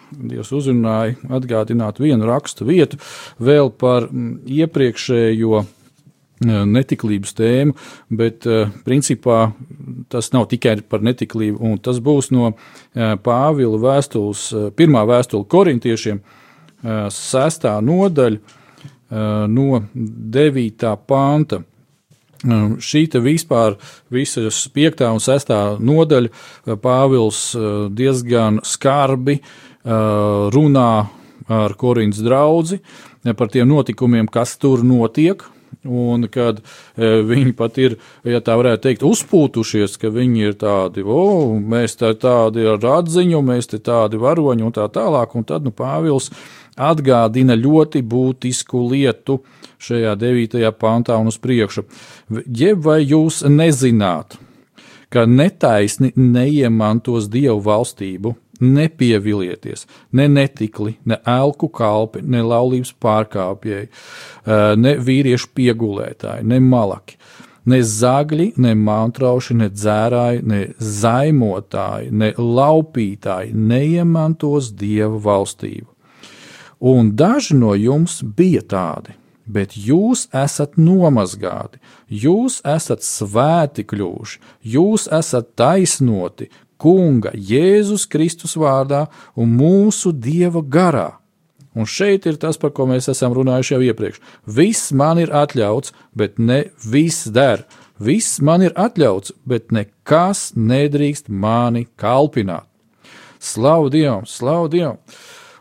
Dievs 0.10 0.52
uzrunāja 0.58 1.16
atgādināt 1.40 2.04
vienu 2.04 2.28
rakstu 2.28 2.68
vietu 2.68 3.00
vēl 3.40 3.72
par 3.80 4.10
iepriekšējo 4.12 5.64
netiklības 6.40 7.34
tēmu, 7.36 7.74
bet 8.10 8.48
principā 8.86 9.52
tas 10.12 10.32
nav 10.32 10.48
tikai 10.52 10.78
par 10.88 11.04
netiklību, 11.04 11.60
un 11.60 11.80
tas 11.84 12.00
būs 12.04 12.32
no 12.32 12.54
Pāvila 12.96 13.80
vēstules, 13.84 14.46
pirmā 14.80 15.04
vēstule 15.10 15.48
korintiešiem, 15.52 16.22
sestā 17.12 17.76
nodaļa 17.84 19.50
no 19.52 19.84
devītā 19.94 20.96
panta. 21.10 21.64
Šī 22.40 23.04
vispār 23.20 23.76
visas 24.08 24.62
piektā 24.72 25.10
un 25.12 25.20
sestā 25.20 25.76
nodaļa 25.76 26.78
Pāvils 26.80 27.50
diezgan 27.92 28.62
skarbi 28.64 29.42
runā 29.84 30.92
ar 31.50 31.74
Korintas 31.74 32.22
draugu, 32.24 32.80
par 33.36 33.50
tiem 33.52 33.68
notikumiem, 33.68 34.30
kas 34.32 34.56
tur 34.62 34.86
notiek. 34.86 35.44
Un 35.88 36.26
kad 36.28 36.58
e, 36.60 37.22
viņi 37.24 37.54
pat 37.56 37.78
ir, 37.80 37.96
ja 38.28 38.42
tā 38.44 38.58
varētu 38.60 38.84
teikt, 38.84 39.06
uzpūtušies, 39.08 39.96
ka 40.02 40.12
viņi 40.12 40.50
ir 40.50 40.58
tādi, 40.60 41.06
o, 41.08 41.56
mēs 41.56 41.96
tā, 42.02 42.12
tādi 42.20 42.68
ar 42.68 42.84
atziņu, 43.00 43.40
mēs 43.48 43.72
te 43.72 43.80
tādi 43.80 44.20
varoņi 44.20 44.68
un 44.68 44.76
tā 44.76 44.90
tālāk. 44.92 45.38
Un 45.40 45.48
tad 45.48 45.64
nu, 45.64 45.72
Pāvils 45.72 46.28
atgādina 46.76 47.56
ļoti 47.56 48.04
būtisku 48.04 48.84
lietu 48.92 49.40
šajā 49.80 50.18
9. 50.20 50.60
pantā 50.76 51.16
un 51.20 51.32
uz 51.32 51.40
priekšu. 51.40 51.86
Jeb 52.44 52.84
vai 52.84 53.00
jūs 53.06 53.46
nezināt, 53.48 54.36
ka 55.10 55.24
netaisni 55.26 56.12
neiemantos 56.20 57.32
Dievu 57.32 57.62
valstību, 57.66 58.36
nepievilieties, 58.60 59.86
ne 60.12 60.28
netikli, 60.28 60.98
ne 61.06 61.20
elku 61.28 61.70
kalpi, 61.72 62.24
ne 62.24 62.44
laulības 62.46 62.94
pārkāpēji, 63.02 63.90
ne 64.80 64.96
vīriešu 65.04 65.52
piegulētāji, 65.56 66.48
ne 66.48 66.60
malaki, 66.64 67.20
ne 67.70 67.80
zagļi, 67.86 68.52
ne 68.58 68.74
mantrauši, 68.76 69.56
ne 69.62 69.70
dzērāji, 69.74 70.44
ne 70.50 70.62
zaimotāji, 70.80 72.12
ne 72.12 72.34
laupītāji 72.38 73.56
neiemantos 73.56 74.74
Dieva 74.76 75.20
valstību. 75.30 75.90
Un 76.80 77.12
daži 77.20 77.58
no 77.60 77.74
jums 77.76 78.22
bija 78.24 78.62
tādi, 78.64 79.16
bet 79.50 79.76
jūs 79.76 80.28
esat 80.36 80.78
nomazgāti, 80.80 81.82
jūs 82.08 82.62
esat 82.64 83.04
svēti 83.04 83.84
kļuvuši, 83.90 84.40
jūs 84.64 85.10
esat 85.12 85.52
taisnoti, 85.60 86.48
Kunga 86.80 87.34
Jēzus 87.36 88.08
Kristus 88.10 88.56
vārdā 88.60 89.06
un 89.36 89.52
mūsu 89.60 90.14
Dieva 90.16 90.64
garā. 90.64 91.10
Un 91.78 91.86
šeit 91.86 92.26
ir 92.26 92.40
tas, 92.42 92.58
par 92.58 92.72
ko 92.76 92.88
mēs 92.90 93.08
esam 93.12 93.36
runājuši 93.38 93.76
jau 93.76 93.82
iepriekš. 93.92 94.18
Viss 94.50 94.90
man 94.96 95.20
ir 95.22 95.30
atļauts, 95.36 95.94
bet 96.18 96.40
ne 96.42 96.64
viss 96.82 97.30
der. 97.30 97.68
Viss 98.00 98.40
man 98.42 98.64
ir 98.66 98.74
atļauts, 98.80 99.36
bet 99.48 99.74
nekas 99.76 100.50
nedrīkst 100.56 101.30
mani 101.30 101.86
kalpināt. 102.00 102.66
Slavu 103.40 103.92
Dievam, 103.94 104.26
slavu 104.28 104.72
Dievam! 104.72 104.98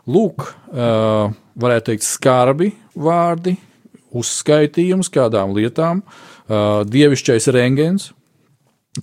Lūk, 0.09 0.47
uh, 0.73 1.29
varētu 1.59 1.91
teikt, 1.91 2.07
skarbi 2.07 2.71
vārdi, 2.97 3.53
uzskaitījums 4.15 5.11
kādām 5.13 5.53
lietām, 5.53 6.01
uh, 6.01 6.81
dievišķais 6.89 7.47
rengens, 7.53 8.09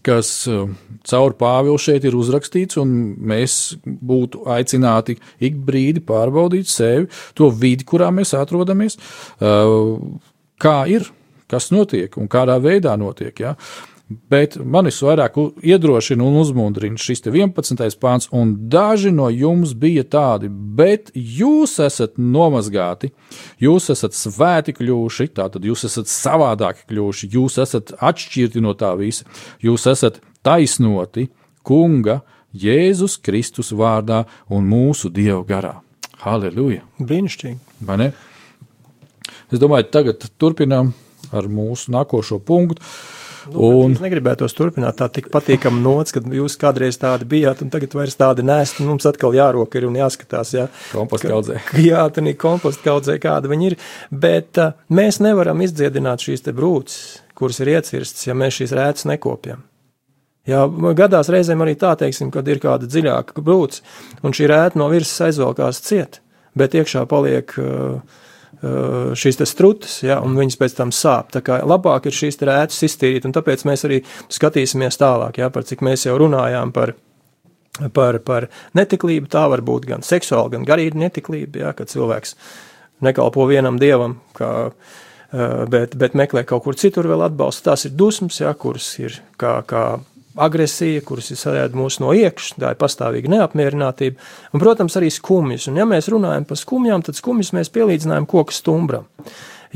kas 0.05 0.31
uh, 0.51 0.69
caur 1.07 1.37
Pāvilu 1.39 1.79
šeit 1.81 2.07
ir 2.09 2.17
uzrakstīts, 2.19 2.79
un 2.83 2.95
mēs 3.17 3.77
būtu 3.85 4.45
aicināti 4.53 5.19
ik 5.47 5.59
brīdi 5.67 6.03
pārbaudīt 6.07 6.71
sevi, 6.71 7.09
to 7.39 7.51
vidi, 7.51 7.87
kurā 7.89 8.11
mēs 8.15 8.35
atrodamies, 8.37 8.99
uh, 9.41 9.97
kā 10.63 10.79
ir, 10.93 11.09
kas 11.51 11.71
notiek 11.75 12.17
un 12.19 12.31
kādā 12.33 12.59
veidā 12.63 12.97
notiek. 12.99 13.45
Ja? 13.45 13.55
Bet 14.07 14.55
man 14.63 14.87
visvairāk 14.87 15.35
iedrošina 15.67 16.23
un 16.23 16.37
uzmundrina 16.39 17.01
šis 17.01 17.25
11. 17.27 17.81
pāns, 17.99 18.29
un 18.31 18.53
daži 18.71 19.11
no 19.11 19.27
jums 19.35 19.73
bija 19.75 20.05
tādi, 20.07 20.47
bet 20.49 21.11
jūs 21.15 21.75
esat 21.83 22.15
nomazgāti, 22.15 23.11
jūs 23.59 23.91
esat 23.91 24.15
svēti 24.15 24.77
kļuvuši, 24.79 25.27
tātad 25.35 25.67
jūs 25.67 25.83
esat 25.91 26.07
savādāki 26.13 26.87
kļuvuši, 26.93 27.31
jūs 27.35 27.59
esat 27.65 27.97
atšķirti 27.99 28.63
no 28.63 28.77
tā 28.79 28.93
visa, 29.01 29.27
jūs 29.59 29.89
esat 29.91 30.23
taisnoti 30.47 31.27
Kunga, 31.67 32.21
Jēzus 32.55 33.19
Kristus 33.19 33.73
vārdā 33.75 34.23
un 34.47 34.71
mūsu 34.71 35.11
Dieva 35.11 35.43
garā. 35.49 35.75
Halleluja! 36.23 36.87
Brīnišķīgi! 37.03 37.59
Es 39.51 39.59
domāju, 39.59 39.91
tagad 39.91 40.31
turpinām 40.39 40.95
ar 41.35 41.51
mūsu 41.51 41.91
nākošo 41.91 42.39
punktu. 42.47 42.87
Nu, 43.53 43.69
un... 43.83 43.95
Es 43.95 44.03
negribētu 44.03 44.45
tos 44.45 44.57
turpināt 44.57 44.99
tā 44.99 45.09
tik 45.13 45.29
patīkami 45.35 45.83
nots, 45.83 46.15
kad 46.15 46.27
jūs 46.39 46.57
kādreiz 46.61 46.99
tādi 47.01 47.29
bijāt, 47.31 47.63
un 47.63 47.71
tagad 47.73 47.95
vairs 47.97 48.19
tādi 48.19 48.45
nēst. 48.47 48.81
Mums 48.87 49.07
atkal 49.09 49.37
jāroka 49.37 49.79
ir 49.79 49.87
un 49.89 49.99
jāskatās, 49.99 50.53
jā. 50.57 50.67
Kompostu 50.93 51.31
kaudzē. 51.31 51.61
Jā, 51.87 52.07
tad 52.13 52.27
ir 52.27 52.37
kompostu 52.41 52.87
kaudzē, 52.87 53.19
kāda 53.23 53.51
viņi 53.53 53.71
ir. 53.71 53.79
Bet 54.11 54.61
uh, 54.63 54.75
mēs 54.91 55.21
nevaram 55.23 55.63
izdziedināt 55.65 56.25
šīs 56.27 56.47
te 56.47 56.55
brūces, 56.57 57.23
kuras 57.39 57.63
ir 57.63 57.75
iecirstas, 57.77 58.27
ja 58.27 58.37
mēs 58.39 58.59
šīs 58.61 58.75
rētas 58.77 59.09
nekopjam. 59.11 59.65
Jā, 60.47 60.63
gadās 60.95 61.31
reizēm 61.33 61.65
arī 61.65 61.75
tā, 61.79 61.97
teiksim, 61.99 62.31
kad 62.35 62.47
ir 62.47 62.61
kāda 62.63 62.87
dziļāka 62.87 63.43
brūce, 63.43 63.83
un 64.23 64.35
šī 64.37 64.47
rēta 64.51 64.79
no 64.79 64.87
virsmas 64.93 65.27
aizvelkās 65.29 65.83
ciet, 65.83 66.21
bet 66.59 66.77
iekšā 66.79 67.03
paliek 67.11 67.51
uh, 67.59 68.23
šīs 68.63 69.41
strutas, 69.49 69.99
ja, 70.05 70.21
un 70.25 70.37
viņas 70.39 70.59
pēc 70.61 70.77
tam 70.79 70.93
sāp. 70.95 71.33
Tā 71.35 71.43
kā 71.45 71.59
labāk 71.67 72.09
ir 72.09 72.17
šīs 72.17 72.41
rētas 72.41 72.83
iztīrīt, 72.87 73.27
un 73.29 73.35
tāpēc 73.37 73.67
mēs 73.69 73.85
arī 73.89 74.01
skatīsimies 74.33 74.97
tālāk, 75.01 75.41
ja, 75.43 75.51
par 75.53 75.67
cik 75.69 75.85
mēs 75.85 76.07
jau 76.07 76.17
runājām 76.21 76.73
par, 76.77 76.95
par, 77.93 78.21
par 78.25 78.49
netiklību. 78.79 79.29
Tā 79.33 79.47
var 79.53 79.65
būt 79.67 79.89
gan 79.91 80.07
seksuāla, 80.07 80.55
gan 80.57 80.65
garīga 80.69 80.99
netiklība, 81.05 81.67
ja, 81.67 81.75
kad 81.77 81.93
cilvēks 81.93 82.37
nekalpo 83.05 83.45
vienam 83.51 83.77
dievam, 83.81 84.19
kā, 84.37 84.71
bet, 85.69 85.99
bet 86.01 86.17
meklē 86.17 86.47
kaut 86.49 86.65
kur 86.65 86.79
citur 86.81 87.09
vēl 87.13 87.27
atbalstu. 87.29 87.69
Tās 87.69 87.85
ir 87.89 87.97
dusmas, 87.99 88.41
ja, 88.41 88.55
kuras 88.57 88.89
ir 89.03 89.21
kā, 89.41 89.59
kā 89.69 89.87
agresija, 90.37 91.03
kuras 91.07 91.31
ir 91.33 91.41
sajēta 91.41 91.79
mūsu 91.79 92.05
no 92.05 92.13
iekšas, 92.17 92.57
tā 92.61 92.73
ir 92.75 92.81
pastāvīga 92.81 93.33
neapmierinātība, 93.33 94.21
un, 94.53 94.63
protams, 94.63 94.97
arī 95.01 95.11
skumjas. 95.15 95.69
Un, 95.71 95.81
ja 95.81 95.87
mēs 95.89 96.11
runājam 96.13 96.47
par 96.49 96.61
skumjām, 96.61 97.05
tad 97.07 97.19
skumjas 97.19 97.55
mēs 97.57 97.73
pielīdzinājam 97.75 98.29
koku 98.31 98.55
stumbram. 98.55 99.09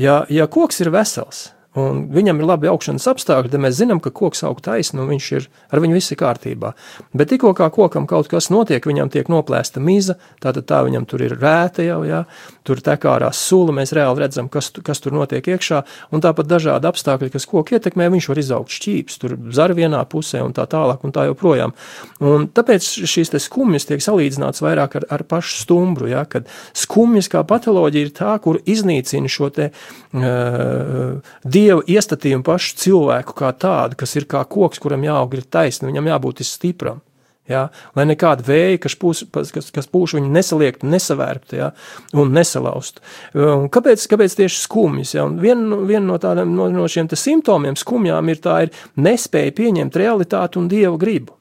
Ja, 0.01 0.21
ja 0.31 0.47
koks 0.51 0.81
ir 0.83 0.91
vesels, 0.93 1.49
un 1.79 2.01
viņam 2.11 2.41
ir 2.41 2.47
labi 2.49 2.67
augšanas 2.71 3.07
apstākļi, 3.13 3.51
tad 3.53 3.63
mēs 3.63 3.77
zinām, 3.77 4.01
ka 4.03 4.11
koks 4.11 4.43
aug 4.47 4.59
taisni 4.63 4.99
un 4.99 5.07
viņš 5.11 5.27
ir 5.37 5.47
ar 5.71 5.79
viņu 5.83 5.95
viss 5.95 6.11
ir 6.11 6.19
kārtībā. 6.19 6.73
Bet 7.15 7.31
tikko 7.31 7.53
kā 7.55 7.69
kokam 7.71 8.07
kaut 8.09 8.27
kas 8.31 8.49
notiek, 8.51 8.83
viņam 8.83 9.11
tiek 9.13 9.31
noplēsta 9.31 9.79
miza, 9.83 10.17
tātad 10.43 10.67
tā 10.67 10.81
viņam 10.87 11.07
tur 11.07 11.23
ir 11.23 11.37
rēta 11.39 11.85
jau, 11.85 12.01
jā, 12.07 12.25
tur 12.67 12.81
tek 12.83 13.07
ārā 13.07 13.31
sula, 13.35 13.71
mēs 13.77 13.93
reāli 13.95 14.25
redzam, 14.25 14.49
kas, 14.51 14.71
kas 14.83 14.99
tur 15.03 15.15
notiek 15.15 15.47
iekšā, 15.53 15.81
un 16.11 16.23
tāpat 16.23 16.49
dažādi 16.51 16.89
apstākļi, 16.91 17.31
kas 17.37 17.47
koku 17.49 17.77
ietekmē, 17.77 18.09
viņš 18.11 18.29
var 18.31 18.41
izaugt 18.43 18.75
šķīps, 18.75 19.19
tur 19.21 19.37
zar 19.55 19.71
vienā 19.77 20.03
pusē 20.11 20.43
un 20.43 20.55
tā 20.57 20.67
tālāk 20.69 21.05
un 21.07 21.15
tā 21.15 21.25
joprojām. 21.29 21.75
Un 22.19 22.49
tāpēc 22.51 22.89
šīs 23.07 23.31
te 23.31 23.39
skumjas 23.41 23.87
tiek 23.87 24.03
salīdzināts 24.03 24.63
vairāk 24.63 24.99
ar, 24.99 25.07
ar 25.17 25.25
pašu 25.29 25.63
stumbru, 25.63 26.11
jā, 26.11 26.25
kad 26.27 26.51
skumjas 26.77 27.31
kā 27.31 27.45
patoloģija 27.47 28.09
ir 28.09 28.13
tā, 28.17 28.35
kur 28.43 28.59
iznīcina 28.59 29.31
šo 29.31 29.49
te 29.55 29.71
uh, 29.71 31.31
Dieva 31.61 31.85
iestatījumu 31.85 32.45
pašu 32.47 32.75
cilvēku 32.81 33.37
kā 33.37 33.53
tādu, 33.53 33.99
kas 34.01 34.15
ir 34.17 34.25
kā 34.29 34.41
koks, 34.49 34.81
kuram 34.81 35.05
jāaug 35.05 35.37
ir 35.37 35.45
taisni, 35.45 35.91
viņam 35.91 36.09
jābūt 36.15 36.45
stipram. 36.47 37.01
Ja, 37.49 37.65
lai 37.97 38.05
nekāda 38.05 38.45
vēja, 38.45 38.77
kas 38.83 38.93
pūš, 39.01 39.23
kas, 39.33 39.71
kas 39.73 39.89
pūš 39.91 40.13
viņu 40.19 40.29
nesaliektu, 40.31 40.87
nesavērptu 40.87 41.57
ja, 41.57 41.71
un 42.13 42.31
nesalaustu. 42.37 43.01
Un 43.33 43.65
kāpēc, 43.73 44.05
kāpēc 44.11 44.37
tieši 44.37 44.61
skumjas? 44.61 45.15
Ja? 45.17 45.25
Viena 45.25 45.81
vien 45.89 46.05
no, 46.07 46.19
tādiem, 46.21 46.53
no, 46.55 46.69
no 46.71 46.87
šiem 46.87 47.09
simptomiem 47.09 47.75
skumjām 47.79 48.31
ir 48.31 48.41
tā 48.45 48.61
ir 48.67 48.73
nespēja 48.95 49.57
pieņemt 49.57 49.99
realitāti 49.99 50.61
un 50.61 50.69
dieva 50.71 50.95
gribu. 51.01 51.35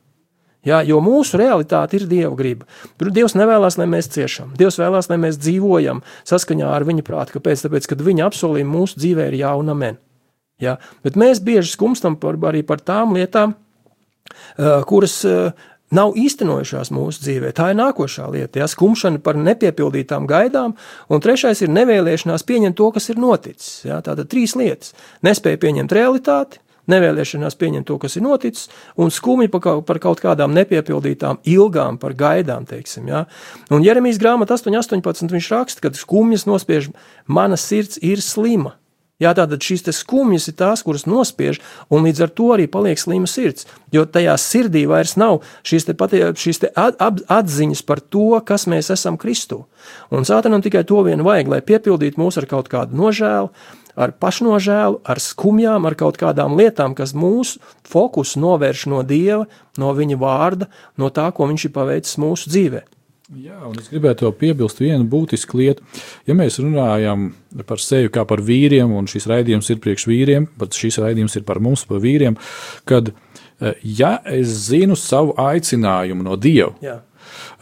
Ja, 0.66 0.82
jo 0.84 0.98
mūsu 1.00 1.38
realitāte 1.40 1.96
ir 1.96 2.02
Dieva 2.04 2.34
griba. 2.36 2.66
Dievs 3.00 3.32
nevēlas, 3.32 3.78
lai 3.80 3.86
mēs 3.88 4.10
ciešam. 4.12 4.50
Dievs 4.58 4.76
vēlās, 4.76 5.08
lai 5.08 5.16
mēs 5.22 5.38
dzīvojam 5.40 6.02
saskaņā 6.28 6.68
ar 6.68 6.84
viņa 6.84 7.04
prātu. 7.06 7.38
Kāpēc? 7.38 7.64
Tāpēc, 7.64 7.88
ka 7.88 7.96
viņa 7.96 8.26
apsolījumi 8.28 8.74
mūsu 8.74 9.00
dzīvē 9.00 9.30
ir 9.30 9.38
jā 9.40 9.54
un 9.56 9.72
amen. 9.72 9.96
Ja? 10.60 10.76
Bet 11.04 11.18
mēs 11.20 11.42
bieži 11.44 11.72
skumstam 11.74 12.18
par, 12.20 12.38
arī 12.50 12.62
par 12.66 12.82
tām 12.84 13.16
lietām, 13.16 13.56
uh, 13.56 14.80
kuras 14.88 15.20
uh, 15.28 15.50
nav 15.94 16.14
īstenojušās 16.18 16.92
mūsu 16.94 17.24
dzīvē. 17.24 17.52
Tā 17.56 17.70
ir 17.72 17.78
nākošā 17.80 18.28
lieta. 18.32 18.62
Ja? 18.62 18.70
Skumšana 18.70 19.20
par 19.24 19.38
nepiepildītām 19.40 20.28
gaidām, 20.30 20.76
un 21.10 21.22
trešais 21.22 21.64
ir 21.64 21.72
nevēlēšanās 21.74 22.46
pieņemt 22.46 22.78
to, 22.78 22.90
kas 22.94 23.10
ir 23.12 23.20
noticis. 23.22 23.84
Ja? 23.88 24.00
Tātad 24.04 24.30
trīs 24.30 24.56
lietas- 24.58 24.94
nespēja 25.26 25.60
pieņemt 25.60 25.96
realitāti, 25.96 26.62
nevēlēšanās 26.90 27.56
pieņemt 27.58 27.86
to, 27.86 27.98
kas 28.02 28.16
ir 28.16 28.24
noticis, 28.24 28.68
un 28.96 29.10
skumji 29.10 29.50
par 29.50 29.60
kaut, 29.60 29.86
par 29.86 29.98
kaut 29.98 30.20
kādām 30.22 30.54
nepiepildītām 30.56 31.42
ilgām, 31.44 31.98
par 31.98 32.14
gaidām, 32.14 32.66
teiksim. 32.66 33.08
Ja? 33.08 33.26
Un 33.70 33.84
Jeremijas 33.86 34.18
grāmata 34.18 34.56
8.18. 34.56 35.30
viņš 35.30 35.50
raksta, 35.54 35.80
ka 35.80 35.94
skumjas 35.94 36.46
nospiež, 36.46 36.90
mana 37.26 37.56
sirds 37.56 37.98
ir 38.02 38.22
slima. 38.24 38.79
Jā, 39.20 39.34
tātad 39.36 39.60
šīs 39.60 39.84
skumjas 39.92 40.48
ir 40.48 40.56
tās, 40.56 40.80
kuras 40.84 41.04
nospiež, 41.04 41.58
un 41.92 42.06
līdz 42.08 42.22
ar 42.24 42.30
to 42.32 42.46
arī 42.54 42.64
paliek 42.72 43.00
slima 43.00 43.28
sirds. 43.28 43.66
Jo 43.92 44.06
tajā 44.08 44.36
sirdī 44.40 44.86
vairs 44.88 45.18
nav 45.20 45.42
šīs, 45.66 45.90
te 45.90 45.94
patie, 45.98 46.22
šīs 46.32 46.62
te 46.62 46.70
atziņas 46.72 47.84
par 47.84 48.00
to, 48.00 48.32
kas 48.46 48.64
mēs 48.70 48.88
esam 48.94 49.18
Kristū. 49.20 49.66
Un 50.08 50.24
Sātanam 50.28 50.64
tikai 50.64 50.86
to 50.88 51.02
vien 51.04 51.20
vajag, 51.26 51.52
lai 51.52 51.60
piepildītu 51.60 52.20
mūs 52.20 52.40
ar 52.40 52.48
kaut 52.48 52.70
kādu 52.72 52.96
nožēlu, 52.96 53.52
ar 54.00 54.14
pašnožēlu, 54.16 55.02
ar 55.04 55.20
skumjām, 55.20 55.84
ar 55.84 55.98
kaut 56.00 56.16
kādām 56.20 56.56
lietām, 56.56 56.96
kas 56.96 57.12
mūsu 57.12 57.60
fokusu 57.90 58.40
novērš 58.40 58.86
no 58.88 59.02
Dieva, 59.04 59.44
no 59.76 59.92
Viņa 59.96 60.16
vārda, 60.20 60.70
no 60.96 61.12
tā, 61.12 61.28
ko 61.36 61.50
Viņš 61.50 61.68
ir 61.68 61.76
paveicis 61.76 62.16
mūsu 62.22 62.48
dzīvē. 62.52 62.86
Jā, 63.38 63.60
un 63.62 63.76
es 63.78 63.86
gribētu 63.86 64.26
vēl 64.26 64.32
piebilst 64.40 64.80
vienu 64.82 65.04
būtisku 65.06 65.60
lietu. 65.60 65.84
Ja 66.26 66.34
mēs 66.34 66.56
runājam 66.58 67.28
par 67.68 67.78
sevi 67.78 68.10
kā 68.10 68.24
par 68.26 68.42
vīriem, 68.42 68.90
un 68.90 69.06
šis 69.10 69.28
raidījums 69.30 69.68
ir 69.70 69.78
priekš 69.84 70.06
vīriem, 70.10 70.48
pat 70.58 70.74
šis 70.74 70.98
raidījums 70.98 71.38
ir 71.38 71.44
par 71.46 71.60
mums, 71.62 71.84
par 71.86 72.02
vīriem, 72.02 72.34
kad 72.90 73.12
eh, 73.12 73.76
ja 73.86 74.16
es 74.26 74.50
zinu 74.66 74.98
savu 74.98 75.36
aicinājumu 75.38 76.26
no 76.26 76.34
Dieva, 76.42 76.74
Jā, 76.82 76.96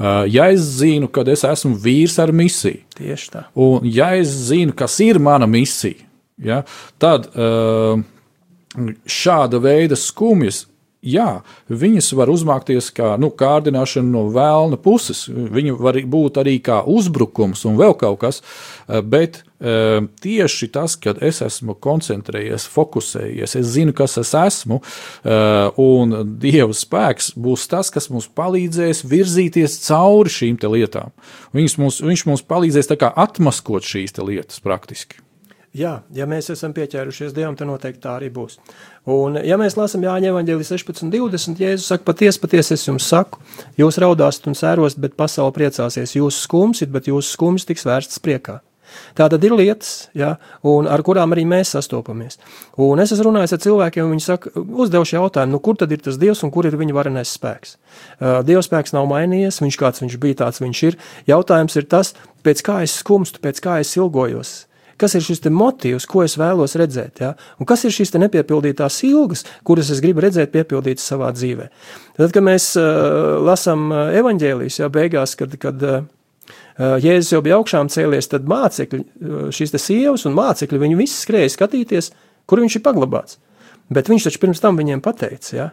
eh, 0.01 0.23
ja 0.33 0.49
es 0.55 0.65
zinu, 0.79 1.11
ka 1.13 1.27
es 1.29 1.45
esmu 1.45 1.77
vīrs 1.85 2.17
ar 2.25 2.33
misiju, 2.33 2.81
tieši 2.97 3.31
tā. 3.37 3.45
un 3.53 3.85
ja 3.85 4.15
es 4.17 4.33
zinu, 4.49 4.73
kas 4.73 4.97
ir 5.05 5.21
mana 5.21 5.45
misija, 5.51 6.01
ja, 6.41 6.63
tad 6.97 7.29
eh, 7.37 8.01
šāda 9.05 9.61
veida 9.61 10.01
skumjas 10.01 10.65
Jā, 10.99 11.45
viņas 11.71 12.09
var 12.19 12.27
uzmākties 12.33 12.89
kā 12.91 13.13
nu, 13.23 13.29
kārdināšana 13.31 14.11
no 14.11 14.25
vēlna 14.35 14.81
puses. 14.83 15.29
Viņa 15.31 15.77
var 15.79 15.95
būt 16.11 16.41
arī 16.43 16.57
kā 16.59 16.81
uzbrukums 16.91 17.63
un 17.71 17.77
vēl 17.79 17.95
kaut 18.01 18.19
kas, 18.25 18.41
eh, 18.89 18.99
bet 18.99 19.45
e, 19.59 20.01
tieši 20.23 20.69
tas, 20.75 20.97
kad 20.99 21.23
es 21.23 21.39
esmu 21.43 21.75
koncentrējies, 21.83 22.67
fokusējies, 22.71 23.57
es 23.59 23.71
zinu, 23.75 23.95
kas 23.95 24.19
es 24.19 24.31
esmu, 24.35 24.81
e, 25.23 25.39
un 25.83 26.19
Dieva 26.39 26.75
spēks 26.75 27.33
būs 27.35 27.67
tas, 27.71 27.91
kas 27.91 28.11
mums 28.11 28.27
palīdzēs 28.31 29.03
virzīties 29.07 29.81
cauri 29.87 30.31
šīm 30.35 30.59
lietām. 30.63 31.15
Mums, 31.55 32.03
viņš 32.03 32.27
mums 32.27 32.43
palīdzēs 32.47 32.91
atmaskot 32.99 33.83
šīs 33.83 34.19
lietas 34.19 34.63
praktiski. 34.63 35.28
Jā, 35.77 35.99
ja 36.17 36.25
mēs 36.25 36.49
esam 36.55 36.73
pieķērušies 36.73 37.35
Dievam, 37.37 37.57
tad 37.57 37.69
noteikti 37.69 38.01
tā 38.01 38.15
arī 38.17 38.31
būs. 38.33 38.57
Un, 39.13 39.37
ja 39.45 39.59
mēs 39.61 39.77
lasām 39.77 40.05
Jāņa 40.07 40.31
Evanģēlī 40.33 40.65
16, 40.65 41.11
20, 41.13 41.61
Jēzus 41.61 41.91
saka, 41.93 42.07
patiesi, 42.09 42.41
patiesi 42.41 42.73
es 42.79 42.87
jums 42.87 43.09
saku, 43.09 43.43
jūs 43.77 44.01
raudāsiet 44.01 44.49
un 44.49 44.57
sērosiet, 44.57 45.01
bet 45.05 45.19
pasaule 45.19 45.53
priecāsies. 45.57 46.17
Jūs 46.17 46.41
skumsiet, 46.47 46.89
bet 46.95 47.11
jūsu 47.11 47.37
skums 47.37 47.69
tiks 47.69 47.85
vērstas 47.89 48.23
priekā. 48.25 48.63
Tā 49.13 49.27
tad 49.29 49.43
ir 49.45 49.53
lietas, 49.53 50.09
ja, 50.17 50.31
ar 50.65 51.03
kurām 51.05 51.35
arī 51.35 51.45
mēs 51.49 51.75
sastopamies. 51.75 52.39
Un 52.81 53.03
es 53.03 53.13
esmu 53.13 53.29
runājis 53.29 53.53
ar 53.53 53.61
cilvēkiem, 53.67 54.07
un 54.07 54.15
viņi 54.15 54.25
saka, 54.25 54.53
uzdevuši 54.57 55.19
jautājumu, 55.19 55.53
nu, 55.53 55.61
kur 55.65 55.77
tad 55.77 55.93
ir 55.93 56.01
tas 56.05 56.17
Dievs 56.21 56.41
un 56.47 56.53
kur 56.55 56.65
ir 56.65 56.79
viņa 56.81 56.97
varenais 56.97 57.35
spēks. 57.37 57.77
Uh, 58.17 58.39
Dieva 58.49 58.65
spēks 58.65 58.97
nav 58.97 59.05
mainījies, 59.13 59.61
viņš 59.61 59.79
kāds 59.81 60.01
viņš 60.05 60.17
bija, 60.23 60.41
tāds 60.47 60.63
viņš 60.65 60.83
ir. 60.89 60.97
Jautājums 61.29 61.77
ir 61.77 61.91
tas, 61.93 62.15
pēc 62.47 62.65
kā 62.65 62.81
es 62.87 62.97
skumstu, 63.03 63.45
pēc 63.45 63.61
kā 63.65 63.77
es 63.85 63.93
ilgojos 64.01 64.57
kas 65.01 65.17
ir 65.19 65.25
šis 65.25 65.45
motīvs, 65.55 66.07
ko 66.11 66.25
es 66.27 66.37
vēlos 66.41 66.77
redzēt, 66.79 67.23
ja? 67.23 67.33
un 67.59 67.69
kas 67.69 67.85
ir 67.87 67.95
šīs 67.95 68.15
nepiepildītās 68.19 69.01
ilgas, 69.09 69.45
kuras 69.67 69.91
es 69.95 70.03
gribu 70.05 70.25
redzēt 70.25 70.53
piepildītas 70.55 71.07
savā 71.09 71.33
dzīvē. 71.37 71.69
Tad, 72.19 72.33
kad 72.35 72.45
mēs 72.45 72.71
uh, 72.81 73.39
lasām 73.47 73.91
evaņģēlijas, 73.95 74.81
ja 74.83 74.93
beigās, 74.93 75.37
kad, 75.39 75.55
kad 75.63 75.85
uh, 75.87 76.01
Jēzus 76.79 77.33
jau 77.35 77.43
bija 77.43 77.59
augšām 77.59 77.91
cēlies, 77.91 78.31
tad 78.31 78.47
mācekļi, 78.49 79.03
šīs 79.55 79.75
sievas 79.83 80.29
un 80.29 80.37
mācekļi, 80.39 80.79
viņi 80.79 80.99
visi 81.01 81.17
skrēja 81.25 81.51
skatīties, 81.57 82.13
kur 82.47 82.63
viņš 82.63 82.79
ir 82.79 82.85
paglabāts. 82.85 83.41
Bet 83.91 84.11
viņš 84.11 84.29
taču 84.29 84.41
pirms 84.43 84.63
tam 84.63 84.79
viņiem 84.79 85.03
pateica, 85.03 85.51
ja? 85.57 85.69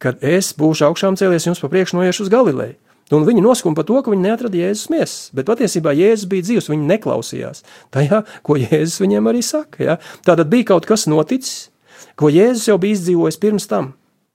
kad 0.00 0.22
es 0.24 0.50
būšu 0.56 0.88
augšām 0.88 1.18
cēlies, 1.20 1.46
jums 1.46 1.60
pa 1.62 1.70
priekšu 1.70 1.98
noiešu 1.98 2.24
uz 2.24 2.32
Galileju. 2.32 2.78
Un 3.10 3.24
viņi 3.26 3.42
noskuma 3.42 3.74
par 3.74 3.86
to, 3.88 3.98
ka 4.04 4.12
viņi 4.12 4.22
neatrada 4.22 4.58
Jēzus 4.60 4.90
miesas, 4.92 5.30
bet 5.34 5.48
patiesībā 5.48 5.90
Jēzus 5.98 6.28
bija 6.30 6.46
dzīvs, 6.46 6.68
viņi 6.70 6.90
neklausījās 6.92 7.64
tajā, 7.94 8.22
ko 8.46 8.54
Jēzus 8.60 9.00
viņiem 9.02 9.30
arī 9.30 9.42
saka. 9.42 9.82
Ja? 9.82 9.96
Tātad 10.26 10.50
bija 10.52 10.68
kaut 10.70 10.86
kas 10.86 11.08
noticis, 11.10 11.70
ko 12.14 12.30
Jēzus 12.30 12.68
jau 12.70 12.78
bija 12.78 12.98
izdzīvojis 12.98 13.40
pirms 13.42 13.66
tam. 13.70 13.94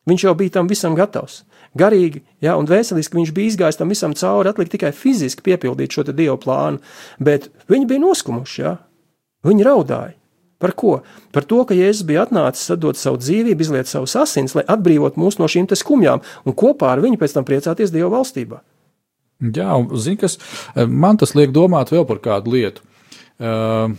Viņš 0.09 0.27
jau 0.27 0.35
bija 0.37 0.57
tam 0.57 0.67
visam 0.69 0.97
gatavs. 0.97 1.43
Garīgi 1.75 2.21
ja, 2.43 2.57
un 2.59 2.67
vēseliski 2.69 3.17
viņš 3.17 3.31
bija 3.35 3.51
izgājis 3.53 3.79
tam 3.79 3.89
visam 3.91 4.13
cauri, 4.15 4.51
atlika 4.51 4.75
tikai 4.75 4.91
fiziski 4.95 5.43
piepildīt 5.43 5.95
šo 5.95 6.05
dievu 6.11 6.37
plānu, 6.43 6.83
bet 7.19 7.49
viņi 7.71 7.89
bija 7.89 8.03
noskumuši. 8.03 8.61
Ja? 8.61 8.77
Viņi 9.47 9.65
raudāja. 9.67 10.15
Par 10.61 10.71
ko? 10.77 10.99
Par 11.35 11.43
to, 11.43 11.59
ka 11.67 11.75
Jēzus 11.75 12.05
bija 12.07 12.23
atnācis 12.25 12.71
atdot 12.75 12.99
savu 12.99 13.19
dzīvību, 13.19 13.65
izliet 13.65 13.91
savus 13.91 14.15
asins, 14.19 14.55
lai 14.55 14.63
atbrīvotu 14.71 15.19
mūs 15.19 15.39
no 15.41 15.49
šīm 15.51 15.67
skumjām, 15.75 16.23
un 16.45 16.55
kopā 16.55 16.93
ar 16.93 17.03
viņu 17.03 17.19
pēc 17.21 17.35
tam 17.35 17.47
priecāties 17.47 17.91
Dieva 17.91 18.13
valstībā. 18.15 18.61
Jā, 19.55 19.69
un 19.75 19.89
zini, 19.99 20.21
kas 20.21 20.39
man 20.75 21.19
tas 21.19 21.35
liek 21.35 21.51
domāt 21.51 21.91
vēl 21.91 22.07
par 22.07 22.23
kādu 22.23 22.55
lietu. 22.55 22.85
Uh, 23.35 23.91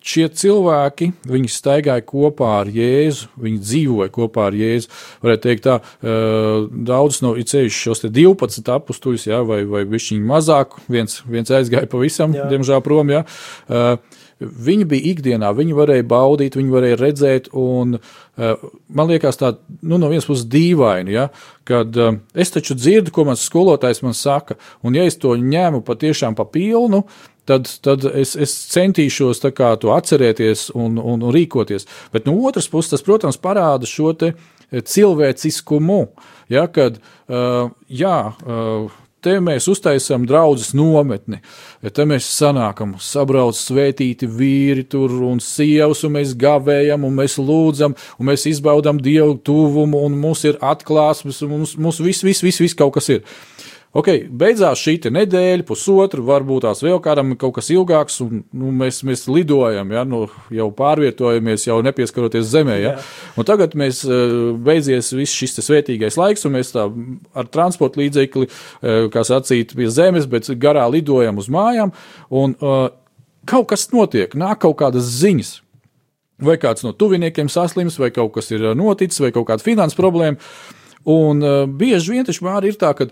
šie 0.00 0.26
cilvēki, 0.32 1.10
viņi 1.28 1.50
staigāja 1.52 2.04
kopā 2.06 2.50
ar 2.62 2.70
Jēzu, 2.72 3.28
viņi 3.40 3.60
dzīvoja 3.64 4.12
kopā 4.14 4.46
ar 4.48 4.56
Jēzu. 4.56 4.90
Varētu 5.24 5.44
teikt, 5.44 5.66
tā 5.66 5.76
daudz 6.90 7.20
no 7.24 7.34
ceļš 7.36 7.80
šos 7.84 8.04
12 8.06 8.72
apstuļus, 8.76 9.26
ja, 9.28 9.42
vai, 9.46 9.62
vai 9.68 9.84
viņi 9.88 10.20
mazāk, 10.26 10.78
viens, 10.90 11.20
viens 11.28 11.52
aizgāja 11.52 11.90
pavisam, 11.90 12.34
jā. 12.36 12.48
diemžēl 12.52 12.82
prom. 12.86 13.12
Ja. 13.12 13.24
Viņi 14.40 14.86
bija 14.88 15.10
ikdienā, 15.10 15.50
viņi 15.52 15.74
varēja 15.76 16.04
baudīt, 16.08 16.54
viņi 16.56 16.72
varēja 16.72 16.96
redzēt, 16.96 17.50
un 17.56 17.98
uh, 17.98 18.62
man 18.88 19.10
liekas, 19.10 19.36
tā 19.36 19.50
nu, 19.82 19.98
no 20.00 20.08
vienas 20.08 20.28
puses 20.28 20.46
dīvaini, 20.48 21.12
ja, 21.12 21.26
kad 21.68 21.96
uh, 22.00 22.14
es 22.32 22.54
taču 22.54 22.76
dzirdu, 22.78 23.12
ko 23.12 23.26
mans 23.28 23.44
skolotājs 23.44 24.00
man 24.06 24.16
saka, 24.16 24.56
un 24.80 24.96
ja 24.96 25.04
es 25.04 25.20
to 25.20 25.34
ņēmu 25.36 25.82
patiešām 25.84 26.38
pa 26.38 26.46
pilnu, 26.48 27.02
tad, 27.44 27.68
tad 27.84 28.06
es, 28.14 28.32
es 28.32 28.54
centīšos 28.72 29.44
kā, 29.52 29.74
to 29.80 29.92
atcerēties 29.92 30.70
un, 30.72 30.96
un, 30.96 31.20
un 31.20 31.36
rīkoties. 31.36 31.84
Bet 32.14 32.24
no 32.24 32.38
otras 32.48 32.70
puses, 32.72 32.94
tas, 32.94 33.04
protams, 33.04 33.40
parāda 33.40 33.88
šo 33.88 34.14
cilvēciskumu, 34.70 36.00
ja, 36.48 36.64
kad 36.72 36.96
uh, 36.96 37.68
jā, 37.92 38.18
uh, 38.46 39.00
Te 39.20 39.34
mēs 39.44 39.66
uztaisām 39.68 40.22
draugus 40.24 40.70
nometni, 40.72 41.42
te 41.92 42.06
mēs 42.08 42.24
sanākam, 42.32 42.94
sabrauc 43.04 43.58
svētīti 43.58 44.24
vīri 44.24 44.86
tur 44.88 45.12
un 45.28 45.42
sievas, 45.44 46.00
un 46.08 46.14
mēs 46.14 46.32
gavējam, 46.40 47.04
un 47.04 47.18
mēs 47.18 47.36
lūdzam, 47.36 47.96
un 48.16 48.30
mēs 48.30 48.46
izbaudām 48.48 49.02
dievu 49.04 49.36
tuvumu, 49.44 50.00
un 50.08 50.16
mums 50.22 50.46
ir 50.48 50.56
atklāsmes, 50.64 51.42
un 51.44 51.52
mums, 51.52 51.76
mums 51.76 52.00
viss, 52.00 52.24
viss, 52.24 52.40
viss, 52.46 52.64
viss 52.64 52.78
kaut 52.78 52.94
kas 52.96 53.12
ir. 53.12 53.20
Ok, 53.90 54.06
beidzās 54.38 54.78
šī 54.78 54.92
nedēļa, 55.10 55.64
pusotra, 55.66 56.22
varbūt 56.22 56.62
tās 56.62 56.78
vēl 56.84 57.00
kādam 57.02 57.32
kaut 57.34 57.56
kas 57.56 57.72
ilgāks, 57.74 58.20
un 58.22 58.44
nu, 58.54 58.68
mēs, 58.70 59.00
mēs 59.02 59.24
lidojam, 59.26 59.88
ja, 59.90 60.04
nu, 60.06 60.20
jau 60.54 60.68
pārvietojamies, 60.78 61.64
jau 61.66 61.80
nepieskaroties 61.82 62.46
zemē. 62.52 62.76
Ja. 62.78 62.92
Un 63.34 63.48
tagad 63.48 63.74
mēs 63.74 64.04
eh, 64.06 64.34
beidzies 64.62 65.10
viss 65.18 65.34
šis 65.34 65.58
svētīgais 65.66 66.18
laiks, 66.20 66.46
un 66.46 66.54
mēs 66.54 66.70
tā 66.76 66.84
ar 67.34 67.48
transporta 67.50 67.98
līdzekli, 67.98 68.46
eh, 68.46 69.00
kā 69.10 69.24
sacīt, 69.26 69.74
pie 69.74 69.90
zemes, 69.90 70.30
bet 70.30 70.52
garā 70.62 70.86
lidojam 70.92 71.42
uz 71.42 71.50
mājām, 71.50 71.90
un 72.30 72.54
uh, 72.62 72.92
kaut 73.50 73.72
kas 73.72 73.88
notiek, 73.90 74.38
nāk 74.38 74.62
kaut 74.62 74.78
kādas 74.84 75.10
ziņas. 75.16 75.56
Vai 76.40 76.54
kāds 76.62 76.86
no 76.86 76.94
tuviniekiem 76.96 77.50
saslims, 77.52 77.98
vai 78.00 78.12
kaut 78.14 78.30
kas 78.38 78.54
ir 78.54 78.70
noticis, 78.78 79.18
vai 79.20 79.32
kaut 79.34 79.50
kāda 79.50 79.66
finanses 79.66 79.98
problēma. 79.98 80.38
Un 81.10 81.42
uh, 81.42 81.66
bieži 81.66 82.14
vien 82.14 82.24
taču 82.28 82.46
māri 82.46 82.70
ir 82.70 82.78
tā, 82.80 82.94
ka 82.94 83.10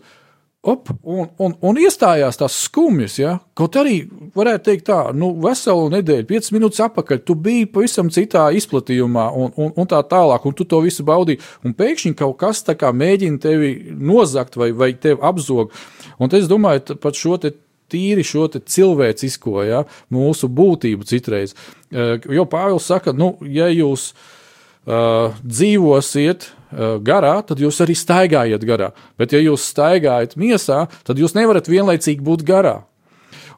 Op, 0.61 0.89
un, 1.07 1.29
un, 1.39 1.53
un 1.63 1.77
iestājās 1.79 2.41
tās 2.41 2.57
skumjas, 2.65 3.15
ja? 3.21 3.37
kaut 3.55 3.77
arī 3.79 4.01
varētu 4.35 4.65
teikt, 4.67 4.89
tā, 4.89 4.97
nu, 5.15 5.29
veselu 5.45 5.85
nedēļu, 5.93 6.27
5 6.27 6.51
minūtes 6.57 6.83
atpakaļ, 6.89 7.21
tu 7.23 7.37
biji 7.39 7.69
pavisam 7.71 8.11
citā 8.11 8.49
izplatījumā, 8.59 9.29
un, 9.39 9.53
un, 9.55 9.71
un 9.79 9.89
tā 9.91 10.01
tālāk, 10.11 10.49
un 10.51 10.57
tu 10.59 10.67
to 10.67 10.81
visu 10.83 11.07
baudīji, 11.07 11.39
un 11.63 11.77
pēkšņi 11.79 12.13
kaut 12.19 12.41
kas 12.43 12.65
tā 12.67 12.75
kā 12.81 12.91
mēģina 12.91 13.39
tevi 13.47 13.71
nozagt 13.95 14.59
vai, 14.59 14.73
vai 14.75 14.91
tevi 14.99 15.23
apzog. 15.31 15.71
Un 16.19 16.35
es 16.35 16.51
domāju 16.51 16.99
par 16.99 17.15
šo 17.15 17.39
te 17.39 17.55
tīri 17.89 18.27
šo 18.27 18.51
cilvēcisko, 18.59 19.63
ja, 19.63 19.87
mūsu 20.11 20.51
būtību 20.51 21.07
citreiz. 21.07 21.55
Jo 21.95 22.51
Pāvils 22.51 22.91
saka, 22.91 23.15
nu, 23.15 23.37
ja 23.47 23.71
jūs 23.71 24.11
uh, 24.11 25.39
dzīvosiet 25.47 26.51
Eh, 26.51 26.58
garā, 27.05 27.35
tad 27.47 27.61
jūs 27.63 27.81
arī 27.85 27.97
staigājat 27.97 28.65
garā. 28.69 28.93
Bet, 29.19 29.33
ja 29.33 29.41
jūs 29.43 29.69
staigājat 29.73 30.37
miesā, 30.41 30.87
tad 31.07 31.21
jūs 31.21 31.37
nevarat 31.37 31.71
vienlaicīgi 31.71 32.25
būt 32.25 32.45
garā. 32.49 32.83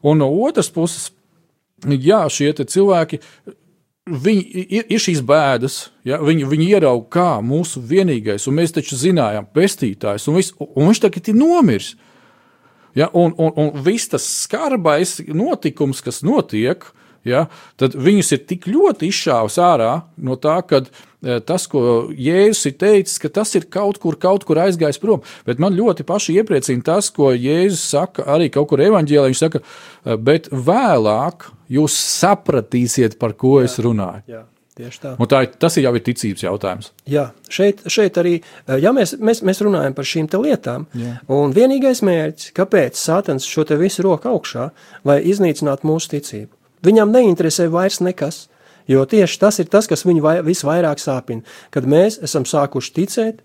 Un 0.01 0.21
no 0.21 0.29
otras 0.45 0.71
puses, 0.73 1.11
jā, 1.85 2.23
šie 2.29 2.53
cilvēki. 2.61 3.21
Viņi 4.11 4.63
ir, 4.65 4.87
ir 4.89 4.99
šīs 4.99 5.19
bēdas, 5.21 5.91
ja, 6.07 6.17
viņi, 6.17 6.47
viņi 6.49 6.71
ieraudzīja, 6.73 7.09
kā 7.13 7.27
mūsu 7.45 7.83
vienīgais, 7.85 8.47
un 8.49 8.57
mēs 8.57 8.73
taču 8.73 8.97
zinājām, 8.97 9.45
pestītājs, 9.53 10.25
un, 10.27 10.39
vis, 10.39 10.49
un 10.57 10.89
viņš 10.89 11.03
tagad 11.03 11.29
ir 11.29 11.37
nomiris. 11.37 11.91
Ja, 12.97 13.11
un, 13.13 13.35
un, 13.37 13.53
un 13.55 13.69
viss 13.85 14.09
tas 14.11 14.25
skarbais 14.25 15.19
notikums, 15.29 16.01
kas 16.03 16.23
notiek, 16.27 16.89
ja, 17.27 17.45
tad 17.77 17.95
viņus 17.95 18.35
ir 18.37 18.43
tik 18.49 18.67
ļoti 18.71 19.11
izšāvis 19.11 19.57
ārā 19.61 19.93
no 20.17 20.37
tā, 20.41 20.59
ka 20.67 20.83
Eh, 21.21 21.37
tas, 21.45 21.67
ko 21.69 22.09
Jēzus 22.17 22.65
ir 22.71 22.77
teicis, 22.81 23.19
ka 23.21 23.29
tas 23.29 23.51
ir 23.53 23.67
kaut 23.69 23.99
kur, 24.01 24.15
kaut 24.17 24.41
kur 24.47 24.57
aizgājis 24.57 24.97
prom. 25.01 25.21
Bet 25.45 25.59
man 25.61 25.75
ļoti 25.77 26.01
paši 26.07 26.39
iepriecina 26.41 26.81
tas, 26.87 27.11
ko 27.13 27.29
Jēzus 27.29 27.83
saka 27.93 28.25
arī 28.33 28.47
kaut 28.53 28.71
kur 28.71 28.81
evanģēlī. 28.81 29.29
Viņš 29.29 29.41
saka, 29.43 29.61
eh, 29.61 30.15
bet 30.17 30.49
vēlāk 30.49 31.51
jūs 31.69 31.93
sapratīsiet, 31.93 33.19
par 33.19 33.33
ko 33.33 33.59
jā, 33.59 33.69
es 33.69 33.77
runāju. 33.77 34.23
Jā. 34.27 34.41
Tieši 34.81 34.99
tā. 35.03 35.11
Un 35.19 35.27
tā 35.27 35.43
ir, 35.43 35.51
tas 35.59 35.77
ir 35.77 35.83
jau 35.83 35.93
ir 35.93 36.01
ticības 36.01 36.41
jautājums. 36.41 36.89
Jā, 37.05 37.27
šeit, 37.49 37.83
šeit 37.85 38.17
arī, 38.17 38.41
eh, 38.41 38.79
ja 38.81 38.89
mēs, 38.89 39.13
mēs, 39.19 39.43
mēs 39.43 39.61
runājam 39.61 39.93
par 39.93 40.05
šīm 40.05 40.25
lietām, 40.41 40.87
Jā. 40.95 41.19
un 41.29 41.53
vienīgais 41.53 42.01
mērķis, 42.01 42.53
kāpēc 42.53 42.97
Sātans 42.97 43.45
šo 43.45 43.67
te 43.67 43.77
visu 43.77 44.01
roku 44.01 44.25
augšā, 44.25 44.71
lai 45.05 45.21
iznīcinātu 45.21 45.85
mūsu 45.85 46.17
ticību. 46.17 46.49
Viņam 46.85 47.13
neinteresē 47.13 47.67
vairs 47.71 47.99
nekas, 48.01 48.47
jo 48.89 49.05
tieši 49.05 49.39
tas 49.39 49.61
ir 49.61 49.69
tas, 49.71 49.87
kas 49.87 50.05
viņu 50.07 50.25
vai, 50.25 50.35
visvairāk 50.45 51.01
sāpina, 51.01 51.45
kad 51.73 51.87
mēs 51.89 52.19
esam 52.25 52.47
sākuši 52.49 52.93
ticēt 52.97 53.41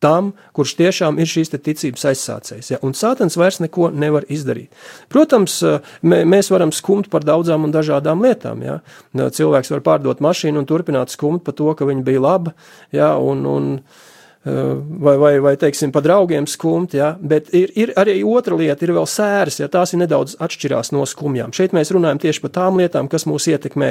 tam, 0.00 0.32
kurš 0.56 0.74
tiešām 0.78 1.20
ir 1.20 1.28
šīs 1.28 1.52
ticības 1.52 2.06
aizsācējs. 2.10 2.72
Ja? 2.72 2.78
Un 2.86 2.96
Sātans 2.96 3.36
vairs 3.38 3.60
neko 3.60 3.90
nevar 3.92 4.24
izdarīt. 4.32 4.72
Protams, 5.12 5.60
eh, 5.62 5.80
mē, 6.02 6.22
mēs 6.24 6.50
varam 6.52 6.72
skumt 6.72 7.10
par 7.12 7.26
daudzām 7.28 7.68
un 7.68 7.72
dažādām 7.72 8.24
lietām. 8.24 8.64
Ja? 8.64 8.80
Cilvēks 9.14 9.70
var 9.76 9.84
pārdot 9.84 10.24
mašīnu 10.24 10.62
un 10.62 10.66
turpināt 10.68 11.12
skumt 11.12 11.44
par 11.44 11.54
to, 11.54 11.68
ka 11.74 11.84
viņa 11.84 12.04
bija 12.04 12.20
laba. 12.24 12.54
Ja? 12.92 13.16
Un, 13.18 13.44
un, 13.46 13.74
eh, 13.76 14.09
Vai, 14.40 15.16
vai, 15.20 15.34
vai 15.44 15.52
teiksim, 15.60 15.90
pa 15.92 16.00
draugiem 16.00 16.46
skumt, 16.48 16.94
ja? 16.96 17.10
bet 17.20 17.50
ir, 17.52 17.74
ir 17.76 17.90
arī 18.00 18.22
otra 18.24 18.56
lieta, 18.56 18.86
ir 18.86 18.94
vēl 18.96 19.04
sēras, 19.04 19.58
ja 19.60 19.68
tās 19.68 19.92
ir 19.92 20.00
nedaudz 20.00 20.38
atšķirās 20.40 20.94
no 20.96 21.04
skumjām. 21.04 21.52
Šeit 21.52 21.74
mēs 21.76 21.92
runājam 21.92 22.22
tieši 22.22 22.40
par 22.46 22.54
tām 22.54 22.80
lietām, 22.80 23.10
kas 23.12 23.28
mūs 23.28 23.50
ietekmē 23.52 23.90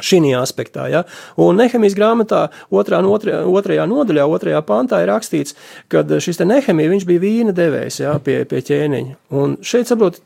šī 0.00 0.20
aspektā. 0.38 0.86
Ja? 0.88 1.02
Un 1.36 1.58
Nehemijas 1.60 1.96
grāmatā, 1.98 2.46
otrā, 2.70 3.00
otrajā, 3.04 3.42
otrajā 3.44 3.86
nodaļā, 3.90 4.26
otrajā 4.26 4.62
pantā 4.66 5.02
ir 5.02 5.10
rakstīts, 5.12 5.56
ka 5.92 6.04
šis 6.06 6.40
Nehemija 6.44 7.00
bija 7.08 7.22
vīna 7.22 7.54
devējs 7.56 8.00
ja, 8.00 8.14
pie, 8.22 8.44
pie 8.48 8.62
ķēniņa. 8.64 9.18
Un 9.36 9.58
šeit 9.60 9.90
saprot, 9.90 10.20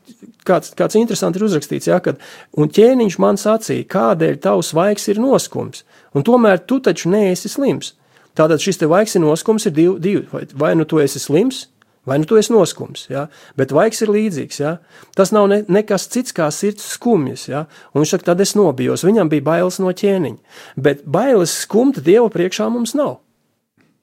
kāds, 0.47 0.71
kāds 0.77 0.95
interesants 0.99 1.39
ir 1.39 1.47
uzrakstīts, 1.49 1.89
ja, 1.91 1.99
kad, 2.05 2.21
ķēniņš 2.55 3.19
man 3.19 3.41
sacīja, 3.41 3.89
kādēļ 3.91 4.39
tavs 4.43 4.73
vaigs 4.77 5.09
ir 5.11 5.21
noskums, 5.23 5.83
un 6.13 6.23
tomēr 6.23 6.63
tu 6.63 6.79
taču 6.83 7.11
neesi 7.13 7.51
slims. 7.51 7.95
Tātad 8.37 8.63
šis 8.63 8.81
te 8.81 8.89
vaigs 8.89 9.13
ir 9.15 9.21
noskums 9.23 9.67
ir 9.69 9.75
divi, 9.75 9.99
divi. 10.01 10.25
Vai, 10.31 10.47
vai 10.57 10.73
nu 10.79 10.87
tu 10.89 11.01
esi 11.03 11.21
slims, 11.21 11.67
Vai 12.03 12.17
nu 12.17 12.23
tu 12.23 12.35
esi 12.35 12.51
noskums, 12.51 13.05
ja? 13.07 13.29
bet 13.55 13.71
vaigs 13.71 14.01
ir 14.03 14.09
līdzīgs. 14.11 14.59
Ja? 14.59 14.73
Tas 15.15 15.31
nav 15.31 15.47
ne, 15.47 15.61
nekas 15.71 16.09
cits 16.11 16.35
kā 16.35 16.49
sirds 16.51 16.83
skumjas. 16.97 17.45
Ja? 17.47 17.63
Un 17.93 18.03
viņš 18.03 18.17
saka, 18.17 18.27
tad 18.33 18.43
es 18.43 18.57
nobijos. 18.59 19.05
Viņam 19.07 19.31
bija 19.31 19.45
bailes 19.45 19.79
no 19.79 19.93
ķēniņa. 19.95 20.59
Bet 20.75 21.05
bailes 21.07 21.53
skumta 21.63 22.03
Dieva 22.03 22.27
priekšā 22.33 22.67
mums 22.73 22.91
nav. 22.99 23.21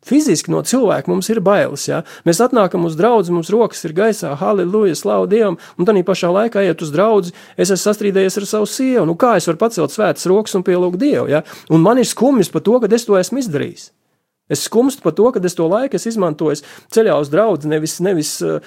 Fiziski 0.00 0.48
no 0.48 0.62
cilvēka 0.64 1.12
mums 1.12 1.28
ir 1.28 1.42
bailes. 1.44 1.84
Ja? 1.90 2.00
Mēs 2.24 2.40
atnākam 2.40 2.88
uz 2.88 2.96
draugu, 2.96 3.36
mums 3.36 3.52
rokas 3.52 3.84
ir 3.84 3.92
gaisā, 3.92 4.32
halleluja, 4.40 4.96
slavu 4.96 5.28
Dievam, 5.28 5.60
un 5.76 5.84
tad 5.84 6.00
pašā 6.08 6.32
laikā 6.32 6.64
iet 6.64 6.80
uz 6.80 6.96
draugu. 6.96 7.36
Es 7.52 7.68
esmu 7.68 7.82
sastrīdējies 7.84 8.40
ar 8.40 8.48
savu 8.48 8.72
sievu. 8.78 9.04
Nu, 9.12 9.20
kā 9.20 9.36
es 9.36 9.50
varu 9.50 9.60
pacelt 9.60 9.92
svētas 9.92 10.24
rokas 10.30 10.56
un 10.56 10.64
pielūgt 10.64 10.96
Dievu? 11.04 11.28
Ja? 11.36 11.44
Un 11.68 11.84
man 11.84 12.00
ir 12.00 12.08
skumjas 12.08 12.48
par 12.48 12.64
to, 12.64 12.80
ka 12.80 12.88
es 12.96 13.04
to 13.04 13.20
esmu 13.20 13.44
izdarījis. 13.44 13.90
Es 14.50 14.64
skumstu 14.66 15.04
par 15.04 15.14
to, 15.16 15.28
ka 15.34 15.42
es 15.44 15.56
to 15.58 15.66
laiku 15.70 15.98
esmu 15.98 16.10
izmantojis 16.10 16.64
ceļā 16.92 17.16
uz 17.22 17.30
draugu, 17.32 17.68
nevis, 17.70 17.98
nevis 18.02 18.32
uh, 18.44 18.58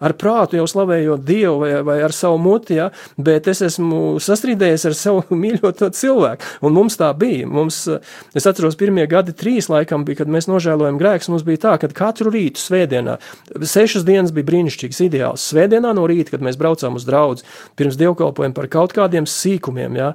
ar 0.00 0.16
prātu 0.18 0.58
jau 0.58 0.66
slavējot 0.70 1.24
Dievu 1.26 1.58
vai, 1.62 1.72
vai 1.86 1.98
ar 2.06 2.14
savu 2.16 2.40
muti, 2.42 2.78
ja, 2.78 2.88
bet 3.20 3.48
es 3.52 3.62
esmu 3.68 4.18
sastrīdējies 4.22 4.86
ar 4.88 4.96
savu 4.98 5.24
mīļoto 5.42 5.90
cilvēku. 5.96 6.58
Un 6.66 6.76
mums 6.76 6.98
tā 7.00 7.12
bija. 7.18 7.48
Mums, 7.48 7.84
es 8.36 8.48
atceros, 8.48 8.78
pirmie 8.80 9.06
gadi, 9.10 9.34
trīs 9.36 9.68
laikam 9.72 10.06
bija, 10.08 10.22
kad 10.22 10.32
mēs 10.32 10.48
nožēlojam 10.50 11.00
grēkus. 11.00 11.30
Mums 11.32 11.46
bija 11.46 11.64
tā, 11.66 11.76
ka 11.82 11.92
katru 12.02 12.32
rītu, 12.32 12.60
svētdienā, 12.62 13.18
sešas 13.60 14.06
dienas 14.08 14.34
bija 14.34 14.48
brīnišķīgs, 14.50 15.02
ideāls. 15.06 15.48
Svētdienā 15.52 15.94
no 15.96 16.06
rīta, 16.08 16.34
kad 16.34 16.44
mēs 16.44 16.60
braucām 16.60 16.98
uz 16.98 17.08
draugu, 17.08 17.42
pirms 17.78 17.98
dievkalpojuma 18.00 18.56
par 18.56 18.68
kaut 18.72 18.94
kādiem 18.96 19.28
sīkumiem, 19.28 19.98
ja, 20.00 20.12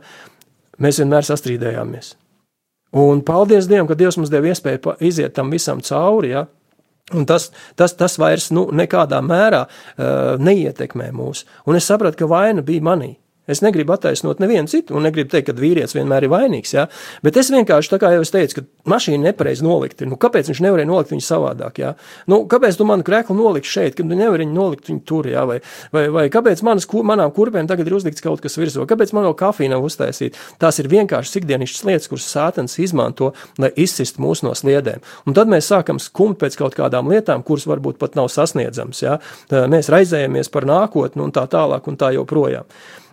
mēs 0.83 1.01
vienmēr 1.01 1.27
sastrīdējāmies. 1.27 2.15
Un 2.95 3.21
paldies 3.25 3.67
Dievam, 3.67 3.87
ka 3.89 3.97
Dievs 3.99 4.17
mums 4.19 4.31
deva 4.31 4.47
iespēju 4.47 4.95
iziet 5.03 5.35
tam 5.35 5.51
visam 5.51 5.81
cauri. 5.83 6.31
Ja? 6.31 6.45
Un 7.15 7.25
tas, 7.27 7.49
tas, 7.75 7.93
tas 7.95 8.17
vairs 8.19 8.49
nu, 8.55 8.67
nekādā 8.75 9.19
mērā 9.23 9.63
uh, 9.67 10.35
neietekmē 10.39 11.11
mūs. 11.15 11.45
Un 11.67 11.79
es 11.79 11.87
sapratu, 11.87 12.19
ka 12.19 12.31
vaina 12.31 12.63
bija 12.65 12.83
manī. 12.83 13.13
Es 13.47 13.61
negribu 13.63 13.93
attaisnot 13.95 14.41
nevienu 14.43 14.67
citu, 14.67 14.97
un 14.97 15.05
negribu 15.07 15.31
teikt, 15.31 15.47
ka 15.47 15.55
vīrietis 15.55 15.95
vienmēr 15.95 16.25
ir 16.27 16.31
vainīgs. 16.33 16.73
Ja? 16.75 16.87
Bet 17.23 17.37
es 17.39 17.47
vienkārši, 17.53 17.91
tā 17.93 17.99
kā 18.01 18.11
jau 18.11 18.25
teicu, 18.27 18.59
ka 18.59 18.91
mašīna 18.91 19.29
nepareizi 19.29 19.63
nolikta. 19.63 20.07
Nu, 20.09 20.17
kāpēc 20.19 20.49
viņš 20.51 20.59
nevarēja 20.65 20.89
nolikt 20.89 21.13
viņu 21.13 21.23
savādāk? 21.23 21.79
Ja? 21.79 21.93
Nu, 22.27 22.41
kāpēc 22.51 22.75
tu 22.75 22.87
manu 22.89 23.07
krēklu 23.07 23.37
noliksi 23.37 23.71
šeit, 23.71 23.95
kad 23.95 24.11
nevari 24.11 24.43
viņu 24.43 24.55
nolikt 24.57 24.91
viņu 24.91 25.03
tur? 25.07 25.29
Ja? 25.31 25.45
Vai, 25.47 25.61
vai, 25.95 26.03
vai 26.11 26.25
kāpēc 26.33 26.63
manas, 26.67 26.89
manām 27.07 27.31
kurpēm 27.35 27.71
tagad 27.71 27.87
ir 27.87 27.95
uzlikts 27.95 28.25
kaut 28.25 28.43
kas 28.43 28.59
virsū? 28.59 28.83
Kāpēc 28.89 29.15
man 29.15 29.29
vēl 29.29 29.37
kafija 29.39 29.71
nav 29.77 29.87
uztaisīta? 29.87 30.43
Tās 30.59 30.81
ir 30.83 30.91
vienkārši 30.91 31.39
ikdienišķas 31.39 31.87
lietas, 31.87 32.11
kuras 32.11 32.27
sātens 32.27 32.75
izmanto, 32.83 33.31
lai 33.63 33.71
izsist 33.79 34.19
mūs 34.19 34.43
no 34.43 34.51
sliedēm. 34.59 34.99
Un 35.23 35.39
tad 35.39 35.47
mēs 35.47 35.71
sākam 35.71 36.03
skumt 36.03 36.41
pēc 36.43 36.59
kaut 36.59 36.75
kādām 36.75 37.07
lietām, 37.15 37.47
kuras 37.47 37.67
varbūt 37.71 37.99
pat 38.03 38.19
nav 38.19 38.27
sasniedzamas. 38.33 39.03
Ja? 39.07 39.17
Mēs 39.71 39.91
raizējamies 39.93 40.51
par 40.51 40.67
nākotni 40.67 41.23
un 41.23 41.35
tā 41.35 41.47
tālāk 41.47 41.87
un 41.87 41.99
tā 41.99 42.11
joprojām. 42.19 42.67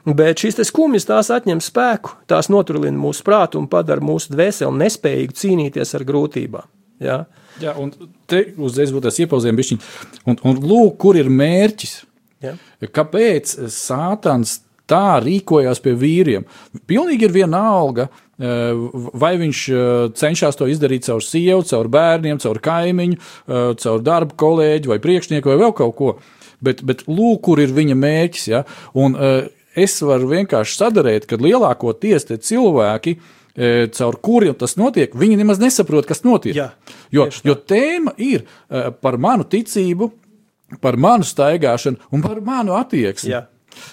Bet 0.05 0.43
šīs 0.43 0.61
skumjas 0.69 1.07
tās 1.09 1.31
atņem 1.33 1.63
spēku, 1.65 2.19
tās 2.29 2.51
noturlina 2.53 2.99
mūsu 3.01 3.25
prātu 3.25 3.61
un 3.61 3.69
padara 3.73 4.05
mūsu 4.05 4.35
dvēseli 4.35 4.83
nespējīgu 4.83 5.37
cīnīties 5.41 5.95
ar 5.97 6.05
grūtībām. 6.05 6.67
Ja? 7.01 7.23
Jā, 7.63 7.73
un 7.81 7.93
te 8.29 8.43
uzreiz 8.61 8.93
būtu 8.93 9.07
tas 9.09 9.21
iepauzījums, 9.23 9.61
bišķiņ. 9.61 9.81
Un, 10.29 10.39
un 10.51 10.61
lūk, 10.61 10.99
kur 11.01 11.17
ir 11.17 11.31
mērķis. 11.33 11.97
Ja? 12.45 12.53
Kāpēc 12.85 13.57
Sātans 13.73 14.59
tā 14.91 15.21
rīkojās 15.25 15.81
pie 15.81 15.95
vīriem? 15.97 16.45
Pilnīgi 16.91 17.29
ir 17.29 17.35
viena 17.35 17.65
alga. 17.73 18.11
Eh, 18.35 18.75
vai 19.15 19.37
viņš 19.39 19.59
eh, 19.71 19.83
cenšas 20.19 20.57
to 20.59 20.67
izdarīt 20.67 21.07
caur 21.07 21.23
sievu, 21.23 21.63
caur 21.71 21.87
bērniem, 21.87 22.41
caur 22.43 22.59
kaimiņu, 22.59 23.19
eh, 23.21 23.69
caur 23.79 24.03
darba 24.03 24.35
kolēģi 24.35 24.91
vai 24.91 24.99
priekšnieku 24.99 25.53
vai 25.53 25.61
vēl 25.61 25.75
kaut 25.79 25.95
ko. 26.01 26.17
Bet, 26.65 26.83
bet 26.83 27.05
lūk, 27.07 27.45
kur 27.47 27.63
ir 27.63 27.71
viņa 27.77 27.95
mērķis. 27.95 28.47
Ja? 28.49 28.65
Un, 28.97 29.15
uh, 29.15 29.47
es 29.77 29.97
varu 30.05 30.31
vienkārši 30.33 30.79
sadarīt, 30.81 31.29
ka 31.31 31.39
lielākoties 31.41 32.29
tie 32.29 32.39
cilvēki, 32.39 33.17
e, 33.55 33.73
caur 33.95 34.19
kuriem 34.23 34.57
tas 34.59 34.77
notiek, 34.81 35.15
viņi 35.15 35.41
nemaz 35.41 35.63
nesaprot, 35.63 36.07
kas 36.09 36.25
notiek. 36.27 36.55
Jā, 36.57 36.71
jo, 37.15 37.29
jo 37.45 37.57
tēma 37.57 38.15
ir 38.19 38.45
e, 38.45 38.87
par 39.05 39.19
manu 39.19 39.47
ticību, 39.49 40.11
par 40.83 40.99
manu 40.99 41.27
staigāšanu 41.27 42.15
un 42.15 42.25
par 42.25 42.41
manu 42.45 42.79
attieksmi. 42.79 43.35
Jā. 43.35 43.47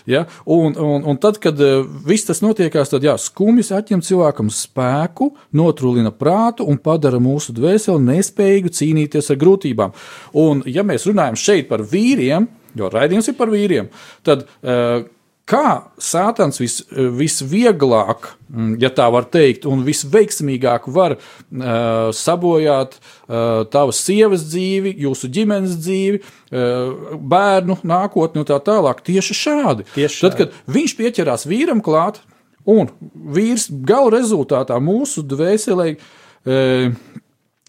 Ja? 0.05 0.25
Un, 0.45 0.75
un, 0.77 1.03
un 1.03 1.17
tad, 1.17 1.37
kad 1.41 1.59
uh, 1.61 1.85
viss 2.05 2.27
tas 2.27 2.41
notiekās, 2.43 2.91
tad 2.91 3.05
jā, 3.05 3.15
skumjas 3.21 3.71
atņem 3.75 4.03
cilvēkam 4.05 4.51
spēku, 4.53 5.31
notrūlina 5.57 6.13
prātu 6.15 6.67
un 6.69 6.79
padara 6.81 7.21
mūsu 7.21 7.55
dvēseli 7.57 8.05
nespējīgu 8.09 8.73
cīnīties 8.77 9.31
ar 9.33 9.39
grūtībām. 9.41 9.95
Un, 10.41 10.65
ja 10.69 10.85
mēs 10.87 11.07
runājam 11.09 11.39
šeit 11.39 11.69
par 11.71 11.85
vīriem, 11.87 12.49
jo 12.77 12.91
raidījums 12.91 13.31
ir 13.31 13.37
par 13.39 13.51
vīriem, 13.53 13.89
tad 14.27 14.45
uh, 14.45 15.01
kā 15.49 15.91
Sātans 16.01 16.59
vis, 16.61 16.79
visvieglāk, 16.91 18.29
mm, 18.49 18.75
ja 18.81 18.91
tā 18.93 19.07
var 19.13 19.27
teikt, 19.31 19.65
un 19.69 19.83
visveiksmīgāk 19.87 20.87
var 20.91 21.17
uh, 21.17 22.11
sabojāt 22.15 22.97
uh, 22.97 23.63
tavas 23.71 24.01
sievas 24.05 24.45
dzīvi, 24.49 24.93
jūsu 25.05 25.31
ģimenes 25.33 25.77
dzīvi, 25.81 26.21
uh, 26.21 27.15
bērnu 27.33 27.79
nākotni 27.87 28.43
un 28.43 28.49
tā 28.49 28.59
tālāk. 28.63 29.03
Tieši 29.07 29.37
šādi. 29.37 29.87
Tieši 29.95 30.21
šādi. 30.21 30.27
Tad, 30.27 30.37
kad 30.39 30.75
viņš 30.77 30.97
pieķerās 30.99 31.47
vīram 31.49 31.83
klāt, 31.85 32.21
un 32.69 32.91
vīrs 33.35 33.69
gala 33.87 34.13
rezultātā 34.17 34.77
mūsu 34.83 35.25
dvēselē 35.25 35.89
uh, 35.97 36.93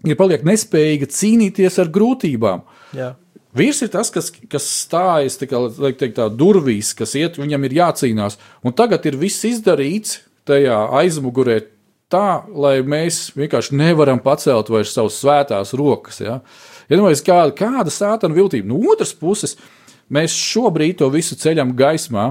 ir 0.08 0.18
paliek 0.18 0.46
nespējīga 0.46 1.10
cīnīties 1.12 1.80
ar 1.82 1.90
grūtībām. 1.92 2.64
Jā. 2.96 3.12
Vīrs 3.56 3.82
ir 3.84 3.90
tas, 3.92 4.08
kas, 4.08 4.30
kas 4.48 4.64
stājas 4.64 5.36
kā, 5.44 5.58
teikt, 5.92 6.16
tā, 6.16 6.30
durvīs, 6.32 6.94
kas 6.96 7.12
iet, 7.20 7.36
viņam 7.40 7.66
ir 7.68 7.76
jācīnās. 7.82 8.38
Un 8.64 8.72
tagad 8.76 9.04
ir 9.08 9.18
viss 9.20 9.44
izdarīts 9.44 10.22
tajā 10.48 10.78
aizmugurē 11.02 11.58
tā, 12.12 12.42
lai 12.48 12.78
mēs 12.80 13.26
vienkārši 13.36 13.76
nevaram 13.76 14.20
pacelt 14.24 14.72
vairs 14.72 14.94
savas 14.96 15.18
svētās 15.20 15.74
rokas. 15.76 16.22
Ja? 16.24 16.38
Iedomājieties, 16.88 17.24
ja 17.24 17.28
kāda, 17.28 17.54
kāda 17.60 17.92
sātana 17.92 18.36
viltība. 18.36 18.68
No 18.72 18.80
otras 18.92 19.12
puses, 19.16 19.58
mēs 20.12 20.36
šobrīd 20.36 21.00
to 21.00 21.10
visu 21.12 21.36
ceļam 21.40 21.76
gaismā. 21.76 22.30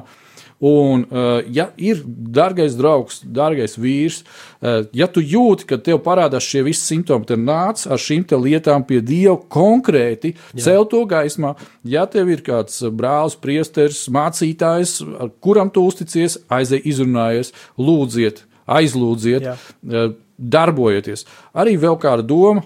Un, 0.61 1.07
uh, 1.09 1.39
ja 1.49 1.71
ir 1.81 2.03
dārgais 2.05 2.75
draugs, 2.77 3.23
dārgais 3.25 3.73
vīrs, 3.81 4.19
uh, 4.21 4.83
ja 4.93 5.07
tu 5.09 5.23
jūti, 5.25 5.65
ka 5.71 5.79
tev 5.81 6.03
parādās 6.05 6.45
šie 6.45 6.61
visi 6.67 6.83
simptomi, 6.85 7.25
tad 7.25 7.41
nāc 7.41 7.81
ar 7.89 7.97
šīm 7.97 8.27
lietām 8.37 8.85
pie 8.85 8.99
Dieva 9.01 9.39
konkrēti, 9.41 10.35
Jā. 10.53 10.65
cel 10.67 10.85
to 10.85 11.01
gaismā. 11.09 11.55
Ja 11.81 12.05
tev 12.05 12.29
ir 12.29 12.43
kāds 12.45 12.77
brālis, 12.93 13.39
priesteris, 13.41 14.03
mācītājs, 14.13 14.99
kuram 15.41 15.73
tu 15.73 15.81
uzticies, 15.89 16.37
aizej, 16.45 16.83
izrunājies, 16.93 17.49
lūdziet, 17.81 18.43
aizlūdziet, 18.69 19.49
Jā. 19.49 19.57
Uh, 19.81 20.13
darbojieties. 20.37 21.25
Arī 21.57 21.73
vēl 21.81 21.97
kāda 22.01 22.21
doma. 22.21 22.61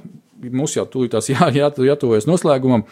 Mums 0.45 0.75
jau 0.75 0.83
tūlīt 0.83 1.15
tās 1.15 1.31
jā, 1.31 1.47
jā, 1.55 1.71
jātuvojas 1.87 2.27
noslēgumam. 2.27 2.83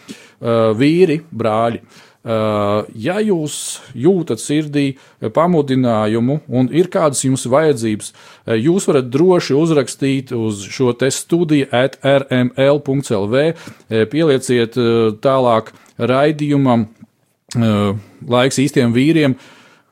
Vīri, 0.80 1.20
brāļi. 1.28 1.80
Uh, 1.84 2.13
ja 2.24 3.18
jūs 3.20 3.56
jūtat 3.92 4.40
sirdī 4.40 4.84
pamudinājumu 5.20 6.38
un 6.48 6.70
ir 6.72 6.88
kādas 6.92 7.20
jums 7.26 7.44
vajadzības, 7.52 8.12
uh, 8.14 8.54
jūs 8.56 8.88
varat 8.88 9.10
droši 9.12 9.56
uzrakstīt 9.58 10.32
uz 10.32 10.62
šo 10.64 10.94
te 10.96 11.10
studiju 11.12 11.68
at 11.74 11.98
rml.lv, 12.00 13.44
uh, 13.52 14.04
pielieciet 14.08 14.80
tālāk 15.24 15.74
raidījumam 15.98 16.88
laiks 17.54 18.58
īstiem 18.58 18.90
vīriem 18.96 19.36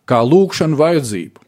kā 0.09 0.18
lūkšanu 0.26 0.80
vajadzību. 0.80 1.41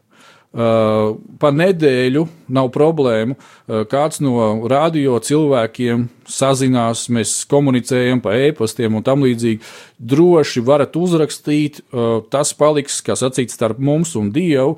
Uh, 0.54 1.16
pa 1.42 1.48
nedēļu 1.50 2.20
nav 2.54 2.68
problēmu. 2.70 3.34
Uh, 3.34 3.80
kāds 3.90 4.20
no 4.22 4.62
radio 4.70 5.16
cilvēkiem 5.18 6.04
sazinās, 6.30 7.08
mēs 7.10 7.32
komunicējam 7.50 8.20
pa 8.22 8.36
e-pastiem 8.38 8.94
un 8.94 9.02
tam 9.02 9.24
līdzīgi. 9.26 9.58
Droši 9.98 10.62
varat 10.62 10.94
uzrakstīt, 10.94 11.80
uh, 11.90 12.20
tas 12.30 12.54
paliks, 12.54 13.00
kā 13.02 13.16
sacīts, 13.18 13.56
starp 13.58 13.80
mums 13.82 14.14
un 14.20 14.30
Dievu, 14.34 14.76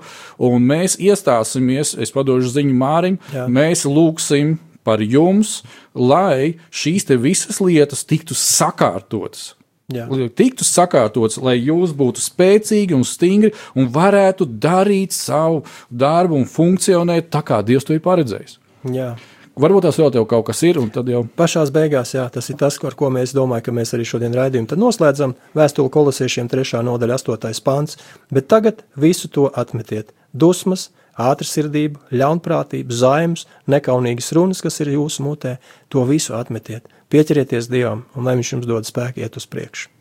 un 0.48 0.64
mēs 0.64 0.96
iestāsimies, 0.96 1.92
es 2.00 2.14
padošu 2.14 2.54
ziņu 2.56 2.72
Mārim, 2.80 3.20
Jā. 3.36 3.44
mēs 3.44 3.84
lūgsim 3.84 4.56
par 4.86 5.04
jums, 5.04 5.58
lai 5.92 6.56
šīs 6.72 7.10
visas 7.20 7.60
lietas 7.60 8.06
tiktu 8.08 8.32
sakārtotas. 8.32 9.55
Jā. 9.86 10.08
tiktu 10.34 10.66
sakārtots, 10.66 11.38
lai 11.38 11.60
jūs 11.60 11.92
būtu 11.94 12.18
spēcīgi 12.18 12.96
un 12.96 13.04
stingri 13.06 13.52
un 13.78 13.86
varētu 13.94 14.48
darīt 14.58 15.14
savu 15.14 15.62
darbu 15.90 16.40
un 16.40 16.48
funkcionēt 16.50 17.30
tā, 17.30 17.44
kā 17.46 17.60
Dievs 17.62 17.86
to 17.86 17.94
ir 17.94 18.02
paredzējis. 18.02 18.58
Jā. 18.90 19.14
Varbūt 19.56 19.86
tas 19.86 19.96
vēl 19.96 20.26
kaut 20.28 20.44
kas 20.50 20.58
ir, 20.68 20.76
un 20.76 20.90
tad 20.92 21.06
jau. 21.08 21.22
Pašās 21.38 21.70
beigās, 21.72 22.10
jā, 22.12 22.26
tas 22.28 22.50
ir 22.52 22.58
tas, 22.60 22.76
ar 22.84 22.96
ko 22.98 23.08
mēs 23.14 23.32
domājam, 23.32 23.64
ka 23.64 23.72
mēs 23.78 23.94
arī 23.96 24.04
šodien 24.04 24.34
raidījumu 24.36 24.68
tad 24.68 24.82
noslēdzam. 24.82 25.32
Vēstuli 25.56 25.92
kolosiešiem 25.94 26.50
3. 26.52 26.82
nodaļa 26.84 27.16
8. 27.22 27.62
pāns, 27.64 27.96
bet 28.28 28.50
tagad 28.52 28.82
visu 29.00 29.30
to 29.32 29.46
atmetiet. 29.54 30.12
Dusmas, 30.36 30.90
ātrsirdību, 31.16 32.02
ļaunprātību, 32.12 32.92
zaimus, 32.92 33.46
nekaunīgas 33.70 34.28
runas, 34.36 34.60
kas 34.60 34.76
ir 34.84 34.92
jūsu 34.92 35.24
mutē, 35.24 35.56
to 35.88 36.04
visu 36.04 36.36
atmetiet. 36.36 36.84
Pieķerieties 37.12 37.68
Dievam, 37.70 38.06
un 38.16 38.26
lai 38.26 38.36
Viņš 38.38 38.52
jums 38.56 38.66
dod 38.68 38.88
spēku 38.88 39.22
iet 39.22 39.38
uz 39.38 39.46
priekšu. 39.50 39.92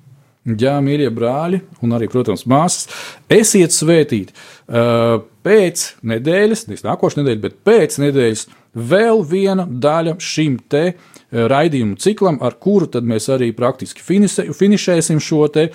Jā, 0.45 0.75
mīļie 0.77 1.07
brāļi, 1.09 1.59
un 1.81 1.95
arī, 1.97 2.05
protams, 2.05 2.43
māsas, 2.45 2.85
esiet 3.33 3.73
svētīti. 3.73 4.35
Pēc 5.45 5.85
nedēļas, 6.05 6.67
nevis 6.69 6.85
nākošais 6.85 7.17
nedēļa, 7.17 7.41
bet 7.41 7.55
pēc 7.65 7.97
nedēļas 8.03 8.43
vēl 8.77 9.23
viena 9.25 9.65
daļa 9.65 10.19
šim 10.21 10.59
te 10.69 10.83
raidījumu 11.33 11.97
ciklam, 11.97 12.37
ar 12.45 12.59
kuru 12.61 13.01
mēs 13.01 13.25
arī 13.33 13.49
praktiski 13.57 14.05
finišēsim 14.05 15.17
šo 15.17 15.47
te. 15.49 15.71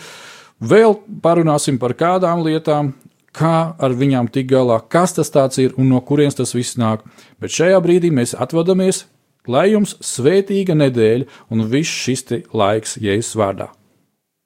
Vēl 0.62 0.95
parunāsim 1.24 1.81
par 1.83 1.97
kādām 1.99 2.45
lietām, 2.47 2.93
kā 3.35 3.74
ar 3.74 3.95
viņām 3.97 4.31
tikt 4.31 4.53
galā, 4.53 4.78
kas 4.87 5.18
tas 5.18 5.59
ir 5.59 5.74
un 5.78 5.91
no 5.91 5.99
kurienes 5.99 6.39
tas 6.39 6.55
viss 6.55 6.78
nāk. 6.78 7.03
Bet 7.43 7.51
šajā 7.55 7.78
brīdī 7.83 8.12
mēs 8.14 8.37
atvadamies, 8.39 9.09
lai 9.49 9.70
jums 9.72 9.97
svētīga 10.05 10.76
nedēļa 10.76 11.28
un 11.51 11.64
viss 11.70 12.03
šis 12.05 12.26
laiks 12.53 12.99
Jēzus 13.01 13.36
vārdā. 13.38 13.70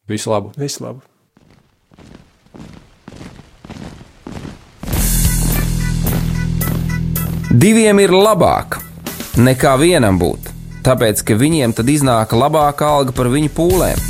Visu 0.08 0.30
labu! 0.30 0.52
Visu 0.60 0.84
labu. 0.84 1.00
Diviem 7.54 8.00
ir 8.02 8.10
labāk 8.10 8.80
nekā 9.38 9.76
vienam 9.80 10.18
būt, 10.18 10.50
tāpēc 10.84 11.22
ka 11.24 11.36
viņiem 11.38 11.72
tad 11.78 11.88
iznāk 11.88 12.34
labāka 12.36 12.88
alga 12.98 13.14
par 13.16 13.30
viņu 13.32 13.52
pūlēm. 13.56 14.02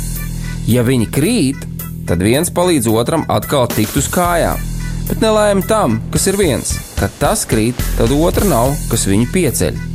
Ja 0.67 0.83
viņi 0.83 1.07
krīt, 1.13 1.63
tad 2.09 2.25
viens 2.25 2.49
palīdz 2.49 2.89
otram 2.89 3.23
atkal 3.29 3.69
tikt 3.71 3.95
uz 4.01 4.09
kājām. 4.11 4.59
Bet 5.05 5.21
nelēma 5.21 5.61
tam, 5.69 5.99
kas 6.11 6.25
ir 6.27 6.41
viens, 6.41 6.73
kad 6.97 7.13
tas 7.21 7.45
krīt, 7.45 7.77
tad 7.99 8.11
otra 8.17 8.49
nav, 8.49 8.73
kas 8.89 9.05
viņu 9.07 9.29
pieceļ. 9.31 9.94